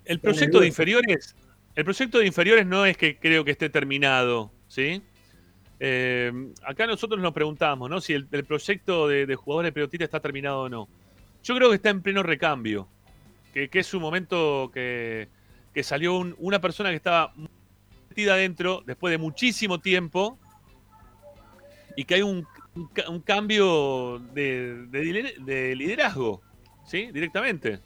[0.05, 1.35] el proyecto de inferiores,
[1.75, 5.01] el proyecto de inferiores no es que creo que esté terminado, ¿sí?
[5.79, 6.31] Eh,
[6.63, 7.99] acá nosotros nos preguntamos, ¿no?
[7.99, 10.87] Si el, proyecto de, jugadores de pelotita está terminado o no.
[11.43, 12.87] Yo creo que está en pleno recambio.
[13.53, 15.27] Que, es un momento que,
[15.81, 17.33] salió una persona que estaba
[18.09, 20.39] metida adentro después de muchísimo tiempo
[21.95, 22.47] y que hay un,
[23.23, 26.41] cambio de, liderazgo,
[26.85, 27.11] ¿sí?
[27.11, 27.79] Directamente.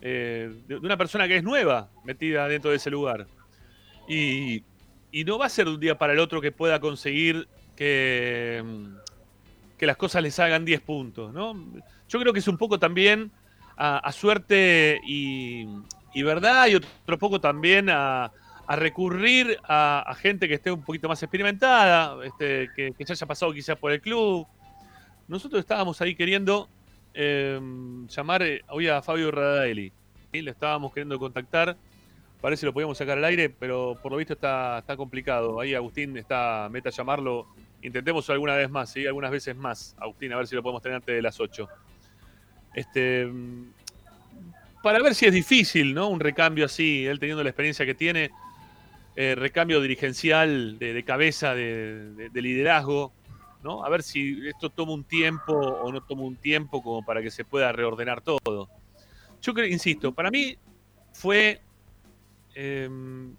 [0.00, 3.26] Eh, de, una persona que es nueva metida dentro de ese lugar.
[4.08, 4.62] Y,
[5.10, 8.62] y no va a ser de un día para el otro que pueda conseguir que,
[9.76, 11.54] que las cosas les hagan 10 puntos, ¿no?
[12.08, 13.30] Yo creo que es un poco también
[13.78, 15.66] a, suerte y,
[16.22, 18.32] verdad, y otro poco también a,
[18.68, 23.78] recurrir a, gente que esté un poquito más experimentada, este, que, ya haya pasado quizás
[23.78, 24.46] por el club.
[25.28, 26.68] Nosotros estábamos ahí queriendo
[27.14, 29.92] em, llamar eh, hoy a Fabio Radaeli.
[30.32, 31.76] y Le estábamos queriendo contactar
[32.40, 35.60] Parece que lo podíamos sacar al aire, pero por lo visto está, está complicado.
[35.60, 37.48] Ahí Agustín está, meta llamarlo.
[37.82, 39.06] Intentemos alguna vez más, ¿sí?
[39.06, 41.68] algunas veces más, Agustín, a ver si lo podemos tener antes de las 8.
[42.74, 43.28] Este,
[44.82, 46.08] para ver si es difícil, ¿no?
[46.08, 48.30] Un recambio así, él teniendo la experiencia que tiene,
[49.16, 53.12] eh, recambio dirigencial, de, cabeza, de, de, liderazgo,
[53.64, 53.84] ¿no?
[53.84, 57.30] A ver si esto toma un tiempo o no toma un tiempo como para que
[57.32, 58.68] se pueda reordenar todo.
[59.42, 60.56] Yo creo, insisto, para mí
[61.12, 61.60] fue
[62.60, 63.36] Em,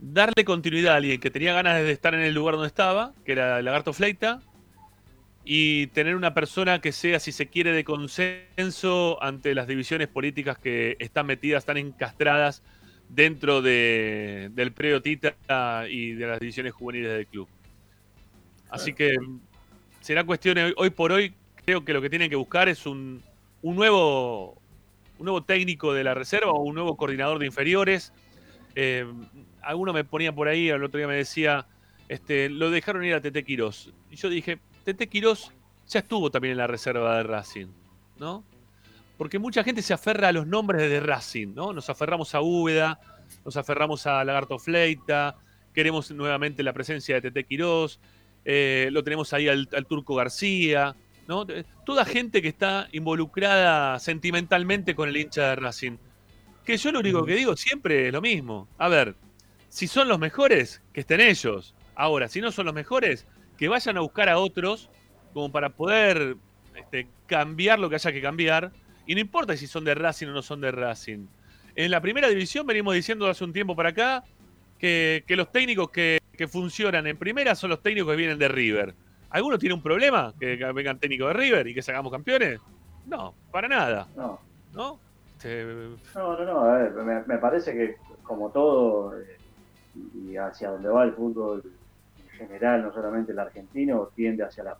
[0.00, 3.30] darle continuidad a alguien que tenía ganas de estar en el lugar donde estaba, que
[3.30, 4.40] era el Lagarto Fleita,
[5.44, 10.58] y tener una persona que sea, si se quiere, de consenso ante las divisiones políticas
[10.58, 12.64] que están metidas, están encastradas
[13.08, 15.36] dentro de, del predio Tita
[15.88, 17.46] y de las divisiones juveniles del club.
[18.68, 19.14] Así que
[20.00, 21.34] será cuestión, hoy por hoy,
[21.64, 23.22] creo que lo que tienen que buscar es un
[23.62, 24.60] nuevo
[25.18, 28.12] un nuevo técnico de la reserva o un nuevo coordinador de inferiores.
[28.74, 29.06] Eh,
[29.62, 31.66] alguno me ponía por ahí, el otro día me decía,
[32.08, 33.92] este, lo dejaron ir a Tete Quirós.
[34.10, 35.52] Y yo dije, Tete Quirós
[35.88, 37.68] ya estuvo también en la reserva de Racing,
[38.18, 38.44] ¿no?
[39.16, 41.72] Porque mucha gente se aferra a los nombres de Racing, ¿no?
[41.72, 43.00] Nos aferramos a Úbeda,
[43.44, 45.36] nos aferramos a Lagarto Fleita,
[45.74, 47.98] queremos nuevamente la presencia de Tete Quirós,
[48.44, 50.94] eh, lo tenemos ahí al Turco García,
[51.84, 55.98] Toda gente que está involucrada sentimentalmente con el hincha de Racing.
[56.64, 58.66] Que yo lo único que digo siempre es lo mismo.
[58.78, 59.14] A ver,
[59.68, 61.74] si son los mejores, que estén ellos.
[61.94, 63.26] Ahora, si no son los mejores,
[63.58, 64.88] que vayan a buscar a otros
[65.34, 66.36] como para poder
[66.74, 68.72] este, cambiar lo que haya que cambiar.
[69.06, 71.26] Y no importa si son de Racing o no son de Racing.
[71.74, 74.24] En la primera división venimos diciendo hace un tiempo para acá
[74.78, 78.94] que, los técnicos que, que funcionan en primera son los técnicos que vienen de River.
[79.30, 82.60] ¿Alguno tiene un problema que vengan técnicos de River y que sacamos campeones?
[83.06, 84.06] No, para nada.
[84.16, 84.38] No.
[84.74, 84.98] ¿No?
[85.36, 85.64] Este,
[86.14, 86.60] no, no, no.
[86.60, 89.36] A ver, me, parece que como todo eh,
[90.14, 91.62] y hacia donde va el fútbol
[92.18, 94.76] en general, no solamente el argentino, tiende hacia la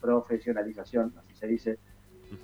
[0.00, 1.78] profesionalización, así se dice,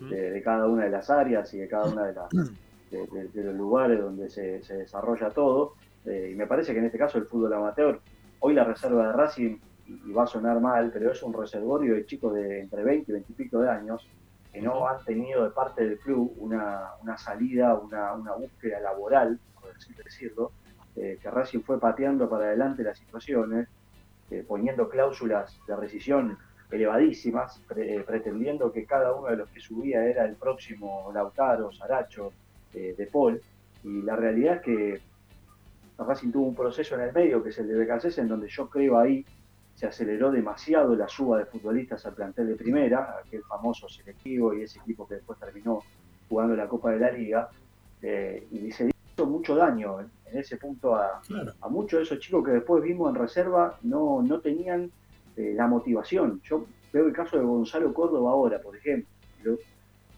[0.09, 2.31] de, cada una de las áreas y de cada una de, las,
[2.91, 5.75] de, los lugares donde se, desarrolla todo.
[6.07, 8.01] Eh, y me parece que en este caso el fútbol amateur,
[8.41, 9.59] hoy la reserva de Racing
[10.07, 13.15] y va a sonar mal, pero es un reservorio de chicos de entre 20 y
[13.15, 14.07] 20 y pico de años
[14.53, 19.93] que no han tenido de parte del club una, salida, una, búsqueda laboral, por así
[19.95, 20.53] decirlo,
[20.97, 23.69] eh, que Racing fue pateando para adelante las situaciones,
[24.31, 26.37] eh, poniendo cláusulas de rescisión
[26.71, 32.33] elevadísimas, eh, pretendiendo que cada uno de los que subía era el próximo Lautaro, Saracho,
[32.73, 33.41] De Paul,
[33.83, 35.01] y la realidad es que
[35.99, 38.69] Racing tuvo un proceso en el medio, que es el de Becasés, en donde yo
[38.71, 39.27] creo ahí
[39.75, 44.63] se aceleró demasiado la suba de futbolistas al plantel de primera, aquel famoso selectivo y
[44.63, 45.83] ese equipo que después terminó
[46.29, 47.49] jugando la Copa de la Liga,
[48.03, 51.21] eh, y se hizo mucho daño en, ese punto a,
[51.69, 54.91] muchos de esos chicos que después vimos en reserva no, no tenían
[55.37, 56.41] eh, la motivación.
[56.45, 59.09] Yo veo el caso de Gonzalo Córdoba ahora, por ejemplo,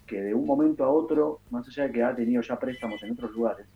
[0.07, 3.13] que de un momento a otro, más allá de que ha tenido ya préstamos en
[3.13, 3.67] otros lugares,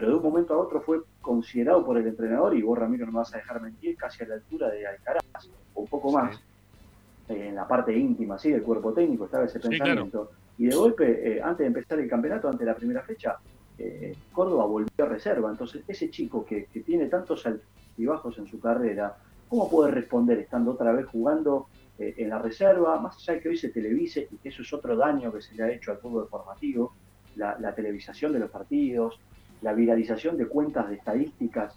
[0.00, 3.12] pero de un momento a otro fue considerado por el entrenador, y vos Ramiro no
[3.12, 6.40] me vas a dejar mentir, casi a la altura de Alcaraz, o un poco más,
[7.28, 8.50] eh, en la parte íntima, ¿sí?
[8.50, 10.30] del cuerpo técnico, estaba ese pensamiento.
[10.56, 13.36] Y de golpe, eh, antes de empezar el campeonato, antes de la primera fecha,
[13.76, 15.50] eh, Córdoba volvió a reserva.
[15.50, 19.18] Entonces, ese chico que, que tiene tantos altibajos en su carrera,
[19.50, 21.66] ¿cómo puede responder estando otra vez jugando
[21.98, 22.98] en la reserva?
[22.98, 25.54] Más allá de que hoy se televise, y que eso es otro daño que se
[25.54, 26.94] le ha hecho al fútbol formativo,
[27.36, 29.20] la, la televisación de los partidos,
[29.62, 31.74] la viralización de cuentas de estadísticas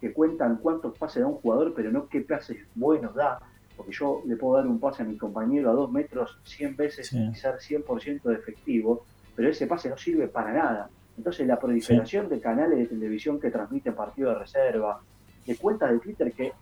[0.00, 3.38] que cuentan cuántos pases da un jugador, pero no qué pases buenos da,
[3.76, 7.12] porque yo le puedo dar un pase a mi compañero a dos metros 100 veces
[7.12, 9.04] y ser 100% de efectivo,
[9.34, 10.90] pero ese pase no sirve para nada.
[11.16, 15.02] Entonces la proliferación de canales de televisión que transmiten partidos de reserva,
[15.46, 16.52] de cuentas de Twitter que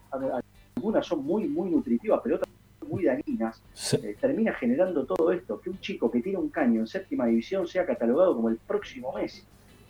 [0.76, 2.50] algunas son muy, muy nutritivas, pero otras
[2.88, 3.62] muy dañinas,
[4.02, 7.66] eh, termina generando todo esto, que un chico que tiene un caño en séptima división
[7.66, 9.42] sea catalogado como el próximo Messi.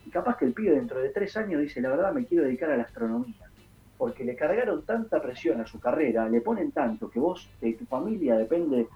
[0.09, 2.71] Y capaz que el pibe dentro de tres años dice, la verdad me quiero dedicar
[2.71, 3.51] a la astronomía.
[3.99, 7.85] Porque le cargaron tanta presión a su carrera, le ponen tanto que vos, de tu
[7.85, 8.87] familia depende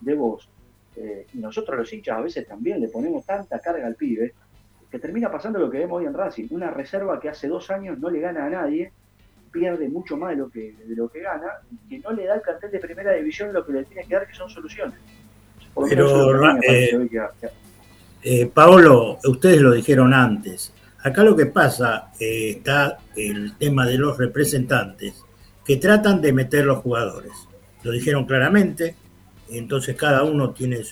[0.00, 0.48] de vos.
[0.94, 4.32] Eh, y nosotros los hinchas a veces también le ponemos tanta carga al pibe,
[4.88, 6.46] que termina pasando lo que vemos hoy en Racing.
[6.50, 8.92] Una reserva que hace dos años no le gana a nadie,
[9.50, 12.34] pierde mucho más de lo que, de lo que gana, y que no le da
[12.34, 15.00] al cartel de primera división lo que le tiene que dar, que son soluciones.
[15.88, 16.96] Pero, eh,
[18.52, 20.72] Paolo, ustedes lo dijeron antes.
[21.02, 25.24] Acá lo que pasa eh, está el tema de los representantes
[25.64, 27.32] que tratan de meter los jugadores.
[27.82, 28.96] Lo dijeron claramente,
[29.48, 30.82] entonces cada uno tiene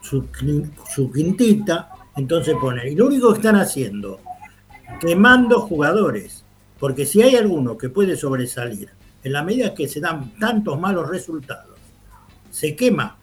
[0.00, 0.28] su,
[0.88, 2.88] su quintita, entonces ponen.
[2.88, 4.20] Y lo único que están haciendo,
[5.00, 6.44] quemando jugadores,
[6.78, 8.88] porque si hay alguno que puede sobresalir,
[9.22, 11.78] en la medida que se dan tantos malos resultados,
[12.50, 13.16] se quema.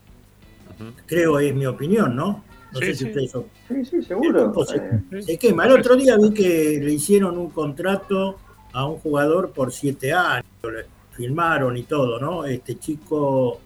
[1.08, 2.44] Creo es mi opinión, ¿no?
[2.72, 3.32] No sé si ustedes
[3.68, 4.54] Sí, sí, seguro.
[4.66, 5.66] Se, quema.
[5.66, 8.38] El otro día vi que le hicieron un contrato
[8.74, 12.46] a un jugador por siete años, le firmaron y todo, ¿no?
[12.46, 13.60] Este chico,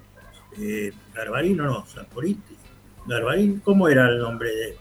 [0.59, 2.55] eh, Garbarino, no, Saporiti.
[3.07, 4.77] Garbarín, ¿cómo era el nombre de,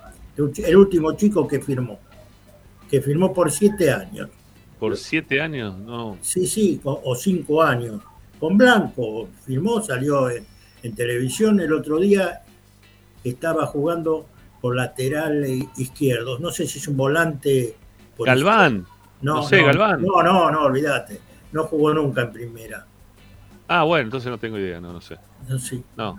[0.67, 1.99] el último chico que firmó?
[2.89, 4.29] Que firmó por siete años.
[4.79, 5.79] ¿Por siete años?
[5.79, 6.19] No.
[6.21, 8.01] Sí, sí, o, cinco años.
[8.39, 10.45] Con Blanco firmó, salió en,
[10.83, 12.43] en televisión el otro día
[13.25, 14.27] estaba jugando
[14.61, 15.45] por lateral
[15.77, 16.39] izquierdo.
[16.39, 17.77] No sé si es un volante.
[18.19, 18.87] Galván.
[19.23, 20.03] No, sé, Galván.
[20.03, 21.21] No, no, no, olvídate.
[21.53, 22.87] No jugó nunca en primera.
[23.69, 25.17] Ah, bueno, entonces no tengo idea, no, no sé.
[25.49, 25.83] No, sí.
[25.97, 26.19] no,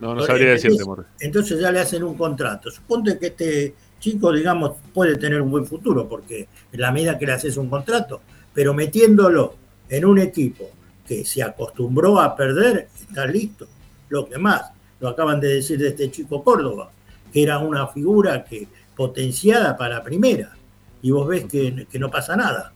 [0.00, 0.84] no, no sabría decirte,
[1.20, 2.70] Entonces ya le hacen un contrato.
[2.70, 7.26] Suponte que este chico, digamos, puede tener un buen futuro, porque en la medida que
[7.26, 8.20] le haces un contrato,
[8.52, 9.54] pero metiéndolo
[9.88, 10.70] en un equipo
[11.06, 13.66] que se acostumbró a perder, está listo.
[14.08, 14.70] Lo que más,
[15.00, 16.90] lo acaban de decir de este chico Córdoba,
[17.32, 20.56] que era una figura que potenciada para primera,
[21.02, 22.72] y vos ves que, no pasa nada.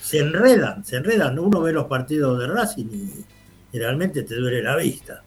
[0.00, 1.38] Se enredan, se enredan.
[1.38, 2.84] Uno ve los partidos de Racing
[3.72, 5.22] y, realmente te duele la vista.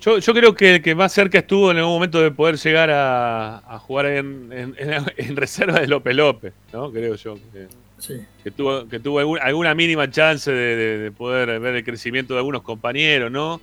[0.00, 3.78] Yo, creo que el que más cerca estuvo en algún momento de poder llegar a,
[3.80, 4.76] jugar en,
[5.36, 6.92] reserva de López López, ¿no?
[6.92, 7.38] Creo yo.
[8.42, 13.30] Que, tuvo, que tuvo alguna mínima chance de, poder ver el crecimiento de algunos compañeros,
[13.30, 13.60] ¿no?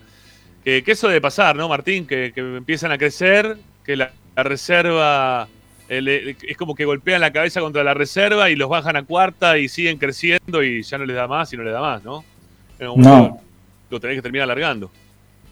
[0.84, 2.06] Que, eso debe pasar, ¿no, Martín?
[2.06, 5.48] Que, empiezan a crecer, que la, reserva
[5.90, 9.68] es como que golpean la cabeza contra la reserva y los bajan a cuarta y
[9.68, 12.24] siguen creciendo y ya no les da más y no les da más, ¿no?
[12.96, 13.40] no.
[13.90, 14.92] Lo tenés que terminar alargando.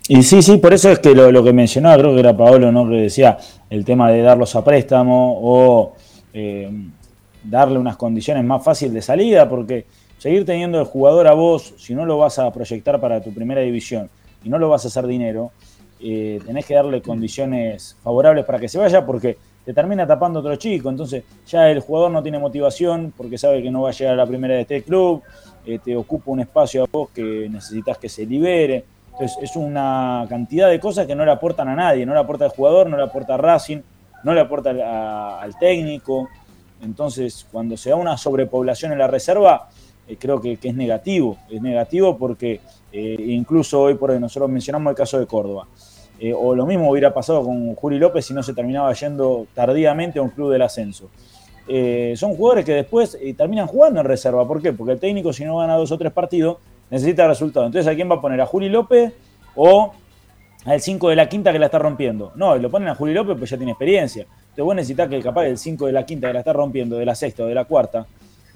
[0.07, 2.87] Y sí, sí, por eso es que lo, que mencionaba, creo que era Paolo, ¿no?
[2.87, 3.37] Que decía
[3.69, 5.95] el tema de darlos a préstamo o
[6.33, 6.71] eh,
[7.43, 9.85] darle unas condiciones más fáciles de salida, porque
[10.17, 13.61] seguir teniendo el jugador a vos, si no lo vas a proyectar para tu primera
[13.61, 14.09] división,
[14.43, 15.51] y no lo vas a hacer dinero,
[15.99, 20.55] eh, tenés que darle condiciones favorables para que se vaya porque te termina tapando otro
[20.55, 20.89] chico.
[20.89, 24.17] Entonces ya el jugador no tiene motivación porque sabe que no va a llegar a
[24.17, 25.23] la primera de este club,
[25.65, 28.85] eh, te ocupa un espacio a vos que necesitas que se libere.
[29.11, 32.45] Entonces es una cantidad de cosas que no le aportan a nadie, no le aporta
[32.45, 33.79] al jugador, no le aporta a Racing,
[34.23, 36.29] no le aporta al técnico.
[36.81, 39.69] Entonces cuando se da una sobrepoblación en la reserva,
[40.07, 41.37] eh, creo que, es negativo.
[41.49, 42.61] Es negativo porque
[42.91, 45.67] eh, incluso hoy por hoy nosotros mencionamos el caso de Córdoba.
[46.19, 50.17] Eh, o lo mismo hubiera pasado con Juli López si no se terminaba yendo tardíamente
[50.19, 51.09] a un club del ascenso.
[51.67, 54.47] eh, son jugadores que después terminan jugando en reserva.
[54.47, 54.71] ¿Por qué?
[54.73, 56.57] Porque el técnico, si no gana dos o tres partidos,
[56.89, 57.67] necesita resultados.
[57.67, 58.39] Entonces, ¿a quién va a poner?
[58.41, 59.13] ¿A Juli López
[59.55, 59.91] o
[60.65, 62.31] al 5 de la quinta que la está rompiendo?
[62.35, 64.23] No, lo ponen a Juli López pues ya tiene experiencia.
[64.23, 67.05] Entonces, vos necesitas que capaz el 5 de la quinta que la está rompiendo, de
[67.05, 68.07] la sexta o de la cuarta,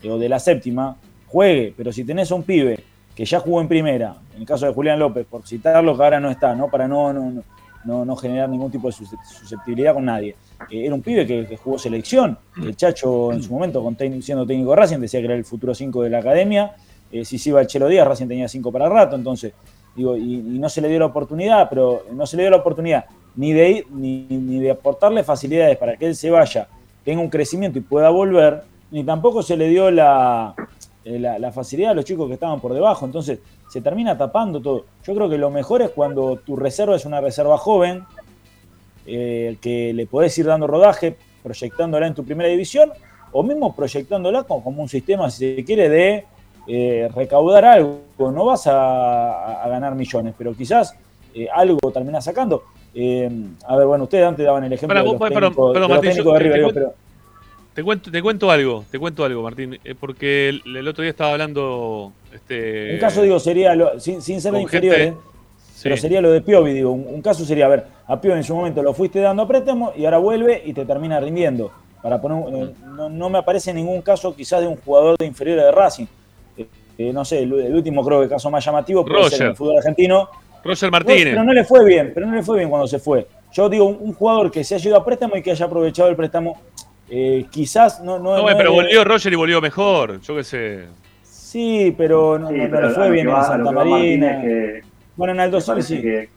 [0.09, 0.95] o de la séptima,
[1.27, 1.73] juegue.
[1.75, 2.79] Pero si tenés un pibe
[3.15, 6.19] que ya jugó en primera, en el caso de Julián López, por citarlo que ahora
[6.19, 6.69] no está, ¿no?
[6.69, 7.43] Para no, no,
[7.83, 10.35] no, no generar ningún tipo de susceptibilidad con nadie.
[10.69, 12.37] Eh, era un pibe que, jugó selección.
[12.57, 16.03] El Chacho en su momento, con siendo técnico Racing, decía que era el futuro 5
[16.03, 16.75] de la academia.
[17.11, 19.15] Eh, si se iba el Chelo Díaz, Racing tenía 5 para rato.
[19.15, 19.53] Entonces,
[19.95, 23.05] digo, y, no se le dio la oportunidad, pero no se le dio la oportunidad
[23.35, 26.67] ni de ir, ni, ni de aportarle facilidades para que él se vaya,
[27.05, 30.53] tenga un crecimiento y pueda volver, ni tampoco se le dio la,
[31.03, 33.05] eh, la, facilidad a los chicos que estaban por debajo.
[33.05, 34.85] Entonces, se termina tapando todo.
[35.03, 38.03] Yo creo que lo mejor es cuando tu reserva es una reserva joven,
[39.05, 42.91] eh, que le podés ir dando rodaje, proyectándola en tu primera división,
[43.31, 46.25] o mismo proyectándola como, un sistema, si se quiere, de
[46.67, 48.01] eh, recaudar algo.
[48.19, 50.95] No vas a, ganar millones, pero quizás
[51.33, 52.63] eh, algo terminás sacando.
[52.93, 56.93] a ver, bueno, ustedes antes daban el ejemplo de los técnicos, de River,
[57.73, 62.11] te cuento, te cuento algo, te cuento algo, Martín, porque el, otro día estaba hablando.
[62.33, 65.13] Este, un caso, digo, sería, sin, ser de inferiores,
[65.83, 68.55] pero sería lo de Piovi, digo, un, caso sería, a ver, a Piovi en su
[68.55, 71.71] momento lo fuiste dando a préstamo y ahora vuelve y te termina rindiendo.
[72.01, 72.73] Para poner, eh,
[73.11, 76.07] no, me aparece ningún caso quizás de un jugador de inferior de Racing.
[76.57, 76.67] Eh,
[76.97, 79.77] eh, no sé, el, último creo que el caso más llamativo puede ser el fútbol
[79.77, 80.27] argentino.
[80.63, 81.25] Roger Martínez.
[81.25, 83.27] pero no le fue bien, pero no le fue bien cuando se fue.
[83.51, 86.15] Yo digo, un, jugador que se haya ido a préstamo y que haya aprovechado el
[86.15, 86.57] préstamo,
[87.49, 88.19] quizás no...
[88.19, 90.85] No, no pero volvió Roger y volvió mejor, yo qué sé.
[91.23, 94.41] Sí, pero no, le fue bien en Santa Marina.
[95.17, 96.01] Bueno, en Aldo sí.
[96.01, 96.29] Que,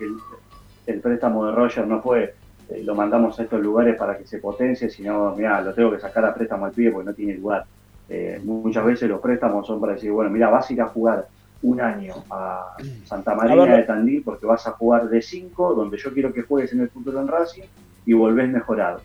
[0.87, 2.35] el, préstamo de Roger no fue,
[2.69, 6.01] eh, lo mandamos a estos lugares para que se potencie, sino, mira, lo tengo que
[6.01, 7.65] sacar a préstamo al pibe porque no tiene lugar.
[8.09, 11.27] Eh, muchas veces los préstamos son para decir, bueno, mira, vas a ir a jugar
[11.63, 16.13] un año a Santa Marina de Tandil porque vas a jugar de 5, donde yo
[16.13, 17.63] quiero que juegues en el futuro en Racing
[18.05, 19.01] y volvés mejorado.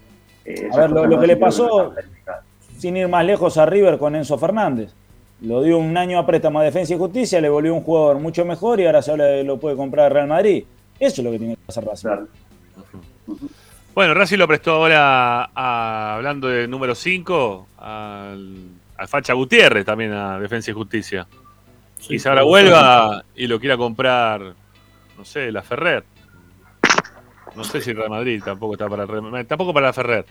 [0.50, 1.94] Eh, a ver, lo, que le pasó,
[2.78, 4.92] sin ir más lejos a River con Enzo Fernández
[5.42, 8.44] lo dio un año a préstamo a Defensa y Justicia, le volvió un jugador mucho
[8.46, 10.66] mejor y ahora se habla de lo puede comprar Real Madrid.
[11.00, 12.10] Eso es lo que tiene que hacer Racing.
[13.96, 15.46] Bueno, Racing lo prestó ahora,
[16.16, 18.56] hablando de número 5, al,
[19.08, 21.26] Facha Gutiérrez también a Defensa y Justicia.
[22.10, 24.42] y se ahora vuelva y lo quiera comprar,
[25.18, 26.04] no sé, la Ferrer.
[27.60, 29.06] No sé si Real Madrid tampoco está para
[29.45, 30.26] tampoco para Ferrer.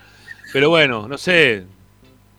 [0.52, 1.66] Pero bueno, no sé,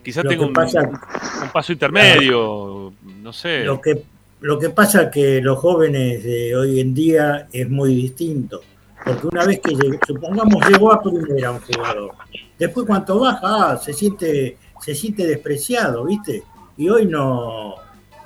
[0.04, 3.66] Quizás tenga un, paso intermedio, no sé.
[3.66, 4.02] Lo que,
[4.40, 8.62] lo que pasa es que los jóvenes de hoy en día es muy distinto.
[9.06, 9.76] Porque una vez que,
[10.08, 12.14] supongamos, llegó a primera un jugador,
[12.58, 16.44] después cuando baja, ah, se, siente, se siente despreciado, ¿viste?
[16.78, 17.76] Y hoy no,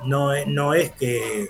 [0.04, 1.48] no, no es que,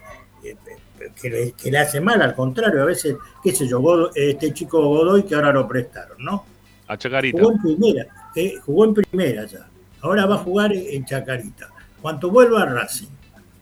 [1.14, 5.34] que, le, hace mal, al contrario, a veces, qué sé yo, este chico Godoy que
[5.34, 6.44] ahora lo prestaron, ¿no?
[6.86, 7.38] A Chacarita.
[7.38, 9.66] Jugó en primera, eh, jugó en primera ya
[10.02, 11.70] Ahora va a jugar en Chacarita.
[12.02, 13.08] Cuando vuelva a Racing,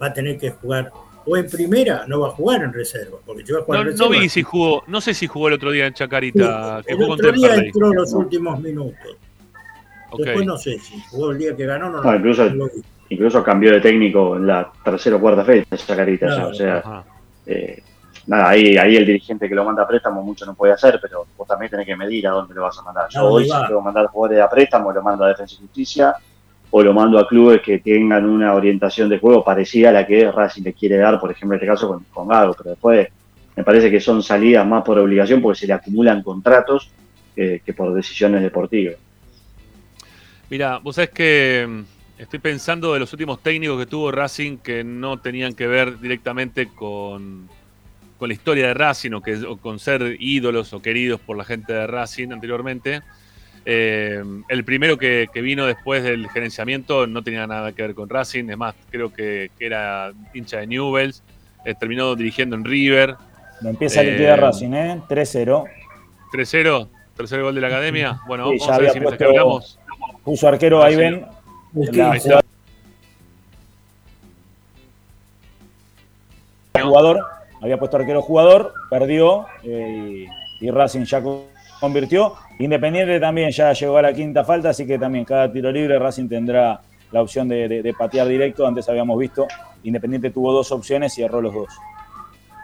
[0.02, 0.90] va a tener que jugar
[1.24, 3.18] o en primera, no va a jugar en reserva.
[3.24, 5.94] Porque yo no, no vi si jugó, no sé si jugó el otro día en
[5.94, 6.82] Chacarita.
[6.84, 9.16] el otro día entró los últimos minutos.
[10.18, 12.50] Después no sé si jugó el día que ganó no, no incluso,
[13.08, 16.46] incluso cambió de técnico en la tercera o cuarta fecha en Chacarita.
[16.48, 17.04] o sea,
[17.46, 17.82] eh,
[18.26, 21.26] nada, ahí, ahí el dirigente que lo manda a préstamo mucho no puede hacer, pero
[21.36, 23.08] vos también tenés que medir a dónde lo vas a mandar.
[23.10, 26.14] Yo hoy si que mandar jugadores a préstamo, lo mando a Defensa y Justicia,
[26.70, 30.30] o lo mando a clubes que tengan una orientación de juego parecida a la que
[30.30, 33.08] Racing le quiere dar, por ejemplo, en este caso con, con Gago, pero después
[33.54, 36.90] me parece que son salidas más por obligación porque se le acumulan contratos
[37.34, 38.96] que por decisiones deportivas.
[40.50, 41.84] Mira, vos sabés que
[42.22, 46.68] estoy pensando de los últimos técnicos que tuvo Racing que no tenían que ver directamente
[46.68, 47.48] con,
[48.18, 51.44] con la historia de Racing o, que, o con ser ídolos o queridos por la
[51.44, 53.02] gente de Racing anteriormente.
[53.64, 58.48] Eh, el primero que, vino después del gerenciamiento no tenía nada que ver con Racing,
[58.48, 61.22] es más, creo que, era hincha de Newells,
[61.64, 63.16] eh, terminó dirigiendo en River.
[63.60, 65.00] No empieza a liquidar eh, Racing, ¿eh?
[65.08, 65.64] 3-0.
[66.32, 68.20] 3-0, tercer gol de la academia.
[68.26, 69.78] Bueno, vamos a ver si puesto, hablamos.
[70.24, 71.24] Puso arquero ahí ven.
[76.82, 77.20] Jugador,
[77.60, 80.26] había puesto arquero jugador, perdió y,
[80.60, 81.22] y Racing ya
[81.80, 82.34] convirtió.
[82.58, 86.28] Independiente también ya llegó a la quinta falta, así que también cada tiro libre Racing
[86.28, 86.80] tendrá
[87.12, 88.66] la opción de, patear directo.
[88.66, 89.46] Antes habíamos visto,
[89.84, 91.68] Independiente tuvo dos opciones y erró los dos.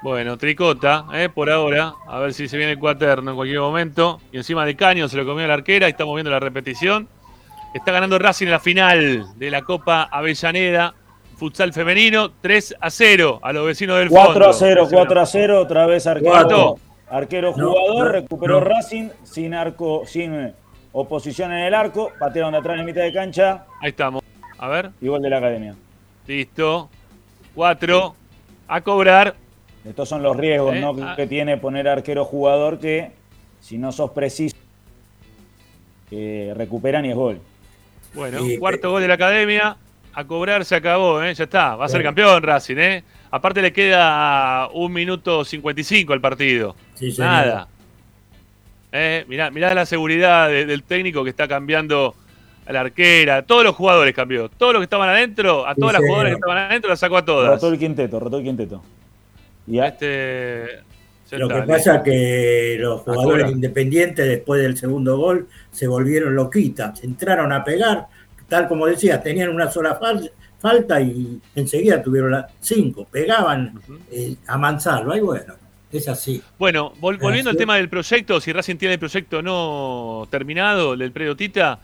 [0.03, 1.95] Bueno, tricota, eh, por ahora.
[2.07, 4.21] A ver si se viene el cuaterno en cualquier momento.
[4.31, 7.09] Y encima de caño se lo comió la arquera y estamos viendo la repetición.
[7.75, 10.95] Está ganando Racing en la final de la Copa Avellaneda,
[11.37, 14.49] futsal femenino, 3 a 0 a los vecinos del 4 fondo.
[14.49, 16.77] a 0, 4 a 0, otra vez arquero.
[17.11, 18.67] Arquero No, jugador, no, recuperó no.
[18.67, 20.55] Racing sin arco, sin eh,
[20.93, 24.23] oposición en el arco, patearon de atrás en mitad de cancha Ahí estamos.
[24.59, 25.75] A ver, y gol de la academia.
[26.27, 26.89] listo.
[27.55, 28.15] 4
[28.69, 29.35] a cobrar.
[29.85, 30.95] Estos son los riesgos Eh, ¿no?
[31.03, 31.15] ah.
[31.17, 33.11] que tiene poner arquero jugador que
[33.61, 34.55] si no sos preciso
[36.11, 37.41] eh, recuperan y es gol.
[38.15, 39.77] Bueno, Sí, cuarto gol de la academia.
[40.15, 41.33] A cobrar se acabó, ¿eh?
[41.35, 41.77] ya está.
[41.77, 42.77] Va a ser campeón Racing.
[42.79, 43.05] ¿eh?
[43.31, 46.75] Aparte le queda un minuto 55 al partido.
[46.95, 47.15] Sí.
[47.19, 47.69] Nada.
[48.91, 52.15] Eh, mirá, mirá la seguridad de- del técnico que está cambiando
[52.67, 53.43] a la arquera.
[53.43, 54.49] Todos los jugadores cambió.
[54.49, 56.09] Todos los que estaban adentro, a Sí, todas las señor.
[56.11, 57.51] jugadoras que estaban adentro las sacó a todas.
[57.51, 58.83] Rotó el quinteto, rotó el quinteto.
[59.67, 60.81] Y a- Este,
[61.31, 67.03] Lo que pasa es que los jugadores independientes después del segundo gol se volvieron loquitas,
[67.05, 68.07] entraron a pegar,
[68.49, 73.79] tal como decía, tenían una sola fal- falta y enseguida tuvieron las cinco, pegaban
[74.11, 75.55] eh, a manzarlo, y bueno,
[75.93, 76.43] es así.
[76.59, 81.13] Bueno, vol- volviendo al tema del proyecto, si Racing tiene el proyecto no terminado, del
[81.13, 81.79] predio Tita,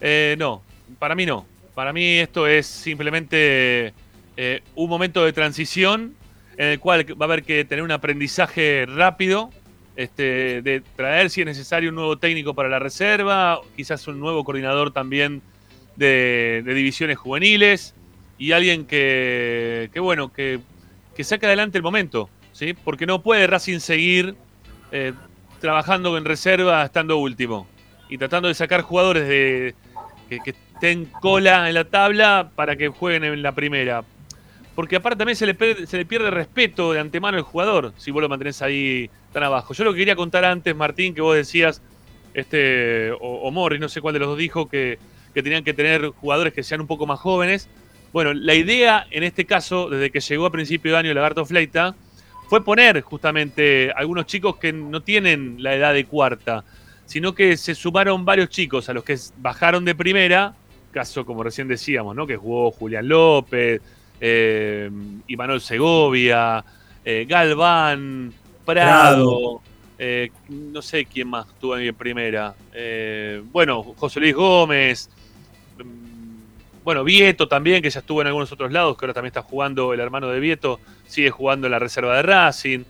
[0.00, 0.62] eh, no,
[0.98, 1.46] para mí no.
[1.74, 3.94] Para mí esto es simplemente
[4.36, 6.14] eh, un momento de transición
[6.60, 9.48] en el cual va a haber que tener un aprendizaje rápido,
[9.96, 14.44] este, de traer si es necesario un nuevo técnico para la reserva, quizás un nuevo
[14.44, 15.40] coordinador también
[15.96, 17.94] de, divisiones juveniles
[18.36, 20.60] y alguien que, que bueno, que,
[21.16, 22.74] que saque adelante el momento, ¿sí?
[22.74, 24.34] Porque no puede Racing seguir
[24.92, 25.14] eh,
[25.62, 27.68] trabajando en reserva estando último
[28.10, 29.74] y tratando de sacar jugadores de
[30.28, 34.04] que estén cola en la tabla para que jueguen en la primera.
[34.74, 38.62] Porque aparte también se le, pierde, respeto de antemano al jugador si vos lo mantenés
[38.62, 39.74] ahí tan abajo.
[39.74, 41.82] Yo lo que quería contar antes, Martín, que vos decías,
[42.34, 44.98] este, o, o Morris, no sé cuál de los dos dijo, que,
[45.34, 47.68] que tenían que tener jugadores que sean un poco más jóvenes.
[48.12, 51.94] Bueno, la idea en este caso, desde que llegó a principio de año Lagarto Fleita,
[52.48, 56.64] fue poner justamente algunos chicos que no tienen la edad de cuarta,
[57.06, 60.54] sino que se sumaron varios chicos a los que bajaron de primera,
[60.90, 62.26] caso como recién decíamos, ¿no?
[62.26, 63.80] Que jugó Julián López,
[64.20, 64.90] eh,
[65.26, 66.64] Imanol Segovia,
[67.04, 68.32] eh, Galván,
[68.64, 69.62] Prado,
[69.98, 72.54] eh, no sé quién más estuvo ahí en primera.
[72.72, 75.10] Eh, bueno, José Luis Gómez,
[75.78, 79.42] mm, bueno, Vieto también, que ya estuvo en algunos otros lados, que ahora también está
[79.42, 82.84] jugando el hermano de Vieto, sigue jugando en la reserva de Racing.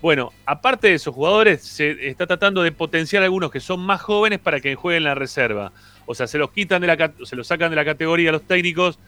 [0.00, 4.38] Bueno, aparte de esos jugadores, se está tratando de potenciar algunos que son más jóvenes
[4.38, 5.72] para que jueguen en la reserva.
[6.06, 8.98] O sea, se los quitan de la se los sacan de la categoría los técnicos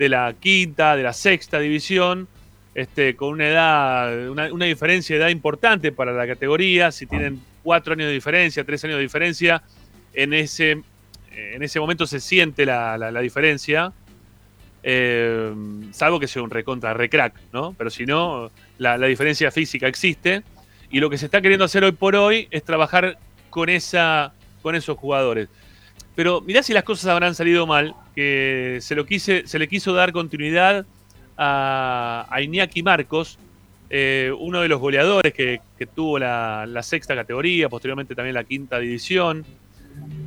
[0.00, 2.26] de la quinta, de la sexta división,
[2.74, 6.90] este, con una edad, una, diferencia de edad importante para la categoría.
[6.90, 9.62] Si tienen cuatro años de diferencia, tres años de diferencia,
[10.14, 10.80] en ese,
[11.36, 13.92] en ese momento se siente la, diferencia.
[14.82, 15.52] Eh,
[15.90, 17.74] salvo que sea un recontra recrack, ¿no?
[17.76, 20.42] Pero si no, la, la diferencia física existe.
[20.90, 23.18] Y lo que se está queriendo hacer hoy por hoy es trabajar
[23.50, 24.32] con, esa,
[24.62, 25.50] con esos jugadores.
[26.14, 30.12] Pero mirá si las cosas habrán salido mal, que se, lo se le quiso dar
[30.12, 30.84] continuidad
[31.36, 33.38] a, a Iñaki Marcos,
[33.88, 35.60] eh, uno de los goleadores que,
[35.94, 39.44] tuvo la, sexta categoría, posteriormente también la quinta división,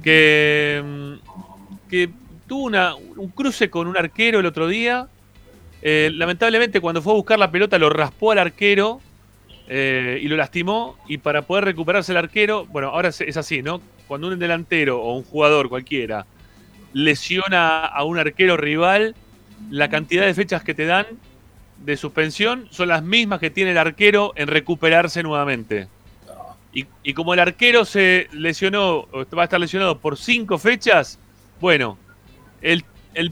[0.03, 2.10] que, mm, que
[2.47, 5.07] tuvo una- un cruce con un arquero el otro día.
[5.81, 9.01] Eh, lamentablemente cuando fue a buscar la pelota lo raspó al arquero
[9.68, 13.81] eh, y lo lastimó y para poder recuperarse el arquero, bueno, ahora es así, ¿no?
[14.07, 16.26] Cuando un delantero o un jugador cualquiera
[16.94, 19.15] lesiona a un arquero rival,
[19.70, 21.06] la cantidad de fechas que te dan
[21.84, 25.88] de suspensión son las mismas que tiene el arquero en recuperarse nuevamente.
[26.76, 29.07] Y, como el arquero se lesionó,
[29.38, 31.20] va a estar lesionado por cinco fechas,
[31.61, 31.99] bueno,
[32.61, 32.84] el,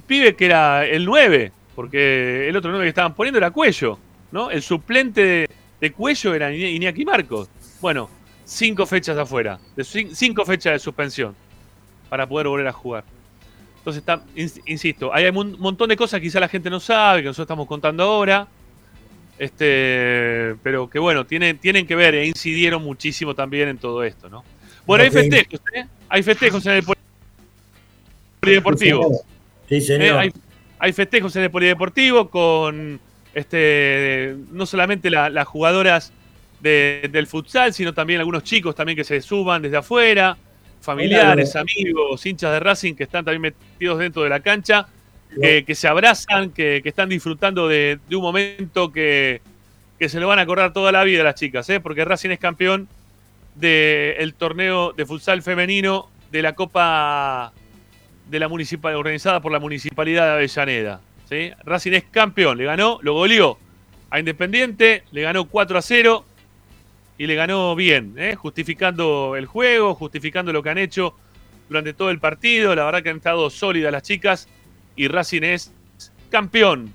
[0.06, 3.98] pibe que era el 9, porque el otro 9 que estaban poniendo era Cuello,
[4.32, 4.52] ¿no?
[4.52, 7.50] El suplente de, Cuello era Iña- Iñaki Marcos.
[7.82, 8.12] Bueno,
[8.46, 9.60] cinco fechas afuera,
[10.14, 11.36] cinco fechas de suspensión
[12.10, 13.04] para poder volver a jugar.
[13.82, 17.22] Entonces, está, ins- insisto, hay un montón de cosas que quizá la gente no sabe,
[17.22, 18.48] que nosotros estamos contando ahora,
[19.40, 24.30] este, pero que bueno, tienen, tienen que ver e incidieron muchísimo también en todo esto,
[24.30, 24.44] ¿no?
[24.86, 25.86] Bueno, hay festejos, ¿eh?
[26.10, 26.98] Hay festejos en el poli-
[28.40, 29.22] polideportivo.
[29.68, 30.03] Sí, señor.
[30.06, 30.32] Eh, hay,
[30.80, 32.99] hay festejos en el polideportivo con
[33.34, 36.12] este no solamente la- las jugadoras
[36.60, 40.38] de- del futsal, sino también algunos chicos también que se suman desde afuera,
[40.82, 44.88] familiares, amigos, hinchas de Racing que están también metidos dentro de la cancha,
[45.40, 49.41] que, que se abrazan, que, que están disfrutando de, de un momento que,
[49.98, 51.80] que se lo van a acordar toda la vida las chicas, ¿eh?
[51.80, 52.88] porque Racing es campeón
[53.56, 57.53] del torneo de futsal femenino de la Copa
[58.30, 61.02] de la municipal, organizada por la Municipalidad de Avellaneda.
[61.30, 61.52] ¿sí?
[61.64, 63.60] Racing es campeón, le ganó, lo goleó
[64.10, 66.26] a Independiente, le ganó 4 a 0
[67.22, 68.34] y le ganó bien, ¿eh?
[68.34, 71.14] justificando el juego, justificando lo que han hecho
[71.69, 72.73] durante todo el partido.
[72.73, 74.48] La verdad que han estado sólidas las chicas
[74.95, 75.72] y Racing es
[76.31, 76.91] campeón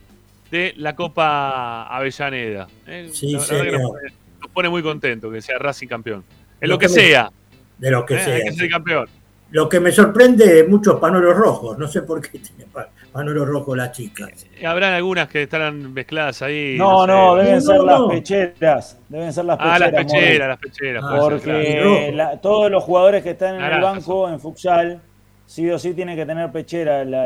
[0.51, 2.67] de la Copa Avellaneda.
[2.89, 3.09] ¿eh?
[3.13, 6.25] Sí, la, nos, pone, muy contento que sea Racing campeón.
[6.61, 7.31] En lo, que, sea.
[7.79, 8.25] De lo que ¿eh?
[8.25, 8.35] sea.
[8.35, 9.09] Hay que ser campeón.
[9.51, 11.79] Lo que me sorprende es muchos panuelos rojos.
[11.79, 12.67] No sé por qué tiene
[13.13, 14.47] panuelos rojos las chicas.
[14.65, 16.77] Habrán algunas que estarán mezcladas ahí.
[16.77, 18.99] No, no, no deben ser las pecheras.
[19.09, 19.77] Deben ser las pecheras.
[19.77, 21.05] Ah, las pecheras, las pecheras.
[21.21, 25.01] Porque la, todos los jugadores que están en el banco, en futsal,
[25.47, 27.05] sí o sí tienen que tener pechera.
[27.05, 27.25] La,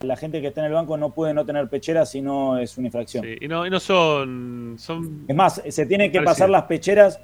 [0.00, 2.78] la gente que está en el banco no puede no tener pechera si no es
[2.78, 3.24] una infracción.
[3.24, 5.24] Sí, y, no, y no son, son.
[5.26, 7.18] Es más, se tienen que pasar las pecheras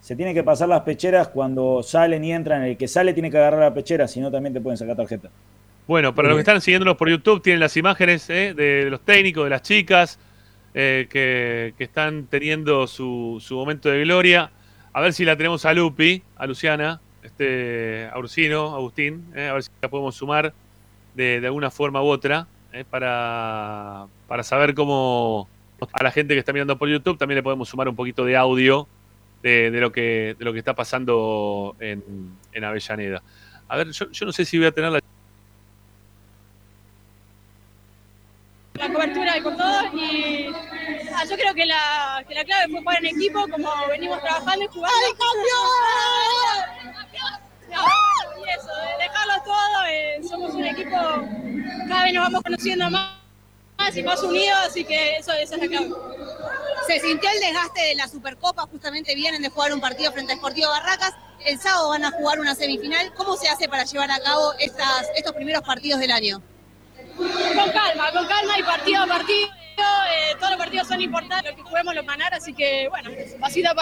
[0.00, 2.62] se tiene que pasar las pecheras cuando salen y entran.
[2.64, 5.30] El que sale tiene que agarrar la pechera, si no también te pueden sacar tarjeta.
[5.86, 9.44] Bueno, para los que están siguiéndonos por YouTube, tienen las imágenes eh, de los técnicos,
[9.44, 10.18] de las chicas,
[10.72, 14.50] eh, que, están teniendo su, momento de gloria.
[14.92, 19.54] A ver si la tenemos a Lupi, a Luciana, este, a Ursino, Agustín, eh, a
[19.54, 20.54] ver si la podemos sumar
[21.14, 22.46] de, alguna forma u otra,
[22.88, 25.48] para, para saber cómo
[25.92, 28.36] a la gente que está mirando por YouTube también le podemos sumar un poquito de
[28.36, 28.86] audio
[29.42, 33.22] de, lo, que, de lo que está pasando en, en Avellaneda.
[33.68, 35.00] A ver, yo, yo, no sé si voy a tener la...
[38.74, 40.46] La cobertura con todos y
[41.14, 44.64] ah, yo creo que la, que la clave fue jugar en equipo, como venimos trabajando
[44.64, 44.96] y jugando.
[45.06, 46.80] ¡Ay, campeón!
[48.38, 50.96] y eso, dejarlo todo, eh, somos un equipo,
[51.88, 53.19] cada vez nos vamos conociendo más
[53.94, 55.90] y más unidos, así que eso, eso es la clave.
[56.86, 60.36] Se sintió el desgaste de la Supercopa, justamente vienen de jugar un partido frente a
[60.36, 63.12] Sportivo Barracas, el sábado van a jugar una semifinal.
[63.14, 66.42] ¿Cómo se hace para llevar a cabo estas, estos primeros partidos del año?
[67.16, 69.48] Con calma, con calma y partido a partido.
[69.78, 73.70] Eh, todos los partidos son importantes, lo que juguemos lo ganar, así que bueno, pasito
[73.70, 73.74] a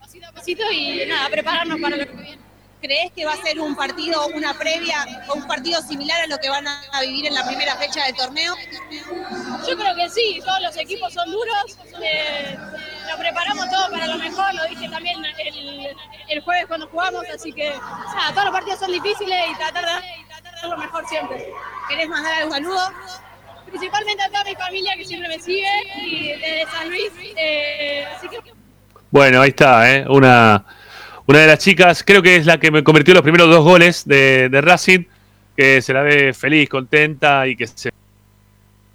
[0.00, 2.53] pasito, a pasito y nada, prepararnos para lo que viene.
[2.84, 6.36] ¿Crees que va a ser un partido, una previa o un partido similar a lo
[6.36, 8.54] que van a vivir en la primera fecha del torneo?
[9.66, 12.58] Yo creo que sí, todos los equipos son duros, eh,
[13.10, 15.16] lo preparamos todo para lo mejor, lo dije también
[16.28, 17.72] el, jueves cuando jugamos, así que
[18.34, 21.54] todos los partidos son difíciles y tratar de, dar lo mejor siempre.
[21.88, 22.92] ¿Querés mandar algún saludo?
[23.64, 25.70] Principalmente a toda mi familia que siempre me sigue
[26.04, 28.40] y desde San Luis, eh, así que...
[29.10, 30.04] Bueno, ahí está, ¿eh?
[30.06, 30.66] una
[31.26, 34.06] una de las chicas, creo que es la que me convirtió los primeros dos goles
[34.06, 35.04] de, Racing,
[35.56, 37.90] que se la ve feliz, contenta y que se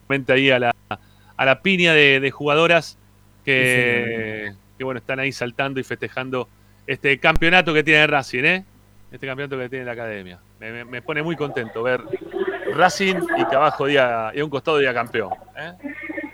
[0.05, 0.75] comenta ahí a la,
[1.37, 2.97] a la piña de, jugadoras
[3.43, 6.47] que, bueno, están ahí saltando y festejando
[6.85, 8.65] este campeonato que tiene Racing, ¿eh?
[9.11, 10.39] Este campeonato que tiene la academia.
[10.59, 12.01] Me, pone muy contento ver
[12.75, 15.31] Racing y que abajo diga, y a un costado diga campeón.
[15.57, 15.73] ¿eh?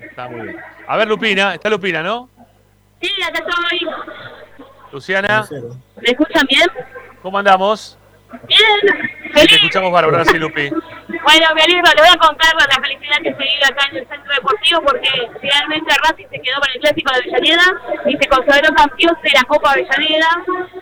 [0.10, 0.58] Está muy bien.
[0.88, 2.30] A ver, Lupina, está Lupina, ¿no?
[3.00, 4.45] Sí, acá estoy.
[4.96, 5.44] Luciana.
[5.52, 6.70] ¿Me escuchan bien?
[7.22, 7.98] ¿Cómo andamos?
[8.48, 8.80] Bien.
[9.34, 9.50] Feliz.
[9.50, 10.70] Te escuchamos bárbaro, sí, Lupi.
[10.70, 14.08] Bueno, me alegro, le voy a contar la felicidad que se vive acá en el
[14.08, 15.10] centro deportivo porque
[15.42, 17.68] finalmente Racing se quedó con el clásico de Avellaneda
[18.06, 20.30] y se consagró campeón de la Copa Avellaneda,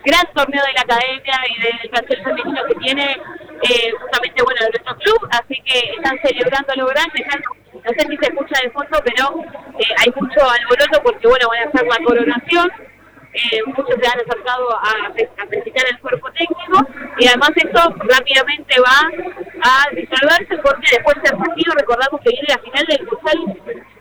[0.04, 3.20] gran torneo de la academia y del plantel femenino que tiene
[3.62, 7.26] eh, justamente bueno de nuestro club, así que están celebrando lo grande,
[7.72, 9.42] no sé si se escucha de fondo, pero
[9.80, 12.70] eh, hay mucho alboroto porque bueno van a hacer la coronación
[13.34, 16.86] eh, muchos se han acercado a, a felicitar el cuerpo técnico
[17.18, 19.10] y además esto rápidamente va
[19.62, 23.38] a disolverse porque después del partido recordamos que viene la final del futsal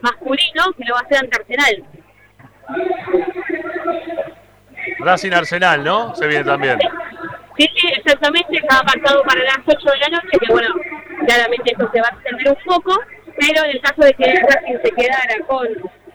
[0.01, 1.83] masculino que lo va a hacer ante Arsenal.
[4.99, 6.15] Racing Arsenal, ¿no?
[6.15, 6.79] Se viene también.
[7.57, 10.73] Sí, sí, exactamente, está pactado para las 8 de la noche, que bueno,
[11.25, 12.99] claramente esto se va a extender un poco,
[13.39, 15.67] pero en el caso de que Racing se quedara con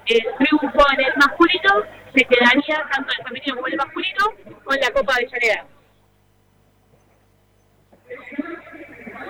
[0.09, 1.83] el triunfo en el masculino,
[2.15, 4.25] se quedaría tanto el femenino como el masculino
[4.65, 5.67] con la Copa de Llanera.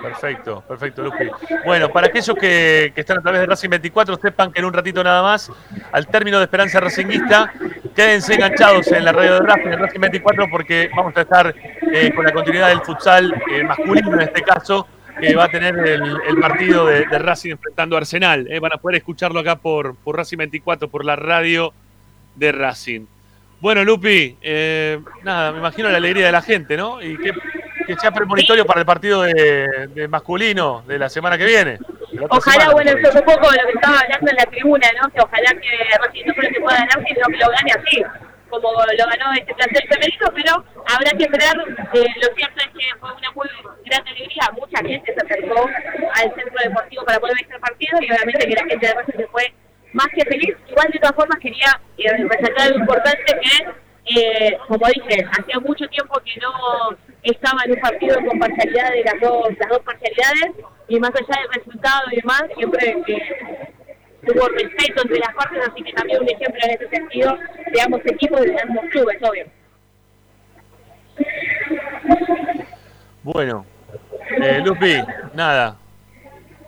[0.02, 1.28] Perfecto, perfecto, Lupi.
[1.64, 5.02] Bueno, para aquellos que, están a través de Racing 24, sepan que en un ratito
[5.02, 5.50] nada más,
[5.92, 7.52] al término de Esperanza Racinguista,
[7.94, 11.54] quédense enganchados en la radio de Racing, en Racing 24, porque vamos a estar
[11.92, 14.86] eh, con la continuidad del futsal eh, masculino en este caso,
[15.20, 18.46] que va a tener el, partido de, Racing enfrentando a Arsenal.
[18.50, 18.58] Eh.
[18.60, 21.72] van a poder escucharlo acá por, por Racing 24, por la radio
[22.34, 23.06] de Racing.
[23.60, 27.02] Bueno, Lupi, eh, nada, me imagino la alegría de la gente, ¿no?
[27.02, 27.32] Y que,
[27.86, 31.78] que sea premonitorio para el partido de, masculino de la semana que viene.
[32.30, 35.08] Ojalá, bueno, eso es un poco lo que estaba hablando en la tribuna, ¿no?
[35.10, 35.68] Que ojalá que
[36.06, 38.04] Racing no solo se pueda ganar, sino que lo gane así,
[38.48, 41.56] como lo ganó este plantel femenino, pero habrá que esperar.
[41.94, 43.48] Eh, lo cierto es que fue una muy
[43.84, 45.68] grande alegría, mucha gente se acercó
[46.14, 49.16] al centro deportivo para poder ver este partido y obviamente que la gente de Racing
[49.16, 49.52] se fue
[49.92, 50.54] más que feliz.
[50.68, 55.86] Igual de todas formas quería eh, resaltar algo importante que, eh, como dije, hacía mucho
[55.88, 60.52] tiempo que no estaba en un partido con parcialidad las dos, las dos parcialidades
[60.88, 63.77] y más allá del resultado y demás, siempre que
[64.22, 67.38] hubo respeto entre las partes, así que también un ejemplo en ese sentido
[67.72, 69.46] de ambos equipos y de ambos clubes, obvio.
[73.22, 73.66] Bueno,
[74.40, 74.96] eh, Lupi,
[75.34, 75.76] nada,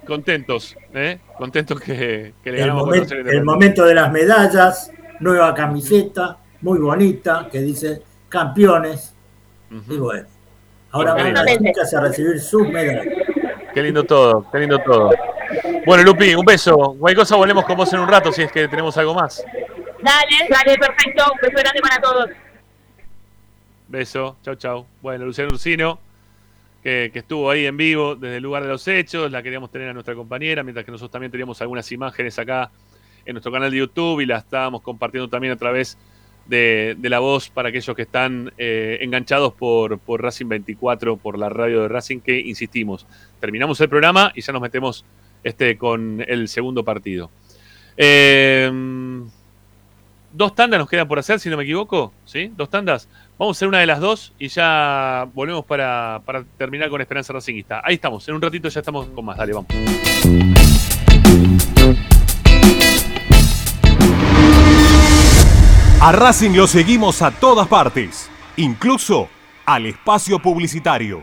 [0.06, 1.18] contentos, ¿eh?
[1.38, 7.48] Contentos que, le el ganamos momento, El momento de las medallas, nueva camiseta, muy bonita,
[7.50, 9.14] que dice campeones.
[9.88, 10.26] Y bueno,
[10.90, 13.06] ahora van las chicas a recibir sus medallas.
[13.72, 15.10] Qué lindo todo, qué lindo todo.
[15.86, 16.96] Bueno, Lupi, un beso.
[16.98, 19.44] Cualquier cosa volvemos con vos en un rato si es que tenemos algo más.
[20.02, 21.24] Dale, dale, perfecto.
[21.32, 22.30] Un beso grande para todos.
[23.88, 24.86] Beso, chau, chau.
[25.02, 25.98] Bueno, Luciano Ursino,
[26.82, 29.92] que, estuvo ahí en vivo desde el lugar de los hechos, la queríamos tener a
[29.92, 32.70] nuestra compañera, mientras que nosotros también teníamos algunas imágenes acá
[33.26, 35.98] en nuestro canal de YouTube y las estábamos compartiendo también a través
[36.46, 41.48] de, la voz para aquellos que están eh, enganchados por, por Racing 24, por la
[41.48, 43.06] radio de Racing, que insistimos,
[43.40, 45.04] terminamos el programa y ya nos metemos
[45.44, 47.30] este, con el segundo partido.
[47.96, 48.70] Eh,
[50.32, 52.52] dos tandas nos quedan por hacer, si no me equivoco, ¿sí?
[52.56, 53.08] Dos tandas.
[53.38, 56.22] Vamos a hacer una de las dos y ya volvemos para,
[56.56, 57.80] terminar con Esperanza Racingista.
[57.84, 59.36] Ahí estamos, en un ratito ya estamos con más.
[59.36, 59.68] Dale, vamos.
[66.02, 69.28] A Racing lo seguimos a todas partes, incluso
[69.66, 71.22] al espacio publicitario.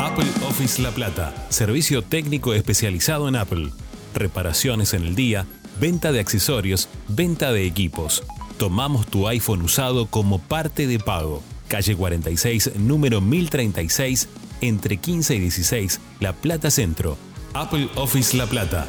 [0.00, 3.70] Apple Office La Plata, servicio técnico especializado en Apple
[4.16, 5.46] reparaciones en el día,
[5.78, 8.24] venta de accesorios, venta de equipos.
[8.58, 11.42] Tomamos tu iPhone usado como parte de pago.
[11.68, 14.28] Calle 46, número 1036,
[14.60, 17.18] entre 15 y 16, La Plata Centro.
[17.54, 18.86] Apple Office La Plata.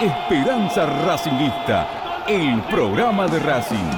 [0.00, 3.90] Esperanza Racingista, el programa de Racing.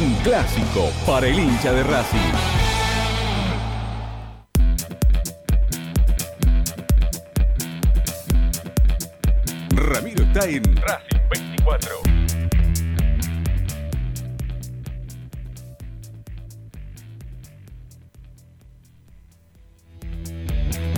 [0.00, 2.32] Un clásico para el hincha de Racing.
[9.74, 11.90] Ramiro está en Racing 24.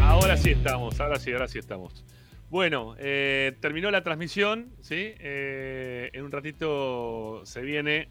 [0.04, 2.04] Ahora sí estamos, ahora sí, ahora sí estamos.
[2.50, 5.14] Bueno, eh, terminó la transmisión, ¿sí?
[5.18, 8.08] Eh, en un ratito se viene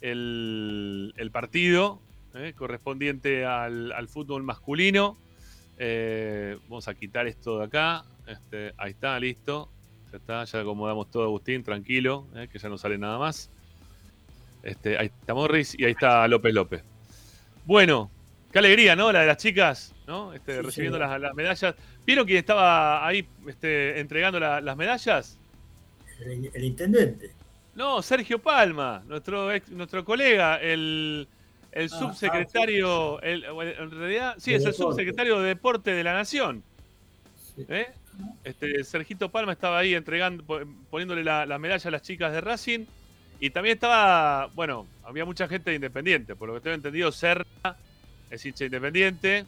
[0.00, 2.00] el, partido
[2.34, 2.52] ¿eh?
[2.56, 5.16] correspondiente al, fútbol masculino.
[5.78, 8.04] vamos a quitar esto de acá.
[8.26, 9.70] Este, ahí está, listo.
[10.12, 13.50] Ya está, ya acomodamos todo, Agustín, tranquilo, que ya no sale nada más.
[14.62, 16.82] Este, ahí está Morris y ahí está López López.
[17.64, 18.10] Bueno,
[18.52, 19.12] qué alegría, ¿no?
[19.12, 20.32] La de las chicas, ¿no?
[20.32, 21.74] Este, recibiendo Las, medallas.
[22.06, 25.38] ¿Vieron quién estaba ahí este, entregando las medallas?
[26.18, 27.30] El, intendente.
[27.74, 31.28] No, Sergio Palma, nuestro nuestro colega, el,
[31.70, 36.64] el ah, subsecretario, ah, en realidad, sí, es el subsecretario de Deporte de la Nación.
[37.68, 37.86] ¿Eh?
[38.42, 40.42] Este, Sergito Palma estaba ahí entregando,
[40.90, 42.86] poniéndole la, la, medalla a las chicas de Racing.
[43.40, 47.44] Y también estaba, bueno, había mucha gente independiente, por lo que tengo entendido, Serra
[48.30, 49.46] es hincha independiente.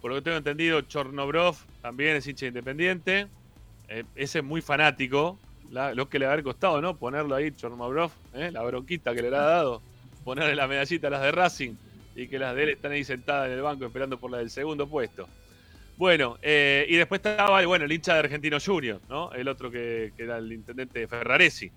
[0.00, 3.26] Por lo que tengo entendido, Chornobrov también es hincha independiente.
[3.88, 5.38] Eh, ese es muy fanático.
[5.70, 6.96] lo que le haber costado, ¿no?
[6.96, 8.50] Ponerlo ahí, Chornobrov, ¿eh?
[8.50, 9.82] la bronquita que le ha dado.
[10.24, 11.74] Ponerle la medallita a las de Racing
[12.14, 14.50] y que las de él están ahí sentadas en el banco esperando por la del
[14.50, 15.28] segundo puesto.
[15.96, 19.32] Bueno, eh, y después estaba bueno, el hincha de Argentino Junior, ¿no?
[19.32, 21.70] El otro que, era el intendente Ferraresi,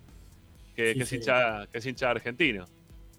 [0.76, 2.66] que, es, hincha, que es hincha argentino.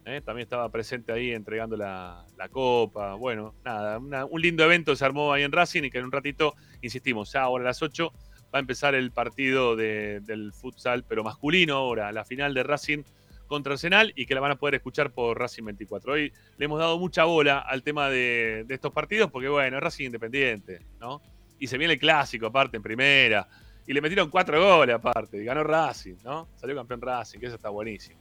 [0.05, 0.21] ¿Eh?
[0.21, 3.15] también estaba presente ahí entregando la, copa.
[3.15, 6.55] Bueno, nada, un lindo evento se armó ahí en Racing y que en un ratito,
[6.81, 8.11] insistimos, ya ahora a las 8
[8.53, 13.03] va a empezar el partido del futsal, pero masculino ahora, la final de Racing
[13.47, 16.13] contra Arsenal y que la van a poder escuchar por Racing 24.
[16.13, 20.81] Hoy le hemos dado mucha bola al tema de, estos partidos porque, bueno, Racing Independiente,
[20.99, 21.21] ¿no?
[21.59, 23.47] Y se viene el clásico aparte en primera.
[23.85, 25.41] Y le metieron cuatro goles aparte.
[25.41, 26.47] Y ganó Racing, ¿no?
[26.55, 28.19] Salió campeón Racing, que eso está buenísimo.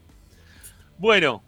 [0.99, 1.43] Bueno,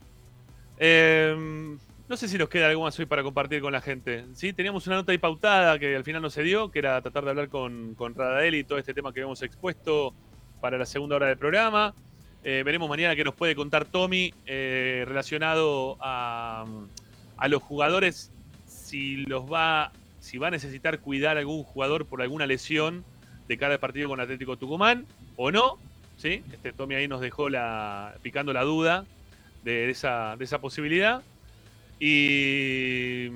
[0.78, 1.78] Em,
[2.08, 4.24] no sé si nos queda algo más hoy para compartir con la gente.
[4.34, 7.24] Sí, teníamos una nota ahí pautada que al final no se dio, que era tratar
[7.24, 8.14] de hablar con, con
[8.52, 10.14] y todo este tema que hemos expuesto
[10.60, 11.94] para la segunda hora del programa.
[12.42, 16.66] Eh, veremos mañana qué nos puede contar Tommy eh, relacionado a,
[17.48, 18.30] los jugadores,
[18.66, 23.04] si los va, si va a necesitar cuidar a algún jugador por alguna lesión
[23.48, 25.06] de cara partido con Atlético Tucumán
[25.36, 25.78] o no.
[26.18, 26.42] ¿sí?
[26.52, 29.06] Este Tommy ahí nos dejó la, picando la duda
[29.64, 31.22] de esa, de esa posibilidad.
[31.98, 33.26] Y,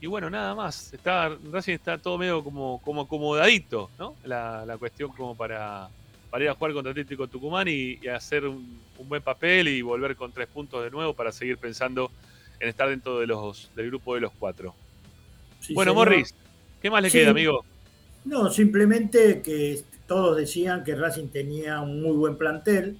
[0.00, 0.92] y, bueno, nada más.
[0.92, 4.16] Está, Racing está todo medio como, como acomodadito, ¿no?
[4.24, 5.90] La, la cuestión como para,
[6.30, 10.32] para ir a jugar contra Atlético Tucumán y, hacer un, buen papel y volver con
[10.32, 12.10] tres puntos de nuevo para seguir pensando
[12.58, 14.74] en estar dentro de los, del grupo de los cuatro.
[15.70, 16.34] bueno, Morris,
[16.82, 17.64] ¿qué más le queda, amigo?
[18.24, 22.98] No, simplemente que todos decían que Racing tenía un muy buen plantel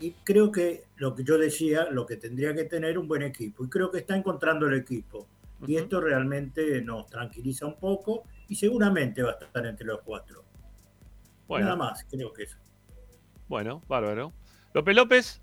[0.00, 3.64] y creo que lo que yo decía, lo que tendría que tener un buen equipo
[3.64, 5.26] y creo que está encontrando el equipo
[5.66, 10.44] y esto realmente nos tranquiliza un poco y seguramente va a estar entre los cuatro.
[11.48, 12.58] Nada más, creo que eso.
[13.48, 14.32] Bueno, bárbaro.
[14.74, 15.42] López López.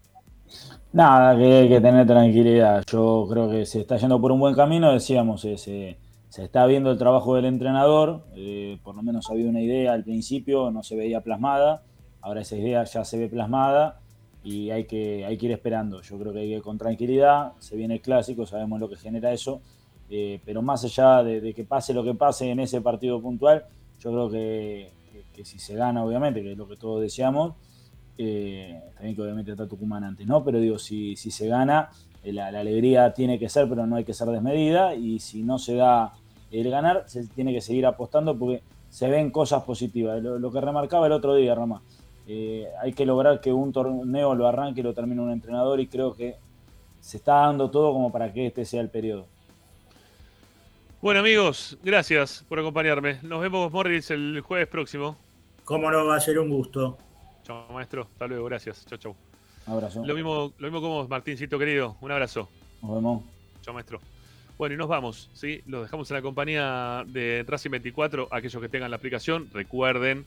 [0.93, 2.83] Nada, que hay que tener tranquilidad.
[2.89, 5.97] Yo creo que se está yendo por un buen camino, decíamos, se, se
[6.37, 10.69] está viendo el trabajo del entrenador, eh, por lo menos había una idea al principio,
[10.69, 11.81] no se veía plasmada,
[12.21, 14.01] ahora esa idea ya se ve plasmada
[14.47, 16.01] y hay que, hay que ir esperando.
[16.01, 18.95] Yo creo que hay que ir con tranquilidad, se viene el clásico, sabemos lo que
[18.95, 19.59] genera eso,
[20.09, 23.65] eh, pero más allá de, que pase lo que pase en ese partido puntual,
[23.99, 24.89] yo creo que,
[25.33, 27.55] que si se gana, obviamente, que es lo que todos deseamos,
[28.17, 30.41] eh, también que obviamente está Tucumán antes, ¿no?
[30.45, 31.89] Pero digo, si, si se gana,
[32.23, 35.59] eh, la, alegría tiene que ser, pero no hay que ser desmedida, y si no
[35.59, 36.13] se da
[36.51, 40.23] el ganar, se tiene que seguir apostando porque se ven cosas positivas.
[40.23, 41.81] Lo, que remarcaba el otro día, Rama,
[42.27, 45.87] eh, hay que lograr que un torneo lo arranque y lo termine un entrenador, y
[45.87, 46.35] creo que
[46.99, 49.25] se está dando todo como para que este sea el periodo.
[51.01, 53.19] Bueno amigos, gracias por acompañarme.
[53.21, 55.15] Nos vemos, Morris, el jueves próximo.
[55.63, 56.97] Cómo no, va a ser un gusto.
[57.43, 58.03] Chao, maestro.
[58.03, 58.45] Hasta luego.
[58.45, 58.85] Gracias.
[58.85, 59.15] Chao, chao.
[59.67, 60.05] Un abrazo.
[60.05, 61.95] Lo mismo, lo mismo como Martincito querido.
[62.01, 62.49] Un abrazo.
[62.81, 63.23] Nos vemos.
[63.61, 63.99] Chao, maestro.
[64.57, 65.61] Bueno, y nos vamos, ¿sí?
[65.67, 68.29] Los dejamos en la compañía de Racing 24.
[68.31, 70.25] Aquellos que tengan la aplicación, recuerden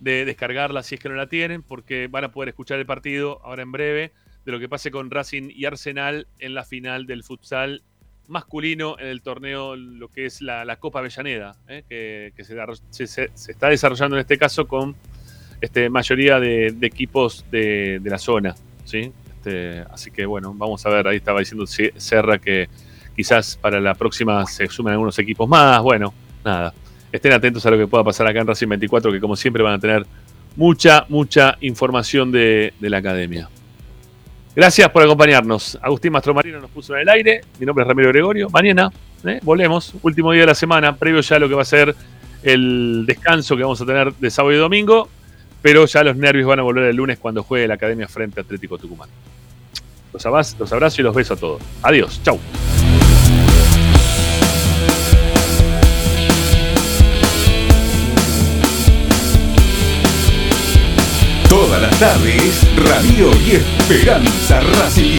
[0.00, 3.40] de descargarla si es que no la tienen, porque van a poder escuchar el partido
[3.44, 4.12] ahora en breve
[4.44, 7.82] de lo que pase con Racing y Arsenal en la final del futsal
[8.28, 11.84] masculino en el torneo, lo que es la, Copa Avellaneda, ¿eh?
[11.88, 14.96] que, se, está desarrollando en este caso con
[15.60, 18.54] este, mayoría de, equipos de, la zona.
[18.84, 19.12] ¿sí?
[19.36, 22.68] Este, así que bueno, vamos a ver, ahí estaba diciendo Serra que
[23.14, 25.80] quizás para la próxima se sumen algunos equipos más.
[25.82, 26.12] Bueno,
[26.44, 26.74] nada,
[27.12, 29.74] estén atentos a lo que pueda pasar acá en Racing 24, que como siempre van
[29.74, 30.06] a tener
[30.56, 33.48] mucha, mucha información de, la academia.
[34.54, 35.78] Gracias por acompañarnos.
[35.82, 37.42] Agustín Mastromarino nos puso en el aire.
[37.58, 38.48] Mi nombre es Ramiro Gregorio.
[38.50, 38.90] Mañana
[39.24, 39.38] ¿eh?
[39.42, 41.94] volvemos, último día de la semana, previo ya a lo que va a ser
[42.42, 45.08] el descanso que vamos a tener de sábado y domingo
[45.66, 48.44] pero ya los nervios van a volver el lunes cuando juegue la Academia frente a
[48.44, 49.08] Atlético Tucumán.
[50.12, 51.60] Los abrazo, los abrazo y los beso a todos.
[51.82, 52.38] Adiós, chau.
[61.98, 65.14] Tardes, Radio y Esperanza Racing.